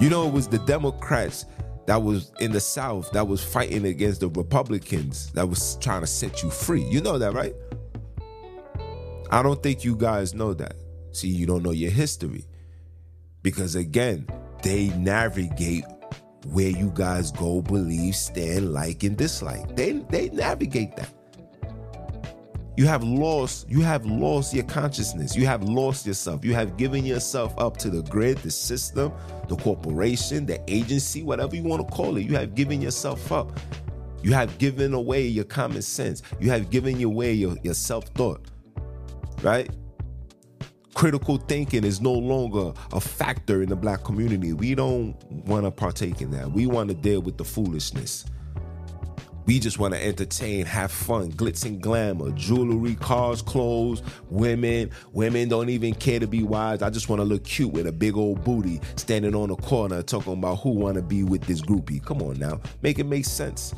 You 0.00 0.10
know, 0.10 0.28
it 0.28 0.32
was 0.32 0.46
the 0.46 0.60
Democrats 0.60 1.44
that 1.86 2.00
was 2.00 2.30
in 2.38 2.52
the 2.52 2.60
South 2.60 3.10
that 3.10 3.26
was 3.26 3.42
fighting 3.42 3.86
against 3.86 4.20
the 4.20 4.28
Republicans 4.28 5.32
that 5.32 5.48
was 5.48 5.76
trying 5.80 6.02
to 6.02 6.06
set 6.06 6.44
you 6.44 6.50
free. 6.50 6.84
You 6.84 7.00
know 7.00 7.18
that, 7.18 7.32
right? 7.32 7.56
I 9.32 9.42
don't 9.42 9.60
think 9.60 9.82
you 9.82 9.96
guys 9.96 10.34
know 10.34 10.54
that. 10.54 10.76
See, 11.10 11.26
you 11.26 11.46
don't 11.46 11.64
know 11.64 11.72
your 11.72 11.90
history. 11.90 12.44
Because 13.42 13.74
again, 13.74 14.26
they 14.62 14.88
navigate 14.90 15.84
where 16.46 16.68
you 16.68 16.90
guys 16.94 17.30
go, 17.32 17.62
believe, 17.62 18.16
stand, 18.16 18.72
like, 18.72 19.02
and 19.02 19.16
dislike. 19.16 19.76
They 19.76 19.92
they 20.10 20.28
navigate 20.30 20.96
that. 20.96 21.12
You 22.76 22.86
have 22.86 23.02
lost, 23.02 23.68
you 23.68 23.80
have 23.80 24.06
lost 24.06 24.54
your 24.54 24.62
consciousness. 24.64 25.34
You 25.34 25.46
have 25.46 25.64
lost 25.64 26.06
yourself. 26.06 26.44
You 26.44 26.54
have 26.54 26.76
given 26.76 27.04
yourself 27.04 27.52
up 27.58 27.76
to 27.78 27.90
the 27.90 28.02
grid, 28.02 28.38
the 28.38 28.52
system, 28.52 29.12
the 29.48 29.56
corporation, 29.56 30.46
the 30.46 30.62
agency, 30.72 31.24
whatever 31.24 31.56
you 31.56 31.64
want 31.64 31.88
to 31.88 31.92
call 31.92 32.16
it. 32.16 32.22
You 32.22 32.36
have 32.36 32.54
given 32.54 32.80
yourself 32.80 33.32
up. 33.32 33.58
You 34.22 34.32
have 34.32 34.58
given 34.58 34.94
away 34.94 35.26
your 35.26 35.44
common 35.44 35.82
sense. 35.82 36.22
You 36.38 36.50
have 36.50 36.70
given 36.70 37.02
away 37.02 37.32
your, 37.32 37.56
your 37.64 37.74
self-thought. 37.74 38.42
Right? 39.42 39.68
Critical 40.98 41.36
thinking 41.36 41.84
is 41.84 42.00
no 42.00 42.12
longer 42.12 42.72
a 42.92 43.00
factor 43.00 43.62
in 43.62 43.68
the 43.68 43.76
black 43.76 44.02
community. 44.02 44.52
We 44.52 44.74
don't 44.74 45.14
want 45.46 45.64
to 45.64 45.70
partake 45.70 46.20
in 46.20 46.32
that. 46.32 46.50
We 46.50 46.66
want 46.66 46.88
to 46.88 46.94
deal 46.96 47.22
with 47.22 47.38
the 47.38 47.44
foolishness. 47.44 48.24
We 49.46 49.60
just 49.60 49.78
want 49.78 49.94
to 49.94 50.04
entertain, 50.04 50.66
have 50.66 50.90
fun, 50.90 51.30
glitz 51.30 51.64
and 51.64 51.80
glamour, 51.80 52.32
jewelry, 52.32 52.96
cars, 52.96 53.42
clothes, 53.42 54.02
women. 54.28 54.90
Women 55.12 55.48
don't 55.48 55.68
even 55.68 55.94
care 55.94 56.18
to 56.18 56.26
be 56.26 56.42
wise. 56.42 56.82
I 56.82 56.90
just 56.90 57.08
want 57.08 57.20
to 57.20 57.24
look 57.24 57.44
cute 57.44 57.72
with 57.72 57.86
a 57.86 57.92
big 57.92 58.16
old 58.16 58.42
booty 58.42 58.80
standing 58.96 59.36
on 59.36 59.50
a 59.50 59.56
corner 59.56 60.02
talking 60.02 60.32
about 60.32 60.56
who 60.56 60.70
want 60.70 60.96
to 60.96 61.02
be 61.02 61.22
with 61.22 61.42
this 61.42 61.60
groupie. 61.60 62.04
Come 62.04 62.22
on 62.22 62.40
now, 62.40 62.60
make 62.82 62.98
it 62.98 63.04
make 63.04 63.24
sense. 63.24 63.72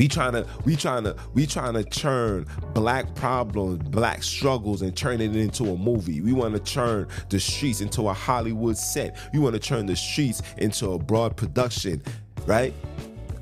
We 0.00 0.08
trying 0.08 0.32
to 0.32 0.46
we 0.64 0.76
trying 0.76 1.04
to 1.04 1.14
we 1.34 1.46
trying 1.46 1.74
to 1.74 1.84
turn 1.84 2.46
black 2.72 3.14
problems, 3.16 3.82
black 3.90 4.22
struggles, 4.22 4.80
and 4.80 4.96
turn 4.96 5.20
it 5.20 5.36
into 5.36 5.64
a 5.64 5.76
movie. 5.76 6.22
We 6.22 6.32
want 6.32 6.54
to 6.54 6.58
turn 6.58 7.06
the 7.28 7.38
streets 7.38 7.82
into 7.82 8.08
a 8.08 8.14
Hollywood 8.14 8.78
set. 8.78 9.18
We 9.34 9.40
want 9.40 9.56
to 9.56 9.60
turn 9.60 9.84
the 9.84 9.94
streets 9.94 10.40
into 10.56 10.92
a 10.92 10.98
broad 10.98 11.36
production, 11.36 12.02
right? 12.46 12.72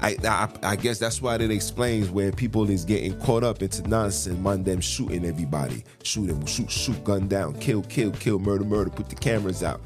I, 0.00 0.16
I, 0.24 0.48
I 0.64 0.74
guess 0.74 0.98
that's 0.98 1.22
why 1.22 1.36
it 1.36 1.48
explains 1.48 2.10
where 2.10 2.32
people 2.32 2.68
is 2.68 2.84
getting 2.84 3.16
caught 3.20 3.44
up 3.44 3.62
into 3.62 3.86
nonsense, 3.86 4.36
man. 4.40 4.64
Them 4.64 4.80
shooting 4.80 5.26
everybody, 5.26 5.84
shoot 6.02 6.26
them, 6.26 6.44
shoot, 6.44 6.72
shoot, 6.72 7.04
gun 7.04 7.28
down, 7.28 7.54
kill, 7.60 7.82
kill, 7.82 8.10
kill, 8.10 8.40
murder, 8.40 8.64
murder. 8.64 8.90
Put 8.90 9.10
the 9.10 9.14
cameras 9.14 9.62
out. 9.62 9.80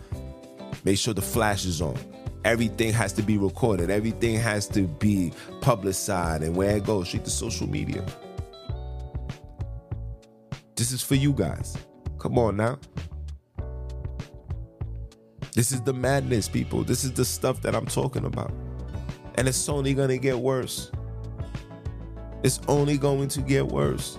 Make 0.84 0.96
sure 0.96 1.12
the 1.12 1.20
flash 1.20 1.66
is 1.66 1.82
on. 1.82 1.98
Everything 2.44 2.92
has 2.92 3.12
to 3.14 3.22
be 3.22 3.38
recorded. 3.38 3.90
Everything 3.90 4.36
has 4.36 4.66
to 4.68 4.82
be 4.82 5.32
publicized 5.60 6.42
and 6.42 6.56
where 6.56 6.76
it 6.76 6.84
goes, 6.84 7.08
straight 7.08 7.24
to 7.24 7.30
social 7.30 7.68
media. 7.68 8.04
This 10.74 10.90
is 10.90 11.02
for 11.02 11.14
you 11.14 11.32
guys. 11.32 11.76
Come 12.18 12.38
on 12.38 12.56
now. 12.56 12.78
This 15.54 15.70
is 15.70 15.80
the 15.82 15.92
madness, 15.92 16.48
people. 16.48 16.82
This 16.82 17.04
is 17.04 17.12
the 17.12 17.24
stuff 17.24 17.60
that 17.62 17.74
I'm 17.74 17.86
talking 17.86 18.24
about. 18.24 18.52
And 19.36 19.46
it's 19.46 19.68
only 19.68 19.94
going 19.94 20.08
to 20.08 20.18
get 20.18 20.38
worse. 20.38 20.90
It's 22.42 22.58
only 22.68 22.98
going 22.98 23.28
to 23.28 23.40
get 23.42 23.68
worse. 23.68 24.18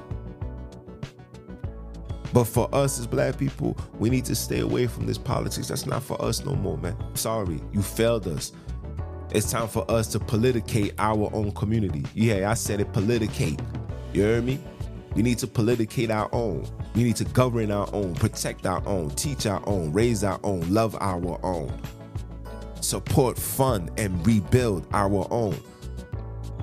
But 2.34 2.46
for 2.46 2.68
us 2.74 3.00
as 3.00 3.06
black 3.06 3.38
people, 3.38 3.78
we 4.00 4.10
need 4.10 4.26
to 4.26 4.36
stay 4.36 4.62
away 4.62 4.88
from 4.88 5.06
this 5.06 5.20
politics. 5.20 5.68
That's 5.68 5.86
not 5.86 6.02
for 6.02 6.20
us 6.20 6.44
no 6.44 6.56
more, 6.56 6.78
man. 6.80 6.98
Sorry, 7.14 7.62
you 7.72 7.84
failed 7.84 8.28
us. 8.28 8.52
It's 9.30 9.52
time 9.52 9.68
for 9.68 9.90
us 9.90 10.08
to 10.08 10.20
politicate 10.20 10.94
our 10.98 11.30
own 11.34 11.52
community. 11.52 12.04
Yeah, 12.16 12.50
I 12.50 12.56
said 12.56 12.82
it, 12.82 12.92
politicate. 12.92 13.62
You 14.14 14.24
hear 14.24 14.42
me? 14.42 14.60
We 15.16 15.22
need 15.22 15.38
to 15.40 15.48
politicate 15.48 16.10
our 16.10 16.28
own. 16.34 16.68
We 16.96 17.04
need 17.04 17.16
to 17.18 17.26
govern 17.26 17.72
our 17.72 17.88
own, 17.94 18.16
protect 18.16 18.66
our 18.66 18.86
own, 18.88 19.12
teach 19.12 19.46
our 19.46 19.62
own, 19.68 19.94
raise 19.94 20.24
our 20.24 20.40
own, 20.44 20.72
love 20.74 20.96
our 21.00 21.40
own, 21.44 21.72
support, 22.82 23.38
fund, 23.38 23.92
and 23.98 24.26
rebuild 24.26 24.88
our 24.92 25.28
own. 25.32 25.56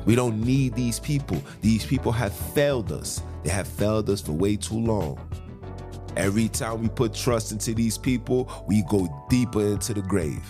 We 0.04 0.16
don't 0.16 0.40
need 0.40 0.74
these 0.74 0.98
people. 0.98 1.40
These 1.60 1.86
people 1.86 2.10
have 2.12 2.34
failed 2.34 2.90
us. 2.90 3.22
They 3.44 3.50
have 3.50 3.68
failed 3.68 4.10
us 4.10 4.20
for 4.20 4.32
way 4.32 4.56
too 4.56 4.78
long. 4.78 5.18
Every 6.16 6.48
time 6.48 6.82
we 6.82 6.88
put 6.88 7.14
trust 7.14 7.52
into 7.52 7.74
these 7.74 7.96
people, 7.96 8.50
we 8.66 8.82
go 8.88 9.08
deeper 9.28 9.62
into 9.62 9.94
the 9.94 10.02
grave. 10.02 10.42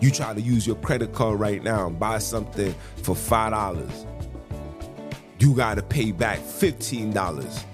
You 0.00 0.10
try 0.10 0.34
to 0.34 0.40
use 0.40 0.66
your 0.66 0.76
credit 0.76 1.12
card 1.12 1.40
right 1.40 1.62
now 1.62 1.86
and 1.86 1.98
buy 1.98 2.18
something 2.18 2.74
for 3.02 3.14
$5. 3.14 4.06
You 5.38 5.54
got 5.54 5.76
to 5.76 5.82
pay 5.82 6.12
back 6.12 6.40
$15 6.40 7.64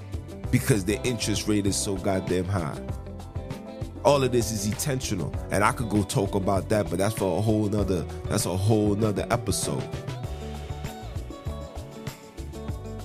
because 0.50 0.84
the 0.84 1.00
interest 1.02 1.48
rate 1.48 1.66
is 1.66 1.76
so 1.76 1.96
goddamn 1.96 2.44
high. 2.44 2.80
All 4.04 4.22
of 4.22 4.32
this 4.32 4.52
is 4.52 4.66
intentional. 4.66 5.34
And 5.50 5.64
I 5.64 5.72
could 5.72 5.88
go 5.88 6.02
talk 6.02 6.34
about 6.34 6.68
that, 6.68 6.88
but 6.88 6.98
that's 6.98 7.14
for 7.16 7.38
a 7.38 7.40
whole 7.40 7.68
nother, 7.68 8.02
that's 8.24 8.46
a 8.46 8.56
whole 8.56 8.94
nother 8.94 9.26
episode. 9.30 9.82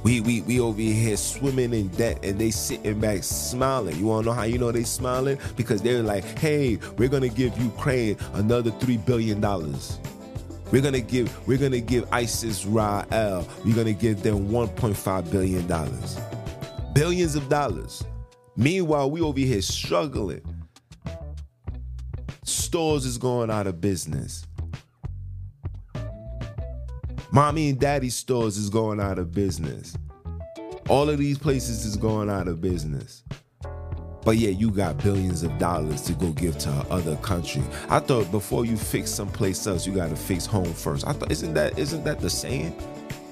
We 0.05 0.21
we 0.21 0.41
we 0.41 0.59
over 0.59 0.79
here 0.79 1.17
swimming 1.17 1.73
in 1.73 1.87
debt 1.87 2.23
and 2.23 2.37
they 2.37 2.51
sitting 2.51 2.99
back 2.99 3.23
smiling. 3.23 3.97
You 3.97 4.05
wanna 4.05 4.27
know 4.27 4.33
how 4.33 4.43
you 4.43 4.59
know 4.59 4.71
they 4.71 4.83
smiling? 4.83 5.39
Because 5.55 5.81
they're 5.81 6.03
like, 6.03 6.23
hey, 6.37 6.77
we're 6.99 7.09
gonna 7.09 7.27
give 7.27 7.57
Ukraine 7.57 8.15
another 8.33 8.69
three 8.69 8.97
billion 8.97 9.41
dollars. 9.41 9.97
We're 10.71 10.83
gonna 10.83 11.01
give 11.01 11.35
we're 11.47 11.57
gonna 11.57 11.79
give 11.79 12.07
ISIS 12.13 12.67
Rael, 12.67 13.47
we're 13.65 13.75
gonna 13.75 13.93
give 13.93 14.21
them 14.21 14.49
1.5 14.49 15.31
billion 15.31 15.65
dollars. 15.65 16.19
Billions 16.93 17.35
of 17.35 17.49
dollars. 17.49 18.03
Meanwhile, 18.55 19.09
we 19.09 19.21
over 19.21 19.39
here 19.39 19.63
struggling. 19.63 20.43
Stores 22.43 23.07
is 23.07 23.17
going 23.17 23.49
out 23.49 23.65
of 23.65 23.81
business. 23.81 24.45
Mommy 27.35 27.71
and 27.71 27.77
daddy 27.77 28.09
stores 28.09 28.55
is 28.55 28.69
going 28.69 28.97
out 28.97 29.19
of 29.19 29.33
business. 29.33 29.97
All 30.87 31.09
of 31.09 31.17
these 31.17 31.37
places 31.37 31.83
is 31.83 31.97
going 31.97 32.29
out 32.29 32.47
of 32.47 32.61
business. 32.61 33.23
But 34.23 34.37
yeah, 34.37 34.51
you 34.51 34.71
got 34.71 34.99
billions 34.99 35.43
of 35.43 35.57
dollars 35.57 35.99
to 36.03 36.13
go 36.13 36.31
give 36.31 36.57
to 36.59 36.69
other 36.89 37.17
country. 37.17 37.61
I 37.89 37.99
thought 37.99 38.31
before 38.31 38.63
you 38.63 38.77
fix 38.77 39.11
someplace 39.11 39.67
else, 39.67 39.85
you 39.85 39.93
got 39.93 40.11
to 40.11 40.15
fix 40.15 40.45
home 40.45 40.73
first. 40.73 41.05
I 41.05 41.11
thought 41.11 41.29
isn't 41.29 41.53
that 41.55 41.77
isn't 41.77 42.05
that 42.05 42.21
the 42.21 42.29
saying? 42.29 42.73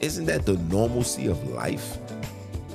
Isn't 0.02 0.26
that 0.26 0.46
the 0.46 0.58
normalcy 0.58 1.28
of 1.28 1.42
life? 1.52 1.98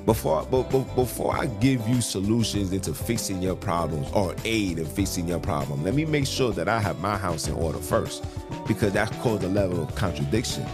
Before, 0.06 0.46
but, 0.50 0.70
but, 0.70 0.94
before 0.94 1.36
I 1.36 1.44
give 1.60 1.86
you 1.86 2.00
solutions 2.00 2.72
into 2.72 2.94
fixing 2.94 3.42
your 3.42 3.54
problems 3.54 4.10
or 4.14 4.34
aid 4.46 4.78
in 4.78 4.86
fixing 4.86 5.28
your 5.28 5.40
problem, 5.40 5.84
let 5.84 5.92
me 5.92 6.06
make 6.06 6.26
sure 6.26 6.52
that 6.52 6.70
I 6.70 6.80
have 6.80 7.00
my 7.00 7.18
house 7.18 7.48
in 7.48 7.54
order 7.54 7.76
first, 7.76 8.24
because 8.66 8.94
that 8.94 9.12
caused 9.20 9.44
a 9.44 9.48
level 9.48 9.82
of 9.82 9.94
contradiction 9.94 10.66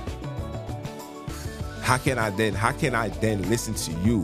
how 1.85 1.99
can 1.99 2.19
I 2.19 2.31
then 2.31 2.55
how 2.55 2.73
can 2.73 2.95
I 2.95 3.09
then 3.09 3.43
listen 3.51 3.75
to 3.75 3.93
you 4.01 4.23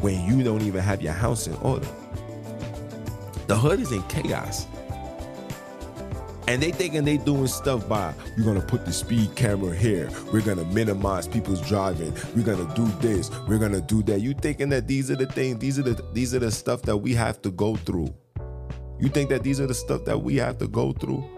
when 0.00 0.24
you 0.24 0.42
don't 0.42 0.62
even 0.62 0.80
have 0.80 1.02
your 1.02 1.12
house 1.12 1.46
in 1.46 1.54
order? 1.56 1.86
The 3.46 3.56
hood 3.56 3.78
is 3.78 3.92
in 3.92 4.02
chaos. 4.04 4.66
And 6.48 6.62
they 6.62 6.70
thinking 6.70 7.04
they 7.04 7.18
doing 7.18 7.48
stuff 7.48 7.86
by 7.86 8.14
we're 8.38 8.44
gonna 8.44 8.62
put 8.62 8.86
the 8.86 8.92
speed 8.92 9.34
camera 9.34 9.74
here, 9.74 10.08
we're 10.32 10.40
gonna 10.40 10.64
minimize 10.64 11.28
people's 11.28 11.60
driving, 11.60 12.14
we're 12.34 12.44
gonna 12.44 12.72
do 12.74 12.86
this, 13.00 13.30
we're 13.48 13.58
gonna 13.58 13.82
do 13.82 14.02
that. 14.04 14.20
You 14.20 14.32
thinking 14.32 14.70
that 14.70 14.88
these 14.88 15.10
are 15.10 15.16
the 15.16 15.26
things, 15.26 15.58
these 15.58 15.78
are 15.78 15.82
the 15.82 16.02
these 16.14 16.34
are 16.34 16.38
the 16.38 16.50
stuff 16.50 16.82
that 16.82 16.96
we 16.96 17.12
have 17.12 17.42
to 17.42 17.50
go 17.50 17.76
through. 17.76 18.14
You 18.98 19.10
think 19.10 19.28
that 19.28 19.42
these 19.42 19.60
are 19.60 19.66
the 19.66 19.74
stuff 19.74 20.06
that 20.06 20.22
we 20.22 20.36
have 20.36 20.56
to 20.58 20.68
go 20.68 20.92
through? 20.94 21.35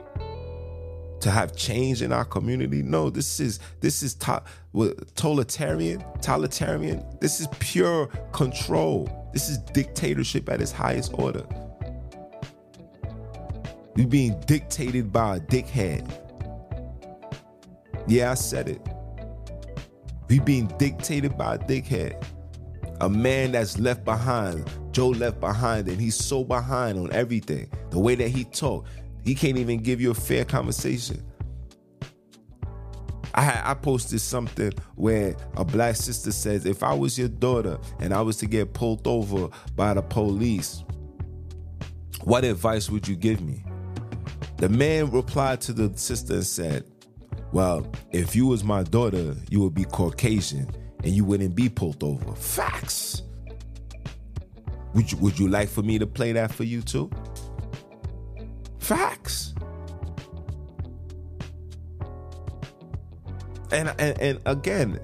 To 1.20 1.30
have 1.30 1.56
change 1.56 2.02
in 2.02 2.12
our 2.12 2.24
community. 2.24 2.82
No, 2.82 3.10
this 3.10 3.40
is 3.40 3.60
this 3.80 4.02
is 4.02 4.14
to, 4.14 4.42
totalitarian, 5.14 6.04
totalitarian. 6.20 7.04
This 7.20 7.40
is 7.40 7.48
pure 7.58 8.06
control. 8.32 9.30
This 9.32 9.48
is 9.48 9.58
dictatorship 9.58 10.48
at 10.48 10.60
its 10.60 10.72
highest 10.72 11.12
order. 11.14 11.44
We're 13.96 14.06
being 14.06 14.38
dictated 14.46 15.12
by 15.12 15.36
a 15.36 15.40
dickhead. 15.40 16.08
Yeah, 18.06 18.30
I 18.30 18.34
said 18.34 18.68
it. 18.68 18.80
We 20.28 20.38
being 20.38 20.68
dictated 20.78 21.36
by 21.36 21.56
a 21.56 21.58
dickhead. 21.58 22.24
A 23.00 23.08
man 23.08 23.52
that's 23.52 23.78
left 23.78 24.04
behind. 24.04 24.70
Joe 24.92 25.08
left 25.08 25.40
behind, 25.40 25.88
and 25.88 26.00
he's 26.00 26.16
so 26.16 26.44
behind 26.44 26.98
on 26.98 27.12
everything. 27.12 27.70
The 27.90 27.98
way 27.98 28.14
that 28.14 28.28
he 28.28 28.44
talk, 28.44 28.86
he 29.28 29.34
can't 29.34 29.58
even 29.58 29.80
give 29.80 30.00
you 30.00 30.10
a 30.10 30.14
fair 30.14 30.42
conversation. 30.42 31.22
I 33.34 33.60
I 33.62 33.74
posted 33.74 34.22
something 34.22 34.72
where 34.94 35.36
a 35.54 35.66
black 35.66 35.96
sister 35.96 36.32
says, 36.32 36.64
if 36.64 36.82
I 36.82 36.94
was 36.94 37.18
your 37.18 37.28
daughter 37.28 37.78
and 38.00 38.14
I 38.14 38.22
was 38.22 38.38
to 38.38 38.46
get 38.46 38.72
pulled 38.72 39.06
over 39.06 39.50
by 39.76 39.92
the 39.92 40.00
police, 40.00 40.82
what 42.22 42.42
advice 42.42 42.88
would 42.88 43.06
you 43.06 43.16
give 43.16 43.42
me? 43.42 43.62
The 44.56 44.70
man 44.70 45.10
replied 45.10 45.60
to 45.62 45.74
the 45.74 45.94
sister 45.98 46.36
and 46.36 46.46
said, 46.46 46.84
Well, 47.52 47.86
if 48.10 48.34
you 48.34 48.46
was 48.46 48.64
my 48.64 48.82
daughter, 48.82 49.36
you 49.50 49.60
would 49.60 49.74
be 49.74 49.84
Caucasian 49.84 50.70
and 51.04 51.12
you 51.12 51.26
wouldn't 51.26 51.54
be 51.54 51.68
pulled 51.68 52.02
over. 52.02 52.34
Facts. 52.34 53.24
Would 54.94 55.12
you, 55.12 55.18
would 55.18 55.38
you 55.38 55.48
like 55.48 55.68
for 55.68 55.82
me 55.82 55.98
to 55.98 56.06
play 56.06 56.32
that 56.32 56.50
for 56.50 56.64
you 56.64 56.80
too? 56.80 57.10
Facts. 58.88 59.52
And 63.70 63.94
and, 63.98 64.18
and 64.18 64.40
again, 64.46 64.98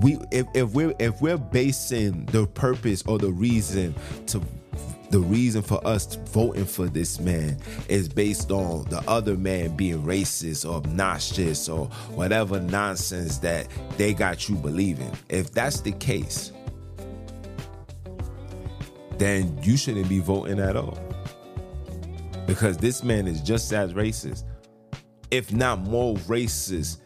we 0.00 0.18
if, 0.30 0.46
if 0.54 0.70
we're 0.72 0.94
if 1.00 1.20
we're 1.20 1.36
basing 1.36 2.26
the 2.26 2.46
purpose 2.46 3.02
or 3.02 3.18
the 3.18 3.32
reason 3.32 3.96
to 4.26 4.40
the 5.10 5.18
reason 5.18 5.62
for 5.62 5.84
us 5.84 6.14
voting 6.14 6.64
for 6.64 6.86
this 6.86 7.18
man 7.18 7.58
is 7.88 8.08
based 8.08 8.52
on 8.52 8.84
the 8.84 9.02
other 9.08 9.36
man 9.36 9.74
being 9.74 10.04
racist 10.04 10.64
or 10.64 10.76
obnoxious 10.76 11.68
or 11.68 11.86
whatever 12.14 12.60
nonsense 12.60 13.38
that 13.38 13.66
they 13.96 14.14
got 14.14 14.48
you 14.48 14.54
believing. 14.54 15.10
If 15.28 15.50
that's 15.50 15.80
the 15.80 15.90
case, 15.90 16.52
then 19.18 19.58
you 19.60 19.76
shouldn't 19.76 20.08
be 20.08 20.20
voting 20.20 20.60
at 20.60 20.76
all. 20.76 21.11
Because 22.52 22.76
this 22.76 23.02
man 23.02 23.26
is 23.26 23.40
just 23.40 23.72
as 23.72 23.94
racist, 23.94 24.44
if 25.30 25.54
not 25.54 25.80
more 25.80 26.16
racist 26.16 26.98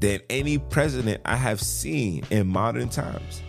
than 0.00 0.20
any 0.28 0.58
president 0.58 1.22
I 1.24 1.34
have 1.34 1.62
seen 1.62 2.24
in 2.28 2.46
modern 2.46 2.90
times. 2.90 3.40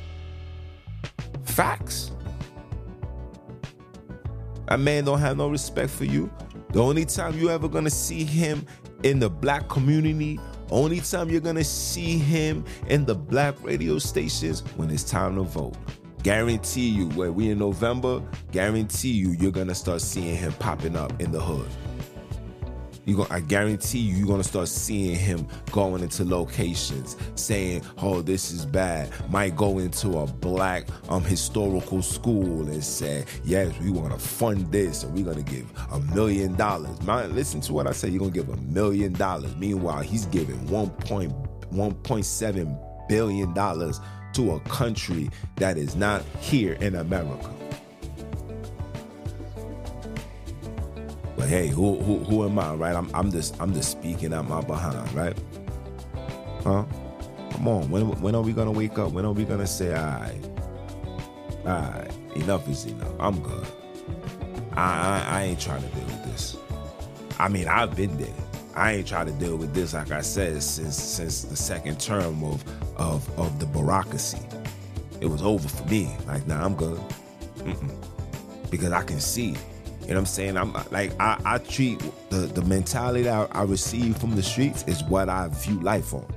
Facts. 1.43 2.11
That 4.67 4.79
man 4.79 5.03
don't 5.03 5.19
have 5.19 5.35
no 5.35 5.49
respect 5.49 5.89
for 5.89 6.05
you. 6.05 6.31
The 6.69 6.81
only 6.81 7.03
time 7.03 7.37
you 7.37 7.49
ever 7.49 7.67
gonna 7.67 7.89
see 7.89 8.23
him 8.23 8.65
in 9.03 9.19
the 9.19 9.29
black 9.29 9.67
community, 9.67 10.39
only 10.71 11.01
time 11.01 11.29
you're 11.29 11.41
gonna 11.41 11.65
see 11.65 12.17
him 12.17 12.63
in 12.87 13.03
the 13.03 13.15
black 13.15 13.61
radio 13.61 13.99
stations 13.99 14.61
when 14.77 14.89
it's 14.89 15.03
time 15.03 15.35
to 15.35 15.41
vote. 15.41 15.75
Guarantee 16.23 16.89
you, 16.89 17.09
where 17.09 17.31
we 17.31 17.49
in 17.49 17.59
November, 17.59 18.21
guarantee 18.51 19.11
you 19.11 19.31
you're 19.31 19.51
gonna 19.51 19.75
start 19.75 20.01
seeing 20.01 20.35
him 20.35 20.53
popping 20.53 20.95
up 20.95 21.19
in 21.21 21.31
the 21.31 21.39
hood 21.39 21.69
you 23.05 23.17
going 23.17 23.31
I 23.31 23.39
guarantee 23.41 23.99
you, 23.99 24.15
you're 24.15 24.27
gonna 24.27 24.43
start 24.43 24.67
seeing 24.67 25.15
him 25.15 25.47
going 25.71 26.03
into 26.03 26.23
locations 26.23 27.17
saying, 27.35 27.81
"Oh, 27.97 28.21
this 28.21 28.51
is 28.51 28.65
bad." 28.65 29.11
Might 29.29 29.55
go 29.55 29.79
into 29.79 30.19
a 30.19 30.27
black 30.27 30.87
um 31.09 31.23
historical 31.23 32.01
school 32.01 32.67
and 32.67 32.83
say, 32.83 33.25
"Yes, 33.43 33.73
we 33.81 33.91
want 33.91 34.13
to 34.13 34.19
fund 34.19 34.71
this, 34.71 35.03
and 35.03 35.13
we're 35.13 35.25
gonna 35.25 35.43
give 35.43 35.65
a 35.91 35.99
million 36.15 36.55
dollars." 36.55 36.97
Listen 37.31 37.61
to 37.61 37.73
what 37.73 37.87
I 37.87 37.91
say. 37.91 38.09
You're 38.09 38.19
gonna 38.19 38.31
give 38.31 38.49
a 38.49 38.57
million 38.57 39.13
dollars. 39.13 39.55
Meanwhile, 39.57 40.01
he's 40.01 40.25
giving 40.27 40.65
one 40.67 40.89
point 40.89 41.33
one 41.71 41.93
point 41.93 42.25
seven 42.25 42.77
billion 43.09 43.53
dollars 43.53 43.99
to 44.33 44.53
a 44.53 44.59
country 44.61 45.29
that 45.57 45.77
is 45.77 45.95
not 45.95 46.23
here 46.39 46.73
in 46.73 46.95
America. 46.95 47.49
But 51.35 51.49
hey, 51.49 51.67
who 51.67 51.99
who 51.99 52.19
who 52.19 52.45
am 52.45 52.57
I, 52.57 52.73
right? 52.73 52.95
I'm 52.95 53.09
I'm 53.13 53.31
just 53.31 53.59
I'm 53.61 53.73
just 53.73 53.91
speaking 53.91 54.33
out 54.33 54.47
my 54.47 54.61
behind, 54.61 55.11
right? 55.13 55.37
Huh? 56.63 56.85
Come 57.51 57.67
on, 57.67 57.89
when 57.89 58.09
when 58.21 58.35
are 58.35 58.41
we 58.41 58.53
gonna 58.53 58.71
wake 58.71 58.97
up? 58.97 59.11
When 59.11 59.25
are 59.25 59.33
we 59.33 59.43
gonna 59.43 59.67
say, 59.67 59.93
all 59.93 60.05
right, 60.05 60.41
all 61.65 61.81
right, 61.81 62.11
enough 62.35 62.67
is 62.69 62.85
enough. 62.85 63.13
I'm 63.19 63.39
good. 63.41 63.67
I, 64.73 64.81
I 64.81 65.39
I 65.39 65.43
ain't 65.43 65.59
trying 65.59 65.81
to 65.81 65.87
deal 65.89 66.05
with 66.05 66.23
this. 66.25 66.57
I 67.39 67.49
mean, 67.49 67.67
I've 67.67 67.95
been 67.95 68.17
there. 68.17 68.27
I 68.75 68.93
ain't 68.93 69.07
trying 69.07 69.27
to 69.27 69.33
deal 69.33 69.57
with 69.57 69.73
this, 69.73 69.93
like 69.93 70.11
I 70.11 70.21
said, 70.21 70.63
since 70.63 70.95
since 70.95 71.43
the 71.43 71.55
second 71.55 71.99
term 71.99 72.43
of 72.43 72.63
of 72.97 73.27
of 73.39 73.59
the 73.59 73.65
bureaucracy. 73.67 74.39
It 75.21 75.27
was 75.27 75.41
over 75.41 75.67
for 75.67 75.85
me. 75.87 76.15
Like, 76.27 76.45
nah, 76.47 76.65
I'm 76.65 76.75
good. 76.75 76.99
Mm-mm. 77.57 77.95
Because 78.69 78.91
I 78.91 79.03
can 79.03 79.19
see 79.19 79.55
you 80.03 80.09
know 80.09 80.15
what 80.15 80.19
I'm 80.19 80.25
saying? 80.25 80.57
I'm 80.57 80.73
like 80.91 81.13
I, 81.17 81.39
I 81.45 81.57
treat 81.59 82.01
the 82.29 82.39
the 82.39 82.61
mentality 82.63 83.23
that 83.23 83.55
I, 83.55 83.63
receive 83.63 84.17
from 84.17 84.35
the 84.35 84.43
streets 84.43 84.83
is 84.85 85.01
what 85.05 85.29
I 85.29 85.47
view 85.47 85.79
life 85.79 86.13
on, 86.13 86.27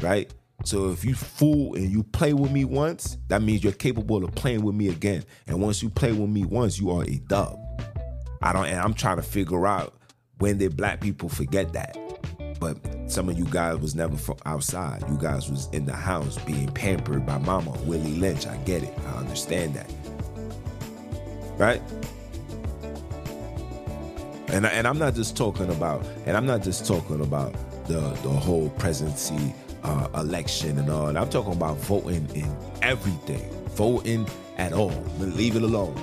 right? 0.00 0.32
So 0.64 0.90
if 0.90 1.04
you 1.04 1.14
fool 1.14 1.74
and 1.74 1.90
you 1.90 2.04
play 2.04 2.32
with 2.32 2.50
me 2.50 2.64
once, 2.64 3.18
that 3.28 3.42
means 3.42 3.62
you're 3.62 3.74
capable 3.74 4.24
of 4.24 4.34
playing 4.34 4.62
with 4.62 4.74
me 4.74 4.88
again. 4.88 5.24
And 5.46 5.60
once 5.60 5.82
you 5.82 5.90
play 5.90 6.12
with 6.12 6.30
me 6.30 6.46
once, 6.46 6.80
you 6.80 6.90
are 6.90 7.02
a 7.02 7.16
dub. 7.26 7.58
I 8.40 8.54
don't, 8.54 8.66
and 8.66 8.80
I'm 8.80 8.94
trying 8.94 9.16
to 9.16 9.22
figure 9.22 9.66
out 9.66 9.94
when 10.38 10.56
did 10.56 10.74
black 10.76 11.00
people 11.00 11.28
forget 11.28 11.74
that. 11.74 11.98
But 12.60 12.78
some 13.12 13.28
of 13.28 13.38
you 13.38 13.44
guys 13.44 13.76
was 13.76 13.94
never 13.94 14.16
outside. 14.46 15.04
You 15.08 15.18
guys 15.18 15.50
was 15.50 15.68
in 15.72 15.84
the 15.84 15.92
house 15.92 16.38
being 16.38 16.68
pampered 16.68 17.26
by 17.26 17.36
mama, 17.38 17.72
Willie 17.84 18.14
Lynch. 18.14 18.46
I 18.46 18.56
get 18.58 18.82
it. 18.82 18.94
I 19.06 19.18
understand 19.18 19.74
that. 19.74 19.92
Right? 21.58 21.82
And, 24.48 24.64
and 24.64 24.86
I'm 24.86 24.98
not 24.98 25.14
just 25.14 25.36
talking 25.36 25.68
about, 25.70 26.04
and 26.24 26.36
I'm 26.36 26.46
not 26.46 26.62
just 26.62 26.86
talking 26.86 27.20
about 27.20 27.54
the 27.86 28.00
the 28.22 28.30
whole 28.30 28.70
presidency 28.70 29.54
uh, 29.82 30.08
election 30.14 30.78
and 30.78 30.90
all. 30.90 31.16
I'm 31.16 31.28
talking 31.28 31.52
about 31.52 31.76
voting 31.78 32.28
in 32.34 32.50
everything, 32.80 33.50
voting 33.70 34.26
at 34.56 34.72
all. 34.72 34.92
Leave 35.18 35.56
it 35.56 35.62
alone 35.62 35.96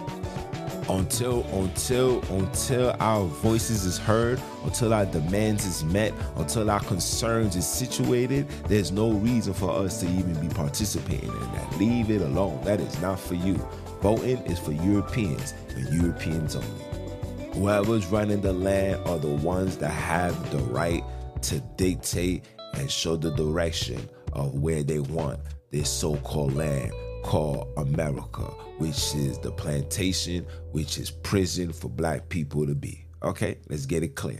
until 0.89 1.43
until 1.53 2.21
until 2.35 2.95
our 2.99 3.25
voices 3.25 3.85
is 3.85 3.97
heard 3.97 4.39
until 4.63 4.93
our 4.93 5.05
demands 5.05 5.65
is 5.65 5.83
met 5.83 6.13
until 6.37 6.69
our 6.69 6.79
concerns 6.81 7.55
is 7.55 7.67
situated 7.67 8.47
there's 8.67 8.91
no 8.91 9.11
reason 9.11 9.53
for 9.53 9.71
us 9.71 9.99
to 9.99 10.07
even 10.07 10.33
be 10.35 10.53
participating 10.53 11.29
in 11.29 11.51
that. 11.53 11.77
Leave 11.77 12.11
it 12.11 12.21
alone. 12.21 12.63
That 12.63 12.79
is 12.79 12.99
not 13.01 13.19
for 13.19 13.35
you. 13.35 13.55
Voting 14.01 14.37
is 14.45 14.59
for 14.59 14.71
europeans 14.71 15.53
and 15.75 15.87
europeans 15.93 16.55
only. 16.55 17.53
Whoever's 17.53 18.05
running 18.07 18.41
the 18.41 18.53
land 18.53 19.01
are 19.07 19.17
the 19.17 19.27
ones 19.27 19.77
that 19.77 19.91
have 19.91 20.51
the 20.51 20.59
right 20.59 21.03
to 21.43 21.59
dictate 21.77 22.45
and 22.73 22.89
show 22.89 23.15
the 23.15 23.31
direction 23.31 24.07
of 24.33 24.55
where 24.55 24.83
they 24.83 24.99
want 24.99 25.39
this 25.71 25.89
so 25.89 26.15
called 26.17 26.53
land 26.55 26.91
called 27.23 27.67
America, 27.77 28.43
which 28.77 29.13
is 29.15 29.37
the 29.39 29.51
plantation, 29.51 30.45
which 30.71 30.97
is 30.97 31.11
prison 31.11 31.73
for 31.73 31.89
black 31.89 32.29
people 32.29 32.65
to 32.65 32.75
be. 32.75 33.05
Okay, 33.23 33.57
let's 33.69 33.85
get 33.85 34.03
it 34.03 34.15
clear. 34.15 34.39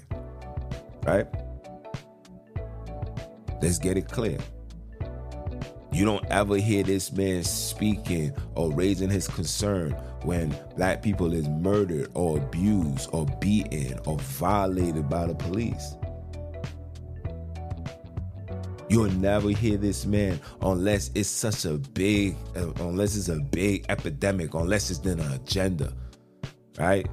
Right? 1.06 1.28
Let's 3.62 3.78
get 3.78 3.98
it 3.98 4.08
clear. 4.08 4.38
You 5.92 6.06
don't 6.06 6.26
ever 6.28 6.56
hear 6.58 6.84
this 6.84 7.12
man 7.12 7.44
speaking 7.44 8.34
or 8.56 8.72
raising 8.72 9.10
his 9.10 9.28
concern 9.28 9.92
when 10.24 10.56
black 10.78 11.02
people 11.02 11.34
is 11.34 11.48
murdered 11.50 12.10
or 12.14 12.38
abused 12.38 13.10
or 13.12 13.26
beaten 13.42 14.00
or 14.06 14.18
violated 14.20 15.10
by 15.10 15.28
the 15.28 15.36
police. 15.36 15.96
You'll 18.88 19.12
never 19.12 19.50
hear 19.50 19.78
this 19.78 20.06
man 20.06 20.40
unless 20.62 21.12
it's 21.16 21.30
such 21.30 21.66
a 21.66 21.74
big, 21.74 22.36
uh, 22.56 22.72
unless 22.80 23.16
it's 23.16 23.30
a 23.30 23.40
big 23.40 23.86
epidemic, 23.90 24.54
unless 24.54 24.90
it's 24.90 25.00
in 25.06 25.20
an 25.20 25.34
agenda, 25.34 25.94
right? 26.78 27.08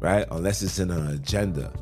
Right? 0.00 0.26
Unless 0.30 0.62
it's 0.62 0.78
in 0.78 0.90
an 0.90 1.08
agenda. 1.08 1.72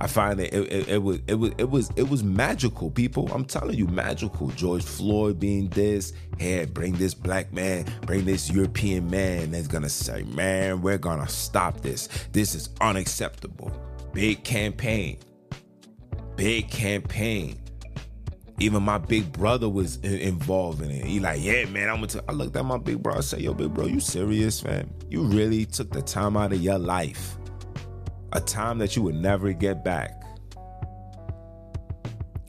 I 0.00 0.06
find 0.06 0.38
it, 0.40 0.54
it, 0.54 0.88
it, 0.88 1.02
was 1.02 1.18
it 1.26 1.34
was 1.34 1.52
it 1.58 1.68
was 1.68 1.90
it 1.96 2.08
was 2.08 2.22
magical, 2.22 2.90
people. 2.90 3.28
I'm 3.32 3.44
telling 3.44 3.76
you, 3.76 3.88
magical. 3.88 4.48
George 4.50 4.84
Floyd 4.84 5.40
being 5.40 5.68
this, 5.70 6.12
hey, 6.38 6.66
bring 6.66 6.92
this 6.94 7.14
black 7.14 7.52
man, 7.52 7.84
bring 8.02 8.24
this 8.24 8.48
European 8.48 9.10
man 9.10 9.50
that's 9.50 9.66
gonna 9.66 9.88
say, 9.88 10.22
man, 10.22 10.82
we're 10.82 10.98
gonna 10.98 11.28
stop 11.28 11.80
this. 11.80 12.08
This 12.30 12.54
is 12.54 12.70
unacceptable. 12.80 13.72
Big 14.12 14.44
campaign, 14.44 15.18
big 16.36 16.70
campaign. 16.70 17.60
Even 18.60 18.82
my 18.82 18.98
big 18.98 19.32
brother 19.32 19.68
was 19.68 19.96
involved 19.98 20.82
in 20.82 20.90
it. 20.90 21.04
He 21.04 21.20
like, 21.20 21.40
yeah, 21.40 21.64
man, 21.66 21.88
I'm 21.88 22.00
gonna. 22.00 22.22
I 22.28 22.32
looked 22.32 22.54
at 22.56 22.64
my 22.64 22.78
big 22.78 23.02
bro. 23.02 23.14
I 23.14 23.20
said, 23.20 23.40
yo, 23.40 23.52
big 23.52 23.74
bro, 23.74 23.86
you 23.86 23.98
serious, 23.98 24.60
fam? 24.60 24.88
You 25.10 25.22
really 25.22 25.64
took 25.64 25.90
the 25.90 26.02
time 26.02 26.36
out 26.36 26.52
of 26.52 26.60
your 26.60 26.78
life 26.78 27.36
a 28.32 28.40
time 28.40 28.78
that 28.78 28.96
you 28.96 29.02
would 29.02 29.14
never 29.14 29.52
get 29.52 29.84
back. 29.84 30.22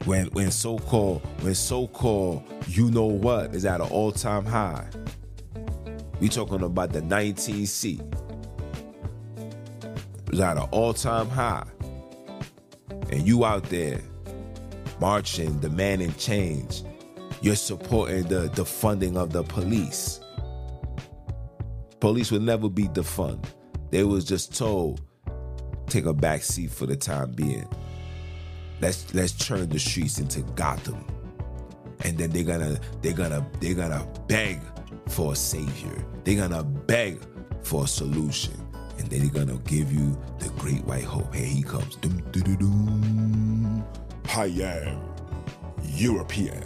When 0.06 0.28
when 0.28 0.52
so-called 0.52 1.22
when 1.42 1.56
so-called 1.56 2.44
you 2.68 2.90
know 2.92 3.06
what 3.06 3.54
is 3.54 3.66
at 3.66 3.82
an 3.82 3.88
all-time 3.88 4.46
high. 4.46 4.88
We 6.20 6.30
talking 6.30 6.64
about 6.64 6.92
the 6.92 7.02
19C. 7.02 8.00
It's 10.28 10.40
at 10.40 10.58
an 10.58 10.64
all-time 10.72 11.30
high. 11.30 11.68
And 13.12 13.28
you 13.28 13.46
out 13.46 13.64
there 13.64 14.02
marching, 15.00 15.60
demanding 15.60 16.14
change. 16.16 16.84
You're 17.42 17.56
supporting 17.56 18.24
the 18.24 18.50
the 18.54 18.66
funding 18.66 19.18
of 19.18 19.32
the 19.32 19.44
police. 19.44 20.20
Police 22.00 22.32
will 22.32 22.40
never 22.40 22.70
be 22.70 22.88
defunded. 22.88 23.46
They 23.92 24.04
was 24.04 24.24
just 24.24 24.56
told, 24.58 25.02
take 25.90 26.06
a 26.06 26.14
back 26.14 26.44
seat 26.44 26.72
for 26.72 26.86
the 26.86 26.96
time 26.96 27.32
being. 27.32 27.68
Let's 28.82 29.14
let's 29.14 29.34
turn 29.34 29.70
the 29.70 29.80
streets 29.80 30.20
into 30.20 30.42
Gotham. 30.56 31.06
And 32.06 32.18
then 32.18 32.30
they're 32.30 32.44
gonna 32.44 32.80
they're 33.02 33.14
gonna 33.14 33.46
they're 33.60 33.74
gonna 33.74 34.08
beg 34.28 34.62
for 35.08 35.34
a 35.34 35.36
savior. 35.36 36.06
They're 36.24 36.38
gonna 36.38 36.64
beg 36.64 37.20
for 37.64 37.84
a 37.84 37.88
solution. 37.88 38.54
And 38.98 39.08
then 39.10 39.20
they're 39.20 39.46
gonna 39.46 39.60
give 39.60 39.92
you 39.92 40.18
the 40.40 40.50
great 40.60 40.84
white 40.86 41.04
hope. 41.04 41.34
Here 41.34 41.46
he 41.46 41.64
comes. 41.64 41.96
Doom, 41.98 42.22
doom, 42.32 42.44
doom, 42.44 42.56
doom. 42.58 43.86
I 44.36 44.46
am 44.46 45.02
European. 45.84 46.64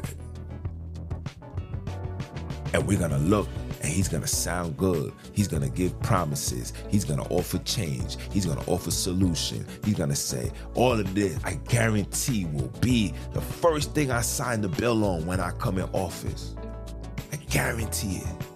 And 2.73 2.87
we're 2.87 2.99
gonna 2.99 3.19
look 3.19 3.47
and 3.83 3.91
he's 3.91 4.07
gonna 4.07 4.27
sound 4.27 4.77
good. 4.77 5.11
He's 5.33 5.47
gonna 5.49 5.69
give 5.69 5.99
promises. 5.99 6.71
He's 6.89 7.03
gonna 7.03 7.27
offer 7.29 7.57
change. 7.59 8.17
He's 8.31 8.45
gonna 8.45 8.63
offer 8.65 8.91
solution. 8.91 9.65
He's 9.83 9.95
gonna 9.95 10.15
say, 10.15 10.51
all 10.73 10.93
of 10.93 11.13
this, 11.13 11.37
I 11.43 11.55
guarantee, 11.67 12.45
will 12.45 12.71
be 12.79 13.13
the 13.33 13.41
first 13.41 13.93
thing 13.93 14.09
I 14.09 14.21
sign 14.21 14.61
the 14.61 14.69
bill 14.69 15.03
on 15.03 15.25
when 15.25 15.41
I 15.41 15.51
come 15.51 15.77
in 15.77 15.83
office. 15.91 16.55
I 17.33 17.35
guarantee 17.35 18.17
it. 18.17 18.47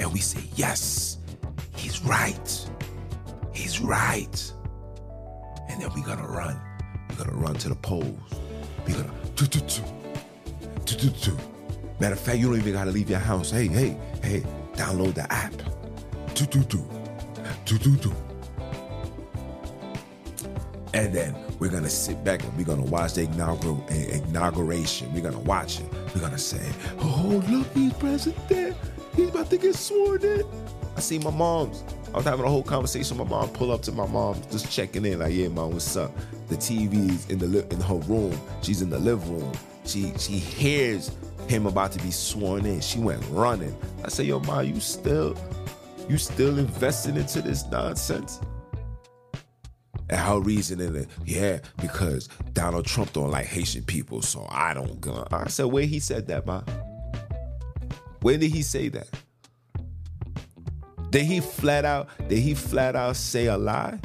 And 0.00 0.12
we 0.12 0.20
say, 0.20 0.42
yes, 0.56 1.18
he's 1.76 2.02
right. 2.02 2.68
He's 3.52 3.80
right. 3.80 4.52
And 5.68 5.82
then 5.82 5.90
we're 5.94 6.06
gonna 6.06 6.26
run. 6.26 6.58
We're 7.10 7.24
gonna 7.24 7.36
run 7.36 7.56
to 7.56 7.68
the 7.68 7.74
polls. 7.74 8.18
We're 8.86 9.04
do 9.34 9.46
do 9.46 9.60
do 9.60 10.96
do 10.96 11.10
do. 11.10 11.38
Matter 11.98 12.14
of 12.14 12.20
fact, 12.20 12.38
you 12.38 12.48
don't 12.48 12.58
even 12.58 12.72
gotta 12.72 12.90
leave 12.90 13.10
your 13.10 13.18
house. 13.18 13.50
Hey, 13.50 13.68
hey, 13.68 13.96
hey, 14.22 14.42
download 14.74 15.14
the 15.14 15.30
app. 15.32 15.52
Do 16.34 16.46
do 16.46 16.62
do. 16.64 16.84
Do 17.64 17.78
do 17.78 17.96
do. 17.96 18.12
And 20.94 21.12
then 21.14 21.34
we're 21.58 21.70
gonna 21.70 21.90
sit 21.90 22.22
back 22.24 22.42
and 22.42 22.56
we're 22.56 22.64
gonna 22.64 22.82
watch 22.82 23.14
the 23.14 23.22
inaugural 23.22 23.84
eh, 23.88 24.18
inauguration. 24.28 25.12
We're 25.12 25.22
gonna 25.22 25.38
watch 25.40 25.80
it. 25.80 25.86
We're 26.14 26.20
gonna 26.22 26.38
say, 26.38 26.60
"Oh, 27.00 27.42
look, 27.48 27.66
he's 27.74 27.92
president. 27.94 28.76
He's 29.14 29.28
about 29.28 29.50
to 29.50 29.58
get 29.58 29.74
sworn 29.74 30.22
in." 30.22 30.44
I 30.96 31.00
see 31.00 31.18
my 31.18 31.30
mom's. 31.30 31.82
I 32.14 32.16
was 32.16 32.24
having 32.24 32.46
a 32.46 32.48
whole 32.48 32.62
conversation. 32.62 33.18
My 33.18 33.24
mom 33.24 33.50
pull 33.50 33.70
up 33.72 33.82
to 33.82 33.92
my 33.92 34.06
mom, 34.06 34.40
just 34.50 34.70
checking 34.70 35.04
in, 35.04 35.18
like, 35.18 35.34
"Yeah, 35.34 35.48
mom, 35.48 35.72
what's 35.72 35.96
up?" 35.96 36.12
The 36.48 36.56
TV's 36.56 37.28
in 37.28 37.38
the 37.38 37.46
li- 37.46 37.66
in 37.70 37.80
her 37.80 37.96
room. 37.96 38.38
She's 38.62 38.80
in 38.80 38.88
the 38.88 38.98
living 38.98 39.38
room. 39.38 39.52
She 39.84 40.12
she 40.18 40.38
hears 40.38 41.10
him 41.48 41.66
about 41.66 41.92
to 41.92 42.02
be 42.02 42.10
sworn 42.10 42.66
in. 42.66 42.80
She 42.80 42.98
went 42.98 43.24
running. 43.30 43.76
I 44.04 44.08
said, 44.08 44.26
"Yo, 44.26 44.40
mom, 44.40 44.64
you 44.66 44.80
still 44.80 45.36
you 46.08 46.18
still 46.18 46.58
investing 46.58 47.16
into 47.16 47.42
this 47.42 47.64
nonsense?" 47.66 48.40
And 50.08 50.20
her 50.20 50.38
reasoning 50.38 50.94
is, 50.94 51.06
yeah, 51.24 51.58
because 51.80 52.28
Donald 52.52 52.86
Trump 52.86 53.12
don't 53.12 53.30
like 53.30 53.46
Haitian 53.46 53.82
people, 53.82 54.22
so 54.22 54.46
I 54.48 54.72
don't 54.72 55.00
go. 55.00 55.26
I 55.32 55.48
said, 55.48 55.66
where 55.66 55.84
he 55.84 55.98
said 55.98 56.28
that, 56.28 56.46
ma? 56.46 56.62
When 58.20 58.38
did 58.38 58.52
he 58.52 58.62
say 58.62 58.88
that? 58.90 59.08
Did 61.10 61.24
he 61.24 61.40
flat 61.40 61.84
out, 61.84 62.08
did 62.28 62.38
he 62.38 62.54
flat 62.54 62.94
out 62.94 63.16
say 63.16 63.46
a 63.46 63.56
lie? 63.56 63.98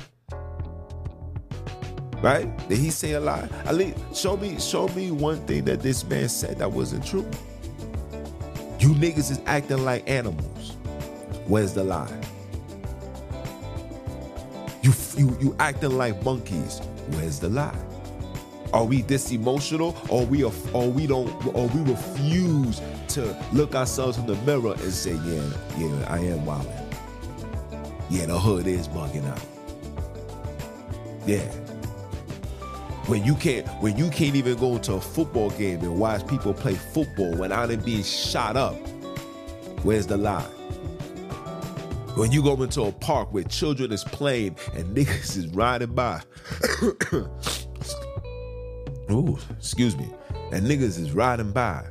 Right? 2.22 2.48
Did 2.70 2.78
he 2.78 2.92
say 2.92 3.14
a 3.14 3.20
lie? 3.20 3.50
At 3.66 3.76
least 3.76 4.16
show 4.16 4.38
me, 4.38 4.60
show 4.60 4.88
me 4.90 5.12
one 5.12 5.40
thing 5.48 5.66
that 5.66 5.82
this 5.82 6.04
man 6.04 6.30
said 6.30 6.60
that 6.60 6.72
wasn't 6.72 7.06
true. 7.06 7.26
You 8.80 8.90
niggas 8.90 9.32
is 9.32 9.42
acting 9.46 9.84
like 9.84 10.08
animals. 10.10 10.78
Where's 11.48 11.74
the 11.74 11.84
lie? 11.84 12.22
You 14.84 14.94
you 15.18 15.38
you 15.40 15.56
acting 15.60 15.98
like 15.98 16.24
monkeys. 16.24 16.80
Where's 17.10 17.40
the 17.40 17.50
lie? 17.50 17.78
Are 18.74 18.86
we 18.86 19.02
this 19.02 19.32
emotional, 19.32 19.98
or 20.08 20.26
we 20.26 20.44
are, 20.44 20.52
or 20.74 20.90
we 20.90 21.06
don't, 21.06 21.30
or 21.54 21.68
we 21.68 21.92
refuse 21.92 22.82
to 23.10 23.36
look 23.52 23.76
ourselves 23.76 24.18
in 24.18 24.26
the 24.26 24.36
mirror 24.36 24.74
and 24.74 24.94
say, 24.94 25.14
yeah, 25.14 25.50
yeah, 25.78 26.06
I 26.08 26.20
am 26.20 26.46
wilding. 26.46 26.72
Yeah, 28.10 28.28
the 28.28 28.40
hood 28.40 28.68
is 28.68 28.88
bugging 28.88 29.28
out. 29.28 29.42
Yeah. 31.28 31.61
When 33.12 33.26
you 33.26 33.36
can't, 33.36 33.68
when 33.82 33.98
you 33.98 34.10
can't 34.10 34.38
even 34.38 34.58
go 34.58 34.78
to 34.78 34.94
a 34.94 35.02
football 35.02 35.50
game 35.50 35.82
and 35.82 36.00
watch 36.00 36.26
people 36.28 36.54
play 36.54 36.76
football 36.76 37.36
without 37.36 37.70
it 37.70 37.84
being 37.84 38.04
shot 38.04 38.56
up, 38.56 38.78
where's 39.84 40.08
the 40.08 40.16
lie? 40.16 40.48
When 42.16 42.32
you 42.32 42.42
go 42.42 42.54
into 42.64 42.84
a 42.84 42.92
park 42.94 43.34
where 43.34 43.44
children 43.44 43.92
is 43.92 44.06
playing 44.06 44.56
and 44.76 44.96
niggas 44.96 45.36
is 45.36 45.48
riding 45.48 45.94
by. 45.94 46.22
Ooh, 49.12 49.38
excuse 49.58 49.98
me. 49.98 50.10
And 50.54 50.66
niggas 50.66 50.98
is 50.98 51.12
riding 51.12 51.52
by. 51.52 51.86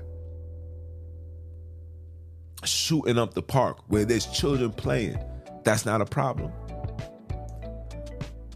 Shooting 2.65 3.19
up 3.19 3.35
the 3.35 3.43
park 3.43 3.77
where 3.89 4.07
there's 4.07 4.25
children 4.25 4.73
playing. 4.73 5.23
That's 5.65 5.85
not 5.85 6.01
a 6.01 6.07
problem. 6.07 6.51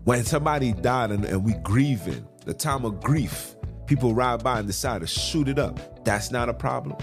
When 0.04 0.24
somebody 0.24 0.72
died 0.72 1.10
and, 1.10 1.26
and 1.26 1.44
we 1.44 1.52
grieving, 1.62 2.26
the 2.44 2.54
time 2.54 2.84
of 2.84 3.00
grief, 3.00 3.54
people 3.86 4.14
ride 4.14 4.42
by 4.42 4.58
and 4.58 4.66
decide 4.66 5.00
to 5.00 5.06
shoot 5.06 5.48
it 5.48 5.58
up. 5.58 6.04
That's 6.04 6.30
not 6.30 6.48
a 6.48 6.54
problem. 6.54 6.98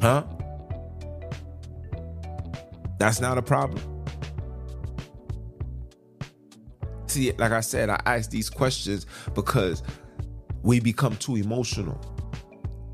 Huh? 0.00 0.24
That's 2.98 3.20
not 3.20 3.38
a 3.38 3.42
problem. 3.42 3.82
See, 7.06 7.32
like 7.32 7.52
I 7.52 7.60
said, 7.60 7.88
I 7.88 8.00
ask 8.04 8.30
these 8.30 8.50
questions 8.50 9.06
because 9.34 9.82
we 10.62 10.80
become 10.80 11.16
too 11.16 11.36
emotional. 11.36 12.00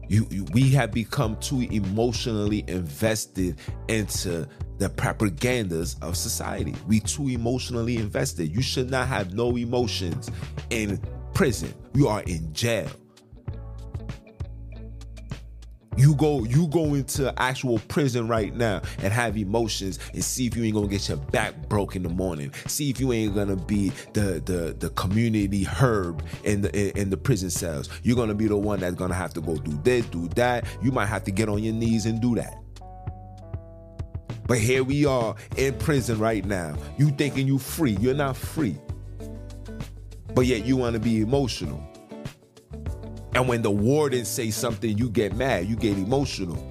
You, 0.08 0.26
you, 0.30 0.44
we 0.52 0.68
have 0.70 0.92
become 0.92 1.36
too 1.36 1.62
emotionally 1.62 2.64
invested 2.68 3.58
into 3.88 4.46
the 4.82 4.88
propagandas 4.88 5.94
of 6.02 6.16
society. 6.16 6.74
We 6.88 6.98
too 6.98 7.28
emotionally 7.28 7.98
invested. 7.98 8.52
You 8.52 8.62
should 8.62 8.90
not 8.90 9.06
have 9.06 9.32
no 9.32 9.56
emotions 9.56 10.28
in 10.70 11.00
prison. 11.34 11.72
You 11.94 12.08
are 12.08 12.22
in 12.22 12.52
jail. 12.52 12.90
You 15.96 16.16
go, 16.16 16.42
you 16.42 16.66
go 16.66 16.94
into 16.94 17.32
actual 17.40 17.78
prison 17.86 18.26
right 18.26 18.52
now 18.56 18.80
and 18.98 19.12
have 19.12 19.36
emotions 19.36 20.00
and 20.14 20.24
see 20.24 20.46
if 20.46 20.56
you 20.56 20.64
ain't 20.64 20.74
gonna 20.74 20.88
get 20.88 21.08
your 21.08 21.18
back 21.18 21.68
broke 21.68 21.94
in 21.94 22.02
the 22.02 22.08
morning. 22.08 22.52
See 22.66 22.90
if 22.90 22.98
you 22.98 23.12
ain't 23.12 23.36
gonna 23.36 23.54
be 23.54 23.90
the 24.14 24.42
the 24.44 24.74
the 24.76 24.90
community 24.90 25.62
herb 25.62 26.24
in 26.42 26.62
the 26.62 26.76
in, 26.76 27.02
in 27.02 27.10
the 27.10 27.16
prison 27.16 27.50
cells. 27.50 27.88
You're 28.02 28.16
gonna 28.16 28.34
be 28.34 28.48
the 28.48 28.56
one 28.56 28.80
that's 28.80 28.96
gonna 28.96 29.14
have 29.14 29.32
to 29.34 29.40
go 29.40 29.54
do 29.54 29.78
this, 29.84 30.04
do 30.06 30.26
that. 30.30 30.64
You 30.82 30.90
might 30.90 31.06
have 31.06 31.22
to 31.24 31.30
get 31.30 31.48
on 31.48 31.62
your 31.62 31.74
knees 31.74 32.06
and 32.06 32.20
do 32.20 32.34
that. 32.34 32.61
But 34.52 34.58
here 34.58 34.84
we 34.84 35.06
are 35.06 35.34
in 35.56 35.72
prison 35.78 36.18
right 36.18 36.44
now. 36.44 36.76
You 36.98 37.08
thinking 37.08 37.46
you 37.46 37.56
free. 37.56 37.96
You're 38.02 38.12
not 38.12 38.36
free. 38.36 38.76
But 40.34 40.44
yet 40.44 40.66
you 40.66 40.76
want 40.76 40.92
to 40.92 41.00
be 41.00 41.22
emotional. 41.22 41.82
And 43.34 43.48
when 43.48 43.62
the 43.62 43.70
warden 43.70 44.26
say 44.26 44.50
something, 44.50 44.98
you 44.98 45.08
get 45.08 45.34
mad, 45.34 45.68
you 45.68 45.74
get 45.74 45.96
emotional. 45.96 46.62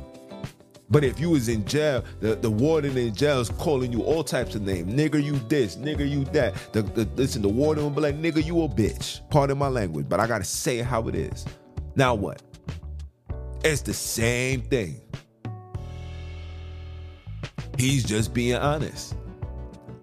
But 0.91 1.03
if 1.03 1.19
you 1.19 1.31
was 1.31 1.49
in 1.49 1.65
jail, 1.65 2.03
the, 2.19 2.35
the 2.35 2.51
warden 2.51 2.95
in 2.95 3.15
jail 3.15 3.39
is 3.39 3.49
calling 3.49 3.91
you 3.91 4.03
all 4.03 4.23
types 4.23 4.53
of 4.53 4.61
names. 4.61 4.93
Nigger, 4.93 5.23
you 5.23 5.39
this, 5.49 5.75
nigger, 5.75 6.07
you 6.07 6.25
that. 6.25 6.53
The, 6.73 6.83
the, 6.83 7.05
listen, 7.15 7.41
the 7.41 7.49
warden 7.49 7.83
will 7.83 7.89
be 7.89 8.01
like, 8.01 8.15
nigger, 8.15 8.45
you 8.45 8.61
a 8.61 8.69
bitch. 8.69 9.27
Pardon 9.31 9.57
my 9.57 9.69
language, 9.69 10.07
but 10.07 10.19
I 10.19 10.27
gotta 10.27 10.43
say 10.43 10.83
how 10.83 11.07
it 11.07 11.15
is. 11.15 11.47
Now 11.95 12.13
what? 12.13 12.43
It's 13.63 13.81
the 13.81 13.95
same 13.95 14.61
thing. 14.61 15.01
He's 17.81 18.03
just 18.03 18.31
being 18.31 18.57
honest. 18.57 19.15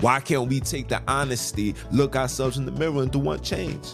Why 0.00 0.18
can't 0.18 0.48
we 0.48 0.58
take 0.58 0.88
the 0.88 1.00
honesty, 1.06 1.76
look 1.92 2.16
ourselves 2.16 2.56
in 2.56 2.64
the 2.64 2.72
mirror, 2.72 3.02
and 3.02 3.12
do 3.12 3.20
one 3.20 3.40
change? 3.40 3.86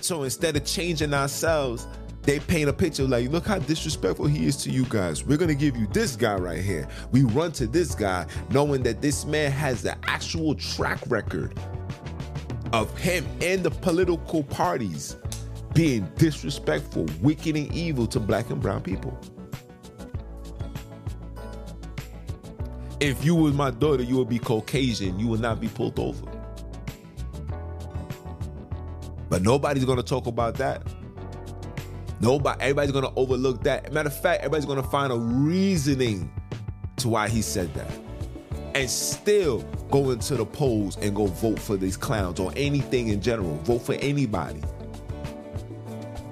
So 0.00 0.24
instead 0.24 0.56
of 0.56 0.64
changing 0.64 1.14
ourselves, 1.14 1.86
they 2.22 2.40
paint 2.40 2.68
a 2.68 2.72
picture 2.72 3.04
like, 3.04 3.30
look 3.30 3.46
how 3.46 3.60
disrespectful 3.60 4.26
he 4.26 4.46
is 4.46 4.56
to 4.64 4.70
you 4.72 4.84
guys. 4.86 5.24
We're 5.24 5.38
gonna 5.38 5.54
give 5.54 5.76
you 5.76 5.86
this 5.92 6.16
guy 6.16 6.34
right 6.34 6.60
here. 6.60 6.88
We 7.12 7.22
run 7.22 7.52
to 7.52 7.68
this 7.68 7.94
guy 7.94 8.26
knowing 8.50 8.82
that 8.82 9.00
this 9.00 9.24
man 9.24 9.52
has 9.52 9.82
the 9.82 9.96
actual 10.08 10.56
track 10.56 10.98
record 11.06 11.56
of 12.72 12.98
him 12.98 13.24
and 13.40 13.62
the 13.62 13.70
political 13.70 14.42
parties 14.42 15.16
being 15.72 16.10
disrespectful, 16.16 17.06
wicked, 17.20 17.56
and 17.56 17.72
evil 17.72 18.08
to 18.08 18.18
black 18.18 18.50
and 18.50 18.60
brown 18.60 18.82
people. 18.82 19.16
If 23.02 23.24
you 23.24 23.34
was 23.34 23.52
my 23.52 23.72
daughter, 23.72 24.04
you 24.04 24.16
would 24.18 24.28
be 24.28 24.38
Caucasian. 24.38 25.18
You 25.18 25.26
would 25.26 25.40
not 25.40 25.60
be 25.60 25.66
pulled 25.66 25.98
over. 25.98 26.24
But 29.28 29.42
nobody's 29.42 29.84
gonna 29.84 30.04
talk 30.04 30.28
about 30.28 30.54
that. 30.58 30.86
Nobody, 32.20 32.60
everybody's 32.60 32.92
gonna 32.92 33.12
overlook 33.16 33.64
that. 33.64 33.92
Matter 33.92 34.08
of 34.08 34.20
fact, 34.20 34.44
everybody's 34.44 34.66
gonna 34.66 34.84
find 34.84 35.12
a 35.12 35.16
reasoning 35.16 36.30
to 36.98 37.08
why 37.08 37.28
he 37.28 37.42
said 37.42 37.74
that. 37.74 37.90
And 38.76 38.88
still 38.88 39.62
go 39.90 40.10
into 40.10 40.36
the 40.36 40.46
polls 40.46 40.96
and 40.98 41.12
go 41.12 41.26
vote 41.26 41.58
for 41.58 41.76
these 41.76 41.96
clowns 41.96 42.38
or 42.38 42.52
anything 42.54 43.08
in 43.08 43.20
general. 43.20 43.56
Vote 43.64 43.80
for 43.80 43.94
anybody. 43.94 44.62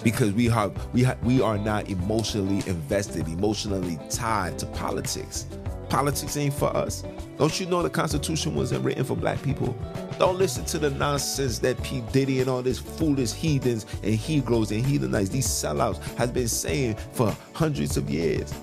Because 0.05 0.33
we 0.35 0.47
have 0.47 0.73
we 0.95 1.03
have 1.03 1.21
we 1.25 1.43
are 1.43 1.59
not 1.59 1.91
emotionally 1.91 2.63
invested, 2.69 3.27
emotionally 3.27 3.99
tied 4.09 4.57
to 4.61 4.67
politics. 4.67 5.47
Politics 5.91 6.37
ain't 6.37 6.55
for 6.55 6.75
us. 6.75 7.03
Don't 7.37 7.59
you 7.59 7.67
know 7.67 7.83
the 7.83 7.91
Constitution 7.91 8.55
wasn't 8.55 8.85
written 8.85 9.05
for 9.05 9.17
black 9.17 9.43
people? 9.43 9.77
Don't 10.21 10.39
listen 10.39 10.65
to 10.67 10.79
the 10.79 10.91
nonsense 10.91 11.59
that 11.59 11.83
P. 11.83 12.03
Diddy 12.13 12.41
and 12.41 12.49
all 12.49 12.63
these 12.63 12.79
foolish 12.79 13.33
heathens 13.33 13.87
and 14.05 14.15
Hebrews 14.15 14.71
and 14.71 14.85
heathenites, 14.85 15.31
these 15.31 15.49
sellouts, 15.49 16.01
has 16.17 16.31
been 16.31 16.47
saying 16.47 16.95
for 17.13 17.37
hundreds 17.55 17.97
of 17.97 18.09
years. 18.09 18.55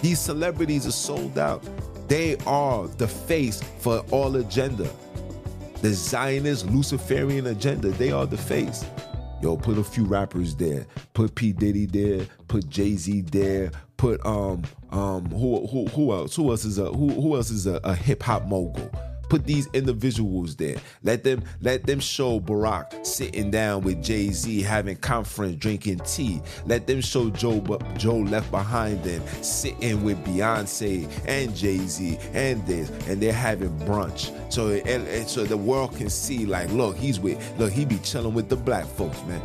These 0.00 0.20
celebrities 0.20 0.86
are 0.86 0.92
sold 0.92 1.38
out. 1.38 1.62
They 2.08 2.36
are 2.46 2.86
the 2.86 3.08
face 3.08 3.62
for 3.80 3.98
all 4.10 4.36
agenda. 4.36 4.88
The 5.82 5.92
Zionist 5.92 6.66
Luciferian 6.66 7.48
agenda, 7.48 7.90
they 7.90 8.10
are 8.10 8.24
the 8.24 8.38
face. 8.38 8.86
Yo, 9.40 9.56
put 9.56 9.78
a 9.78 9.84
few 9.84 10.04
rappers 10.04 10.56
there. 10.56 10.86
Put 11.14 11.34
P. 11.34 11.52
Diddy 11.52 11.86
there. 11.86 12.26
Put 12.48 12.68
Jay-Z 12.68 13.22
there. 13.22 13.70
Put 13.96 14.24
um 14.26 14.62
um 14.90 15.26
who 15.26 15.66
who 15.66 15.86
who 15.86 16.12
else? 16.12 16.36
Who 16.36 16.50
else 16.50 16.64
is 16.64 16.78
a 16.78 16.86
who 16.86 17.08
who 17.10 17.36
else 17.36 17.50
is 17.50 17.66
a, 17.66 17.80
a 17.84 17.94
hip 17.94 18.22
hop 18.22 18.46
mogul? 18.46 18.90
Put 19.28 19.44
these 19.44 19.66
individuals 19.74 20.56
there. 20.56 20.76
Let 21.02 21.22
them 21.22 21.42
let 21.60 21.86
them 21.86 22.00
show 22.00 22.40
Barack 22.40 23.04
sitting 23.04 23.50
down 23.50 23.82
with 23.82 24.02
Jay 24.02 24.30
Z 24.30 24.62
having 24.62 24.96
conference, 24.96 25.56
drinking 25.56 25.98
tea. 26.00 26.40
Let 26.66 26.86
them 26.86 27.00
show 27.00 27.28
Joe 27.30 27.60
Joe 27.96 28.18
left 28.18 28.50
behind 28.50 29.04
them 29.04 29.22
sitting 29.42 30.02
with 30.02 30.22
Beyonce 30.24 31.08
and 31.26 31.54
Jay 31.54 31.78
Z 31.78 32.18
and 32.32 32.66
this, 32.66 32.90
and 33.06 33.20
they're 33.20 33.32
having 33.32 33.76
brunch. 33.80 34.32
So 34.52 34.68
and, 34.68 35.06
and 35.06 35.28
so 35.28 35.44
the 35.44 35.56
world 35.56 35.94
can 35.96 36.08
see 36.08 36.46
like, 36.46 36.70
look, 36.70 36.96
he's 36.96 37.20
with 37.20 37.38
look, 37.58 37.72
he 37.72 37.84
be 37.84 37.98
chilling 37.98 38.34
with 38.34 38.48
the 38.48 38.56
black 38.56 38.86
folks, 38.86 39.22
man. 39.24 39.42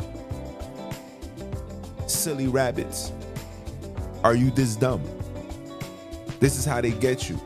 Silly 2.06 2.48
rabbits. 2.48 3.12
Are 4.22 4.34
you 4.34 4.50
this 4.50 4.76
dumb? 4.76 5.02
This 6.40 6.58
is 6.58 6.64
how 6.64 6.80
they 6.80 6.92
get 6.92 7.28
you. 7.28 7.38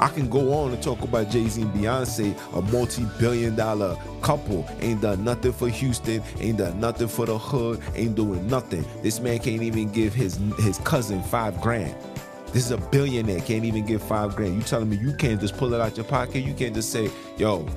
I 0.00 0.08
can 0.08 0.30
go 0.30 0.54
on 0.54 0.72
and 0.72 0.82
talk 0.82 1.02
about 1.02 1.28
Jay 1.28 1.46
Z 1.46 1.60
and 1.60 1.72
Beyonce, 1.74 2.34
a 2.56 2.62
multi 2.72 3.04
billion 3.18 3.54
dollar 3.54 3.98
couple. 4.22 4.66
Ain't 4.80 5.02
done 5.02 5.22
nothing 5.22 5.52
for 5.52 5.68
Houston, 5.68 6.22
ain't 6.38 6.56
done 6.56 6.80
nothing 6.80 7.06
for 7.06 7.26
the 7.26 7.36
hood, 7.36 7.82
ain't 7.94 8.14
doing 8.14 8.46
nothing. 8.48 8.82
This 9.02 9.20
man 9.20 9.38
can't 9.40 9.62
even 9.62 9.92
give 9.92 10.14
his, 10.14 10.40
his 10.58 10.78
cousin 10.78 11.22
five 11.24 11.60
grand. 11.60 11.94
This 12.46 12.64
is 12.64 12.70
a 12.70 12.78
billionaire, 12.78 13.40
can't 13.40 13.66
even 13.66 13.84
give 13.84 14.02
five 14.02 14.34
grand. 14.34 14.56
You 14.56 14.62
telling 14.62 14.88
me 14.88 14.96
you 14.96 15.14
can't 15.14 15.38
just 15.38 15.56
pull 15.58 15.74
it 15.74 15.80
out 15.82 15.98
your 15.98 16.06
pocket? 16.06 16.40
You 16.40 16.54
can't 16.54 16.74
just 16.74 16.90
say, 16.90 17.10
yo, 17.36 17.68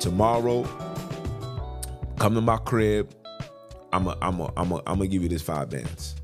tomorrow, 0.00 0.62
come 2.18 2.34
to 2.34 2.40
my 2.40 2.56
crib. 2.56 3.14
I'm 3.92 4.06
a, 4.06 4.16
I'm 4.22 4.40
a, 4.40 4.50
I'm 4.56 4.72
a, 4.72 4.76
I'm 4.78 4.98
gonna 4.98 5.08
give 5.08 5.22
you 5.22 5.28
this 5.28 5.42
five 5.42 5.68
bands. 5.68 6.16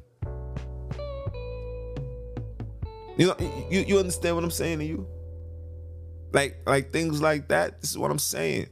You 3.20 3.26
know, 3.26 3.66
you, 3.70 3.80
you 3.80 3.98
understand 3.98 4.34
what 4.34 4.44
I'm 4.44 4.50
saying 4.50 4.78
to 4.78 4.84
you? 4.86 5.06
Like 6.32 6.56
like 6.64 6.90
things 6.90 7.20
like 7.20 7.48
that. 7.48 7.78
This 7.82 7.90
is 7.90 7.98
what 7.98 8.10
I'm 8.10 8.18
saying. 8.18 8.68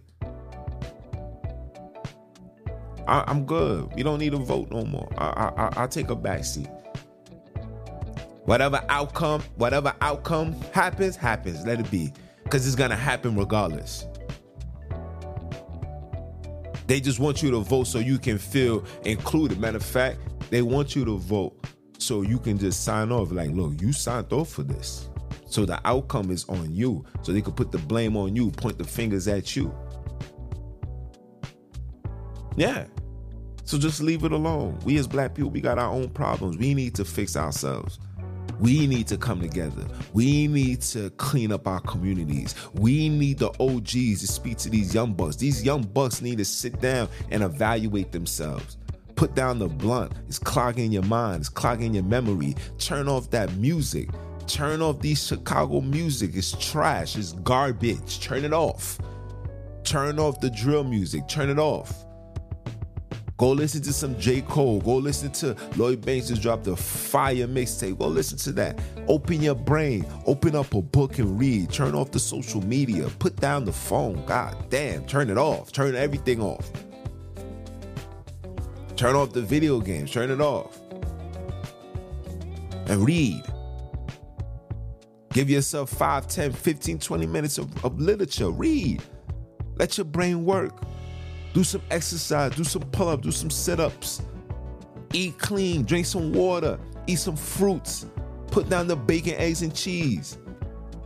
I, 3.06 3.30
am 3.30 3.44
good. 3.44 3.92
You 3.94 4.04
don't 4.04 4.18
need 4.18 4.32
to 4.32 4.38
vote 4.38 4.70
no 4.70 4.86
more. 4.86 5.06
I, 5.18 5.52
I 5.54 5.82
I 5.82 5.86
take 5.86 6.08
a 6.08 6.16
back 6.16 6.46
seat. 6.46 6.70
Whatever 8.46 8.82
outcome, 8.88 9.42
whatever 9.56 9.92
outcome 10.00 10.54
happens, 10.72 11.14
happens. 11.14 11.66
Let 11.66 11.80
it 11.80 11.90
be, 11.90 12.10
because 12.44 12.66
it's 12.66 12.76
gonna 12.76 12.96
happen 12.96 13.36
regardless. 13.36 14.06
They 16.86 17.00
just 17.00 17.20
want 17.20 17.42
you 17.42 17.50
to 17.50 17.58
vote 17.58 17.86
so 17.86 17.98
you 17.98 18.18
can 18.18 18.38
feel 18.38 18.82
included. 19.04 19.60
Matter 19.60 19.76
of 19.76 19.84
fact, 19.84 20.20
they 20.48 20.62
want 20.62 20.96
you 20.96 21.04
to 21.04 21.18
vote 21.18 21.66
so 21.98 22.22
you 22.22 22.38
can 22.38 22.56
just 22.56 22.84
sign 22.84 23.12
off 23.12 23.32
like, 23.32 23.50
look, 23.50 23.80
you 23.80 23.92
signed 23.92 24.32
off 24.32 24.50
for 24.50 24.62
this. 24.62 25.08
So 25.46 25.66
the 25.66 25.80
outcome 25.84 26.30
is 26.30 26.48
on 26.48 26.74
you. 26.74 27.04
So 27.22 27.32
they 27.32 27.42
could 27.42 27.56
put 27.56 27.72
the 27.72 27.78
blame 27.78 28.16
on 28.16 28.34
you, 28.36 28.50
point 28.50 28.78
the 28.78 28.84
fingers 28.84 29.28
at 29.28 29.56
you. 29.56 29.74
Yeah. 32.56 32.86
So 33.64 33.78
just 33.78 34.00
leave 34.00 34.24
it 34.24 34.32
alone. 34.32 34.78
We 34.84 34.96
as 34.98 35.06
black 35.06 35.34
people, 35.34 35.50
we 35.50 35.60
got 35.60 35.78
our 35.78 35.92
own 35.92 36.08
problems. 36.10 36.56
We 36.56 36.72
need 36.72 36.94
to 36.94 37.04
fix 37.04 37.36
ourselves. 37.36 37.98
We 38.60 38.86
need 38.86 39.06
to 39.08 39.16
come 39.16 39.40
together. 39.40 39.86
We 40.12 40.48
need 40.48 40.80
to 40.82 41.10
clean 41.10 41.52
up 41.52 41.66
our 41.68 41.80
communities. 41.80 42.54
We 42.74 43.08
need 43.08 43.38
the 43.38 43.50
OGs 43.60 44.20
to 44.20 44.26
speak 44.26 44.58
to 44.58 44.70
these 44.70 44.94
young 44.94 45.14
bucks. 45.14 45.36
These 45.36 45.62
young 45.64 45.82
bucks 45.82 46.20
need 46.20 46.38
to 46.38 46.44
sit 46.44 46.80
down 46.80 47.08
and 47.30 47.42
evaluate 47.42 48.10
themselves. 48.10 48.76
Put 49.18 49.34
down 49.34 49.58
the 49.58 49.66
blunt. 49.66 50.12
It's 50.28 50.38
clogging 50.38 50.92
your 50.92 51.02
mind. 51.02 51.40
It's 51.40 51.48
clogging 51.48 51.92
your 51.92 52.04
memory. 52.04 52.54
Turn 52.78 53.08
off 53.08 53.28
that 53.30 53.52
music. 53.56 54.10
Turn 54.46 54.80
off 54.80 55.00
these 55.00 55.26
Chicago 55.26 55.80
music. 55.80 56.36
It's 56.36 56.52
trash. 56.52 57.16
It's 57.16 57.32
garbage. 57.32 58.20
Turn 58.20 58.44
it 58.44 58.52
off. 58.52 59.00
Turn 59.82 60.20
off 60.20 60.38
the 60.38 60.50
drill 60.50 60.84
music. 60.84 61.26
Turn 61.26 61.50
it 61.50 61.58
off. 61.58 62.04
Go 63.38 63.50
listen 63.50 63.82
to 63.82 63.92
some 63.92 64.16
J. 64.20 64.42
Cole. 64.42 64.80
Go 64.82 64.94
listen 64.94 65.32
to 65.32 65.56
Lloyd 65.76 66.06
Banks 66.06 66.28
just 66.28 66.40
dropped 66.40 66.68
a 66.68 66.76
fire 66.76 67.48
mixtape. 67.48 67.98
Go 67.98 68.06
listen 68.06 68.38
to 68.38 68.52
that. 68.52 68.78
Open 69.08 69.42
your 69.42 69.56
brain. 69.56 70.06
Open 70.26 70.54
up 70.54 70.72
a 70.74 70.80
book 70.80 71.18
and 71.18 71.40
read. 71.40 71.72
Turn 71.72 71.96
off 71.96 72.12
the 72.12 72.20
social 72.20 72.60
media. 72.60 73.08
Put 73.18 73.34
down 73.34 73.64
the 73.64 73.72
phone. 73.72 74.24
God 74.26 74.70
damn. 74.70 75.04
Turn 75.06 75.28
it 75.28 75.38
off. 75.38 75.72
Turn 75.72 75.96
everything 75.96 76.40
off. 76.40 76.70
Turn 78.98 79.14
off 79.14 79.32
the 79.32 79.42
video 79.42 79.78
games, 79.78 80.10
turn 80.10 80.28
it 80.28 80.40
off. 80.40 80.76
And 82.88 83.06
read. 83.06 83.44
Give 85.32 85.48
yourself 85.48 85.90
5, 85.90 86.26
10, 86.26 86.50
15, 86.50 86.98
20 86.98 87.26
minutes 87.26 87.58
of, 87.58 87.84
of 87.84 88.00
literature. 88.00 88.50
Read. 88.50 89.00
Let 89.76 89.98
your 89.98 90.04
brain 90.04 90.44
work. 90.44 90.82
Do 91.54 91.62
some 91.62 91.80
exercise, 91.92 92.56
do 92.56 92.64
some 92.64 92.82
pull 92.90 93.06
ups, 93.10 93.22
do 93.22 93.30
some 93.30 93.50
sit 93.50 93.78
ups. 93.78 94.20
Eat 95.12 95.38
clean, 95.38 95.84
drink 95.84 96.04
some 96.04 96.32
water, 96.32 96.76
eat 97.06 97.20
some 97.20 97.36
fruits. 97.36 98.06
Put 98.48 98.68
down 98.68 98.88
the 98.88 98.96
bacon, 98.96 99.34
eggs, 99.34 99.62
and 99.62 99.72
cheese 99.72 100.38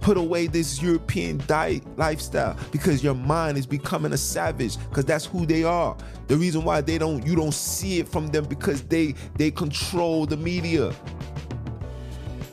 put 0.03 0.17
away 0.17 0.49
this 0.49 0.83
European 0.83 1.41
diet 1.47 1.83
lifestyle 1.97 2.57
because 2.73 3.03
your 3.03 3.15
mind 3.15 3.57
is 3.57 3.67
becoming 3.67 4.13
a 4.13 4.17
savage 4.17 4.77
because 4.89 5.05
that's 5.05 5.25
who 5.25 5.47
they 5.47 5.63
are. 5.65 5.97
The 6.27 6.37
reason 6.37 6.65
why 6.65 6.81
they 6.81 6.99
don't 6.99 7.25
you 7.25 7.37
don't 7.37 7.55
see 7.55 8.01
it 8.01 8.09
from 8.09 8.27
them 8.27 8.45
because 8.45 8.83
they 8.83 9.15
they 9.39 9.51
control 9.51 10.27
the 10.27 10.37
media. 10.37 10.93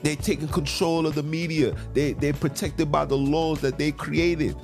They're 0.04 0.16
taking 0.16 0.48
control 0.48 1.08
of 1.08 1.16
the 1.16 1.24
media. 1.24 1.76
They 1.94 2.14
they're 2.14 2.34
protected 2.34 2.92
by 2.92 3.06
the 3.06 3.18
laws 3.18 3.60
that 3.62 3.78
they 3.78 3.92
created. 3.92 4.56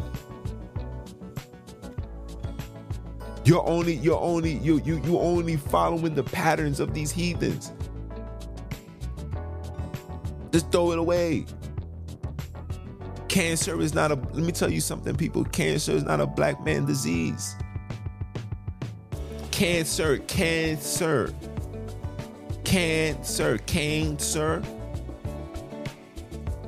You're 3.43 3.67
only 3.67 3.95
you're 3.95 4.21
only 4.21 4.53
you 4.53 4.79
you 4.86 5.01
you 5.03 5.19
only 5.19 5.57
following 5.57 6.15
the 6.15 6.23
patterns 6.23 6.79
of 6.79 6.93
these 6.93 7.11
heathens. 7.11 7.71
Just 10.51 10.71
throw 10.71 10.91
it 10.91 10.99
away. 10.99 11.45
Cancer 13.36 13.81
is 13.81 13.93
not 13.93 14.13
a, 14.13 14.15
let 14.15 14.38
me 14.38 14.53
tell 14.53 14.71
you 14.71 14.79
something, 14.79 15.13
people. 15.13 15.43
Cancer 15.43 15.91
is 15.91 16.05
not 16.05 16.21
a 16.21 16.25
black 16.25 16.63
man 16.63 16.86
disease. 16.86 17.57
Cancer, 19.51 20.19
cancer, 20.19 21.33
cancer, 22.63 23.57
cancer. 23.57 24.63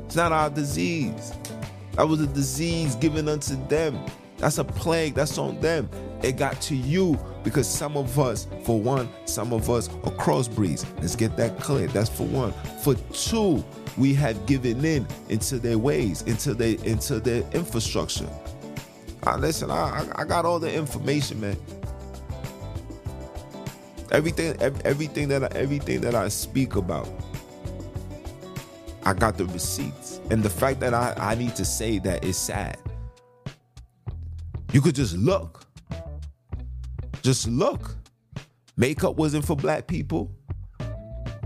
It's 0.08 0.18
not 0.18 0.34
our 0.34 0.50
disease. 0.50 1.32
That 1.94 2.06
was 2.06 2.20
a 2.20 2.28
disease 2.28 2.96
given 2.96 3.30
unto 3.30 3.56
them. 3.68 3.98
That's 4.38 4.58
a 4.58 4.66
plague. 4.66 5.14
That's 5.14 5.38
on 5.38 5.62
them. 5.62 5.90
It 6.22 6.36
got 6.36 6.60
to 6.64 6.76
you 6.76 7.18
because 7.46 7.66
some 7.70 7.96
of 7.96 8.20
us, 8.20 8.46
for 8.66 8.78
one, 8.78 9.08
some 9.24 9.54
of 9.54 9.70
us 9.70 9.88
are 9.88 10.12
crossbreeds. 10.12 10.86
Let's 11.00 11.16
get 11.16 11.38
that 11.38 11.62
clear. 11.62 11.88
That's 11.88 12.10
for 12.10 12.28
one. 12.28 12.52
For 12.84 12.96
two, 13.14 13.64
we 13.98 14.14
have 14.14 14.46
given 14.46 14.84
in 14.86 15.08
into 15.30 15.60
their 15.60 15.78
ways, 15.78 16.22
into 16.24 16.54
their 16.54 16.78
into 16.84 17.20
their 17.20 17.44
infrastructure. 17.52 18.30
Ah, 19.24 19.34
I 19.34 19.38
listen, 19.38 19.72
I, 19.72 20.08
I 20.16 20.24
got 20.26 20.46
all 20.46 20.60
the 20.60 20.74
information, 20.74 21.42
man. 21.42 21.58
Everything, 24.12 24.56
everything 24.86 25.28
that 25.30 25.44
I, 25.44 25.58
everything 25.58 26.02
that 26.02 26.16
I 26.16 26.30
speak 26.30 26.76
about, 26.76 27.10
I 29.04 29.14
got 29.14 29.38
the 29.38 29.46
receipts. 29.48 30.22
And 30.30 30.44
the 30.44 30.50
fact 30.50 30.80
that 30.82 30.94
I, 30.94 31.14
I 31.18 31.36
need 31.36 31.56
to 31.56 31.66
say 31.66 32.00
that 32.00 32.24
is 32.24 32.38
sad. 32.38 32.78
You 34.72 34.82
could 34.82 34.96
just 34.96 35.16
look. 35.18 35.66
Just 37.22 37.48
look. 37.48 37.96
Makeup 38.78 39.16
wasn't 39.18 39.46
for 39.46 39.56
black 39.56 39.88
people. 39.88 40.37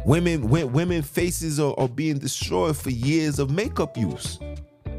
Women, 0.03 0.49
women 0.49 1.03
faces 1.03 1.59
are, 1.59 1.75
are 1.77 1.87
being 1.87 2.17
destroyed 2.17 2.75
for 2.75 2.89
years 2.89 3.37
of 3.37 3.51
makeup 3.51 3.95
use. 3.95 4.39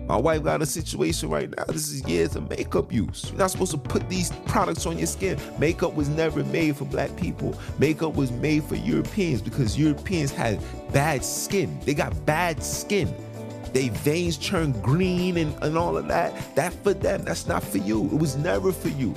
My 0.06 0.16
wife 0.16 0.44
got 0.44 0.62
a 0.62 0.66
situation 0.66 1.28
right 1.28 1.50
now. 1.56 1.64
This 1.64 1.90
is 1.90 2.06
years 2.06 2.36
of 2.36 2.48
makeup 2.48 2.92
use. 2.92 3.26
You're 3.30 3.38
not 3.38 3.50
supposed 3.50 3.72
to 3.72 3.78
put 3.78 4.08
these 4.08 4.30
products 4.46 4.86
on 4.86 4.98
your 4.98 5.06
skin. 5.08 5.38
Makeup 5.58 5.94
was 5.94 6.08
never 6.08 6.44
made 6.44 6.76
for 6.76 6.84
black 6.84 7.16
people. 7.16 7.58
Makeup 7.78 8.14
was 8.14 8.30
made 8.30 8.62
for 8.64 8.76
Europeans 8.76 9.42
because 9.42 9.76
Europeans 9.76 10.30
had 10.30 10.60
bad 10.92 11.24
skin. 11.24 11.80
They 11.84 11.94
got 11.94 12.24
bad 12.24 12.62
skin. 12.62 13.12
They 13.72 13.88
veins 13.88 14.36
turn 14.36 14.72
green 14.82 15.36
and, 15.36 15.54
and 15.62 15.76
all 15.76 15.96
of 15.96 16.06
that. 16.08 16.54
That 16.54 16.72
for 16.84 16.94
them, 16.94 17.24
that's 17.24 17.46
not 17.46 17.64
for 17.64 17.78
you. 17.78 18.04
It 18.06 18.18
was 18.18 18.36
never 18.36 18.70
for 18.70 18.88
you. 18.88 19.14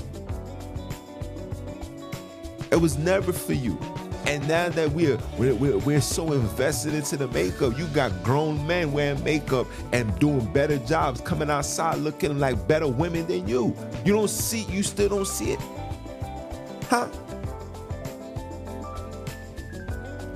It 2.72 2.78
was 2.78 2.98
never 2.98 3.34
for 3.34 3.54
you. 3.54 3.78
And 4.28 4.48
now 4.48 4.70
that 4.70 4.92
we're, 4.92 5.20
we're, 5.38 5.78
we're, 5.78 6.02
so 6.02 6.34
invested 6.34 6.96
into 6.96 7.16
the 7.16 7.28
makeup, 7.28 7.78
you 7.78 7.86
got 7.88 8.24
grown 8.24 8.66
men 8.66 8.92
wearing 8.92 9.24
makeup 9.24 9.68
and 9.94 10.18
doing 10.18 10.52
better 10.52 10.78
jobs, 10.80 11.22
coming 11.22 11.50
outside 11.50 11.98
looking 12.00 12.40
like 12.40 12.68
better 12.68 12.88
women 12.88 13.28
than 13.28 13.48
you. 13.48 13.76
You 14.04 14.14
don't 14.14 14.30
see, 14.30 14.64
you 14.64 14.82
still 14.82 15.10
don't 15.10 15.28
see 15.28 15.52
it. 15.52 15.60
Huh? 16.90 17.08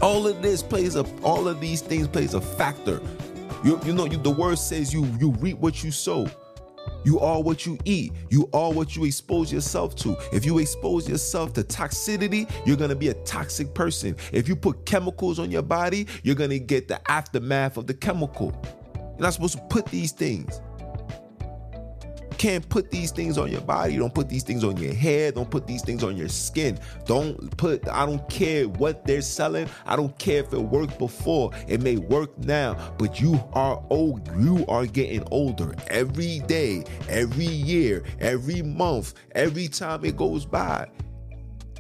All 0.02 0.28
of 0.28 0.42
this 0.42 0.64
plays 0.64 0.96
a 0.96 1.06
all 1.24 1.48
of 1.48 1.60
these 1.60 1.82
things 1.82 2.08
plays 2.08 2.34
a 2.34 2.42
factor. 2.42 3.02
You, 3.64 3.80
you 3.84 3.92
know, 3.92 4.06
you, 4.06 4.18
the 4.18 4.30
word 4.30 4.58
says 4.58 4.94
you 4.94 5.06
you 5.20 5.32
reap 5.32 5.58
what 5.58 5.84
you 5.84 5.92
sow. 5.92 6.30
You 7.04 7.20
are 7.20 7.42
what 7.42 7.66
you 7.66 7.78
eat. 7.86 8.14
You 8.30 8.50
are 8.54 8.72
what 8.72 8.96
you 8.96 9.06
expose 9.06 9.52
yourself 9.52 9.96
to. 9.98 10.18
If 10.34 10.46
you 10.46 10.60
expose 10.60 11.08
yourself 11.08 11.54
to 11.54 11.64
toxicity, 11.64 12.50
you're 12.66 12.78
going 12.78 12.90
to 12.90 12.96
be 12.96 13.10
a 13.10 13.14
toxic 13.26 13.74
person. 13.74 14.16
If 14.32 14.48
you 14.48 14.56
put 14.56 14.86
chemicals 14.86 15.40
on 15.40 15.52
your 15.52 15.62
body, 15.62 16.08
you're 16.24 16.36
going 16.36 16.50
to 16.50 16.60
get 16.60 16.88
the 16.88 17.00
aftermath 17.12 17.78
of 17.78 17.88
the 17.88 17.94
chemical. 17.94 18.54
You're 18.96 19.20
not 19.20 19.34
supposed 19.34 19.58
to 19.58 19.64
put 19.70 19.86
these 19.88 20.12
things 20.12 20.62
can't 22.40 22.68
put 22.70 22.90
these 22.90 23.12
things 23.12 23.38
on 23.38 23.52
your 23.52 23.62
body. 23.62 23.98
Don't 23.98 24.14
put 24.14 24.30
these 24.30 24.44
things 24.44 24.64
on 24.64 24.78
your 24.78 24.94
hair. 24.94 25.32
Don't 25.32 25.52
put 25.52 25.68
these 25.68 25.84
things 25.84 26.04
on 26.04 26.16
your 26.16 26.30
skin. 26.30 26.80
Don't 27.06 27.56
put, 27.58 27.88
I 27.90 28.06
don't 28.06 28.28
care 28.30 28.68
what 28.68 29.06
they're 29.06 29.22
selling. 29.22 29.68
I 29.86 29.98
don't 29.98 30.18
care 30.18 30.42
if 30.42 30.54
it 30.54 30.58
worked 30.58 30.98
before. 30.98 31.52
It 31.68 31.82
may 31.82 31.98
work 31.98 32.36
now, 32.40 32.94
but 32.98 33.20
you 33.20 33.44
are 33.54 33.84
old. 33.90 34.26
You 34.40 34.66
are 34.68 34.86
getting 34.86 35.28
older 35.32 35.76
every 35.90 36.40
day, 36.48 36.86
every 37.10 37.46
year, 37.46 38.04
every 38.20 38.62
month, 38.62 39.16
every 39.34 39.68
time 39.68 40.06
it 40.06 40.16
goes 40.16 40.46
by. 40.46 40.90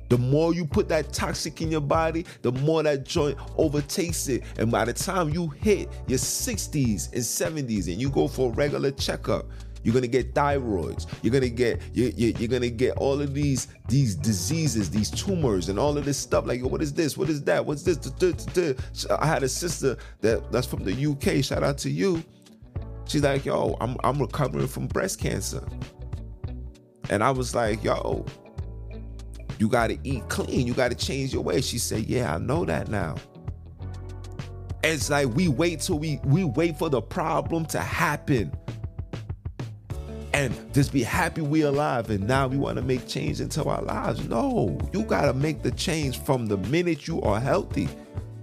The 0.10 0.18
more 0.18 0.55
you 0.55 0.66
put 0.66 0.89
that 0.89 1.14
toxic 1.14 1.62
in 1.62 1.72
your 1.72 1.82
body, 1.82 2.26
the 2.41 2.51
more 2.51 2.82
that 2.84 3.05
joint 3.05 3.38
overtakes 3.57 4.28
it. 4.28 4.43
And 4.57 4.72
by 4.72 4.86
the 4.86 4.93
time 4.93 5.30
you 5.30 5.49
hit 5.49 5.88
your 6.07 6.18
60s 6.18 7.14
and 7.14 7.22
70s 7.22 7.88
and 7.88 8.01
you 8.01 8.10
go 8.10 8.28
for 8.28 8.49
a 8.51 8.53
regular 8.53 8.89
checkup, 8.89 9.45
you're 9.84 9.94
gonna 9.94 10.08
get 10.08 10.34
thyroids. 10.34 11.08
You're 11.22 11.34
gonna 11.34 11.50
get 11.50 11.82
you, 11.94 12.12
you, 12.16 12.34
you're 12.38 12.48
gonna 12.50 12.70
get 12.70 12.98
all 12.98 13.22
of 13.22 13.34
these 13.34 13.68
these 13.88 14.16
diseases, 14.16 14.90
these 14.90 15.10
tumors, 15.10 15.70
and 15.70 15.80
all 15.80 15.98
of 15.98 16.06
this 16.06 16.18
stuff. 16.18 16.46
Like, 16.46 16.62
what 16.64 16.82
is 16.82 16.94
this? 16.94 17.18
What 17.18 17.30
is 17.30 17.44
that? 17.44 17.66
What's 17.66 17.84
this? 17.84 17.98
I 19.10 19.26
had 19.26 19.44
a 19.44 19.50
sister 19.50 19.98
that 20.22 20.52
that's 20.52 20.68
from 20.68 20.84
the 20.84 21.06
UK. 21.06 21.44
Shout 21.44 21.64
out 21.64 21.78
to 21.80 21.90
you. 21.90 22.24
She's 23.06 23.24
like, 23.24 23.46
yo, 23.46 23.78
I'm 23.80 23.98
I'm 24.04 24.20
recovering 24.20 24.68
from 24.68 24.88
breast 24.88 25.20
cancer, 25.20 25.66
and 27.10 27.24
I 27.24 27.32
was 27.32 27.56
like, 27.56 27.84
yo, 27.84 28.26
you 29.60 29.68
got 29.68 29.88
to 29.88 29.98
eat 30.04 30.28
clean. 30.30 30.68
You 30.68 30.74
got 30.74 30.92
to 30.92 30.96
change 30.96 31.34
your 31.34 31.44
way. 31.44 31.62
She 31.62 31.78
said, 31.78 32.06
yeah, 32.06 32.36
I 32.36 32.38
know 32.38 32.66
that 32.66 32.90
now. 32.90 33.16
It's 34.84 35.10
like 35.10 35.28
we 35.36 35.50
wait 35.50 35.82
till 35.82 36.00
we 36.00 36.20
we 36.24 36.46
wait 36.46 36.78
for 36.78 36.90
the 36.90 37.02
problem 37.02 37.66
to 37.68 37.80
happen 37.80 38.52
and 40.34 40.74
just 40.74 40.94
be 40.94 41.04
happy 41.04 41.42
we 41.42 41.62
alive 41.62 42.10
and 42.10 42.28
now 42.28 42.48
we 42.48 42.58
want 42.58 42.78
to 42.78 42.82
make 42.82 43.08
change 43.08 43.42
into 43.42 43.64
our 43.64 43.82
lives. 43.82 44.28
No, 44.28 44.78
you 44.94 45.04
gotta 45.04 45.34
make 45.34 45.64
the 45.64 45.72
change 45.72 46.20
from 46.20 46.46
the 46.46 46.58
minute 46.58 47.08
you 47.08 47.22
are 47.22 47.40
healthy. 47.40 47.90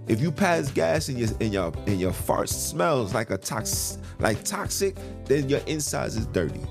If 0.07 0.21
you 0.21 0.31
pass 0.31 0.71
gas 0.71 1.09
and 1.09 1.19
your 1.19 1.29
and 1.41 1.53
your 1.53 1.73
and 1.85 1.99
your 1.99 2.13
fart 2.13 2.49
smells 2.49 3.13
like 3.13 3.29
a 3.29 3.37
tox 3.37 3.97
like 4.19 4.43
toxic, 4.43 4.97
then 5.25 5.49
your 5.49 5.59
insides 5.67 6.15
is 6.15 6.25
dirty. 6.27 6.61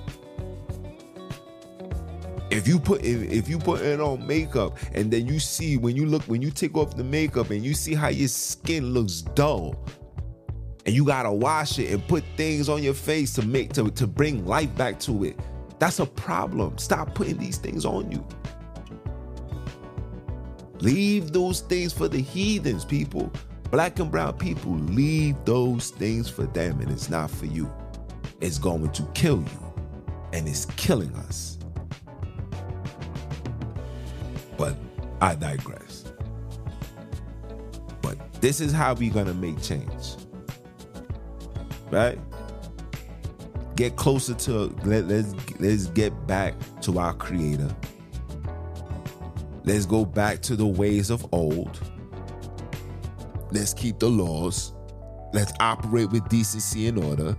If 2.50 2.68
you 2.68 2.78
put 2.78 3.04
if, 3.04 3.30
if 3.30 3.48
you 3.48 3.58
put 3.58 3.82
it 3.82 4.00
on 4.00 4.26
makeup 4.26 4.78
and 4.94 5.10
then 5.10 5.26
you 5.26 5.38
see 5.38 5.76
when 5.76 5.96
you 5.96 6.06
look 6.06 6.22
when 6.24 6.40
you 6.40 6.50
take 6.50 6.76
off 6.76 6.96
the 6.96 7.04
makeup 7.04 7.50
and 7.50 7.64
you 7.64 7.74
see 7.74 7.94
how 7.94 8.08
your 8.08 8.28
skin 8.28 8.94
looks 8.94 9.20
dull, 9.20 9.76
and 10.86 10.94
you 10.94 11.04
gotta 11.04 11.32
wash 11.32 11.78
it 11.80 11.90
and 11.90 12.06
put 12.06 12.24
things 12.36 12.68
on 12.68 12.82
your 12.82 12.94
face 12.94 13.32
to 13.34 13.42
make 13.42 13.72
to, 13.72 13.90
to 13.90 14.06
bring 14.06 14.46
life 14.46 14.74
back 14.76 15.00
to 15.00 15.24
it. 15.24 15.38
That's 15.80 15.98
a 15.98 16.06
problem. 16.06 16.78
Stop 16.78 17.14
putting 17.14 17.36
these 17.38 17.58
things 17.58 17.84
on 17.84 18.10
you. 18.10 18.24
Leave 20.80 21.32
those 21.32 21.60
things 21.60 21.92
for 21.92 22.06
the 22.06 22.20
heathens, 22.20 22.84
people. 22.84 23.32
Black 23.72 23.98
and 23.98 24.10
brown 24.10 24.34
people, 24.34 24.72
leave 24.72 25.34
those 25.44 25.90
things 25.90 26.30
for 26.30 26.44
them, 26.44 26.80
and 26.80 26.90
it's 26.90 27.10
not 27.10 27.30
for 27.30 27.46
you. 27.46 27.70
It's 28.40 28.58
going 28.58 28.90
to 28.92 29.02
kill 29.12 29.38
you, 29.38 29.74
and 30.32 30.48
it's 30.48 30.66
killing 30.76 31.12
us. 31.16 31.58
But 34.56 34.76
I 35.20 35.34
digress. 35.34 36.04
But 38.02 38.40
this 38.40 38.60
is 38.60 38.72
how 38.72 38.94
we're 38.94 39.12
gonna 39.12 39.34
make 39.34 39.60
change 39.60 40.16
right? 41.96 42.18
Get 43.74 43.96
closer 43.96 44.34
to 44.34 44.74
let, 44.84 45.06
let's 45.08 45.34
let's 45.58 45.86
get 45.86 46.26
back 46.26 46.54
to 46.82 46.98
our 46.98 47.14
creator. 47.14 47.74
Let's 49.64 49.86
go 49.86 50.04
back 50.04 50.40
to 50.42 50.56
the 50.56 50.66
ways 50.66 51.10
of 51.10 51.26
old. 51.32 51.80
Let's 53.50 53.74
keep 53.74 53.98
the 53.98 54.08
laws. 54.08 54.72
Let's 55.32 55.52
operate 55.60 56.10
with 56.10 56.28
decency 56.28 56.86
and 56.86 57.02
order. 57.02 57.36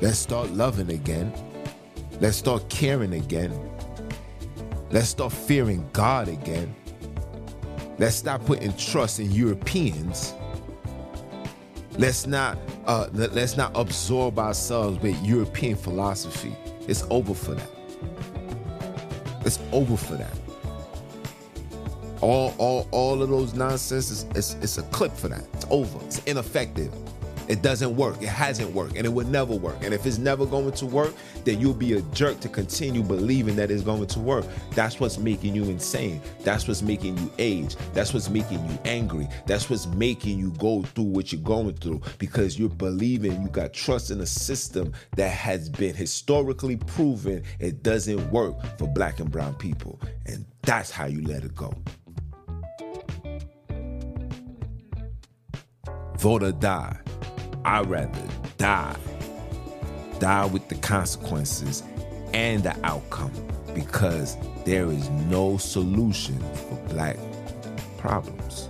Let's 0.00 0.18
start 0.18 0.50
loving 0.50 0.90
again. 0.90 1.32
Let's 2.20 2.36
start 2.36 2.68
caring 2.68 3.14
again. 3.14 3.52
Let's 4.90 5.08
start 5.08 5.32
fearing 5.32 5.88
God 5.92 6.28
again. 6.28 6.74
Let's 7.98 8.16
stop 8.16 8.44
putting 8.44 8.76
trust 8.76 9.20
in 9.20 9.30
Europeans 9.30 10.34
Let's 11.96 12.26
not 12.26 12.58
uh, 12.86 13.08
let, 13.12 13.32
us 13.36 13.56
not 13.56 13.72
absorb 13.74 14.38
ourselves 14.38 15.00
with 15.00 15.20
European 15.24 15.76
philosophy. 15.76 16.54
It's 16.86 17.04
over 17.10 17.34
for 17.34 17.54
that. 17.54 17.70
It's 19.44 19.58
over 19.72 19.96
for 19.96 20.16
that. 20.16 20.36
All 22.20 22.54
all 22.56 22.88
all 22.90 23.22
of 23.22 23.28
those 23.28 23.52
nonsense 23.52 24.10
is 24.10 24.24
it's, 24.34 24.54
it's 24.62 24.78
a 24.78 24.82
clip 24.84 25.12
for 25.12 25.28
that. 25.28 25.44
It's 25.54 25.66
over. 25.68 25.98
It's 26.06 26.18
ineffective. 26.24 26.92
It 27.48 27.62
doesn't 27.62 27.94
work. 27.94 28.22
It 28.22 28.28
hasn't 28.28 28.72
worked, 28.72 28.96
and 28.96 29.06
it 29.06 29.10
will 29.10 29.26
never 29.26 29.54
work. 29.54 29.76
And 29.82 29.92
if 29.92 30.06
it's 30.06 30.18
never 30.18 30.46
going 30.46 30.72
to 30.72 30.86
work, 30.86 31.14
then 31.44 31.60
you'll 31.60 31.74
be 31.74 31.94
a 31.94 32.02
jerk 32.12 32.40
to 32.40 32.48
continue 32.48 33.02
believing 33.02 33.56
that 33.56 33.70
it's 33.70 33.82
going 33.82 34.06
to 34.06 34.18
work. 34.18 34.46
That's 34.70 35.00
what's 35.00 35.18
making 35.18 35.54
you 35.54 35.64
insane. 35.64 36.20
That's 36.40 36.66
what's 36.66 36.82
making 36.82 37.18
you 37.18 37.30
age. 37.38 37.76
That's 37.92 38.14
what's 38.14 38.30
making 38.30 38.64
you 38.68 38.78
angry. 38.84 39.28
That's 39.46 39.68
what's 39.68 39.86
making 39.86 40.38
you 40.38 40.52
go 40.52 40.82
through 40.82 41.04
what 41.04 41.32
you're 41.32 41.42
going 41.42 41.74
through 41.74 42.00
because 42.18 42.58
you're 42.58 42.68
believing 42.68 43.42
you 43.42 43.48
got 43.48 43.72
trust 43.72 44.10
in 44.10 44.20
a 44.20 44.26
system 44.26 44.92
that 45.16 45.28
has 45.28 45.68
been 45.68 45.94
historically 45.94 46.76
proven 46.76 47.42
it 47.58 47.82
doesn't 47.82 48.30
work 48.30 48.54
for 48.78 48.88
black 48.88 49.20
and 49.20 49.30
brown 49.30 49.54
people. 49.54 50.00
And 50.26 50.44
that's 50.62 50.90
how 50.90 51.06
you 51.06 51.22
let 51.22 51.44
it 51.44 51.54
go. 51.54 51.72
Vote 56.18 56.42
or 56.42 56.52
die. 56.52 56.98
I'd 57.64 57.86
rather 57.86 58.28
die. 58.58 58.96
Die 60.18 60.46
with 60.46 60.68
the 60.68 60.76
consequences 60.76 61.82
and 62.32 62.62
the 62.62 62.76
outcome 62.84 63.32
because 63.74 64.36
there 64.64 64.86
is 64.86 65.08
no 65.10 65.56
solution 65.56 66.38
for 66.54 66.76
black 66.88 67.16
problems. 67.98 68.68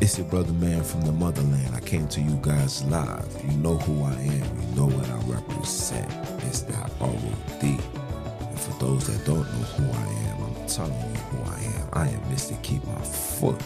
It's 0.00 0.18
your 0.18 0.26
brother 0.26 0.52
man 0.54 0.82
from 0.82 1.02
the 1.02 1.12
motherland. 1.12 1.76
I 1.76 1.80
came 1.80 2.08
to 2.08 2.20
you 2.20 2.36
guys 2.42 2.82
live. 2.86 3.28
You 3.44 3.56
know 3.58 3.76
who 3.76 4.02
I 4.02 4.14
am. 4.14 4.60
You 4.60 4.76
know 4.76 4.86
what 4.86 5.08
I 5.08 5.16
represent. 5.32 6.10
It's 6.48 6.64
Mr. 6.64 7.00
R.O.D. 7.00 7.68
And 7.68 8.60
for 8.60 8.84
those 8.84 9.06
that 9.06 9.24
don't 9.24 9.38
know 9.38 9.66
who 9.76 9.84
I 9.92 10.06
am, 10.30 10.42
I'm 10.42 10.66
telling 10.66 10.92
you 10.92 11.18
who 11.30 11.52
I 11.52 11.60
am. 11.60 11.88
I 11.92 12.08
am 12.08 12.20
Mr. 12.22 12.60
Keep 12.64 12.84
My 12.84 13.00
Foot 13.00 13.62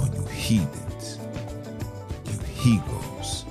on 0.00 0.12
you 0.14 0.24
heathens, 0.26 0.85
you 2.66 2.72
he-goes, 2.72 3.44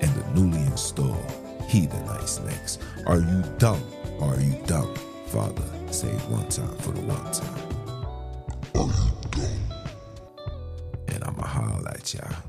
and 0.00 0.10
the 0.14 0.40
newly 0.40 0.60
installed 0.66 1.24
heathenites 1.68 2.44
next. 2.44 2.80
Are 3.06 3.18
you 3.18 3.42
dumb? 3.58 3.82
Are 4.20 4.40
you 4.40 4.60
dumb? 4.66 4.94
Father, 5.26 5.64
say 5.90 6.08
one 6.28 6.48
time 6.48 6.76
for 6.78 6.92
the 6.92 7.00
one 7.02 7.32
time. 7.32 7.68
Are 8.74 8.86
you 8.86 9.12
dumb? 9.30 10.46
And 11.08 11.24
I'ma 11.24 11.46
holler 11.46 11.90
at 11.90 12.14
y'all. 12.14 12.47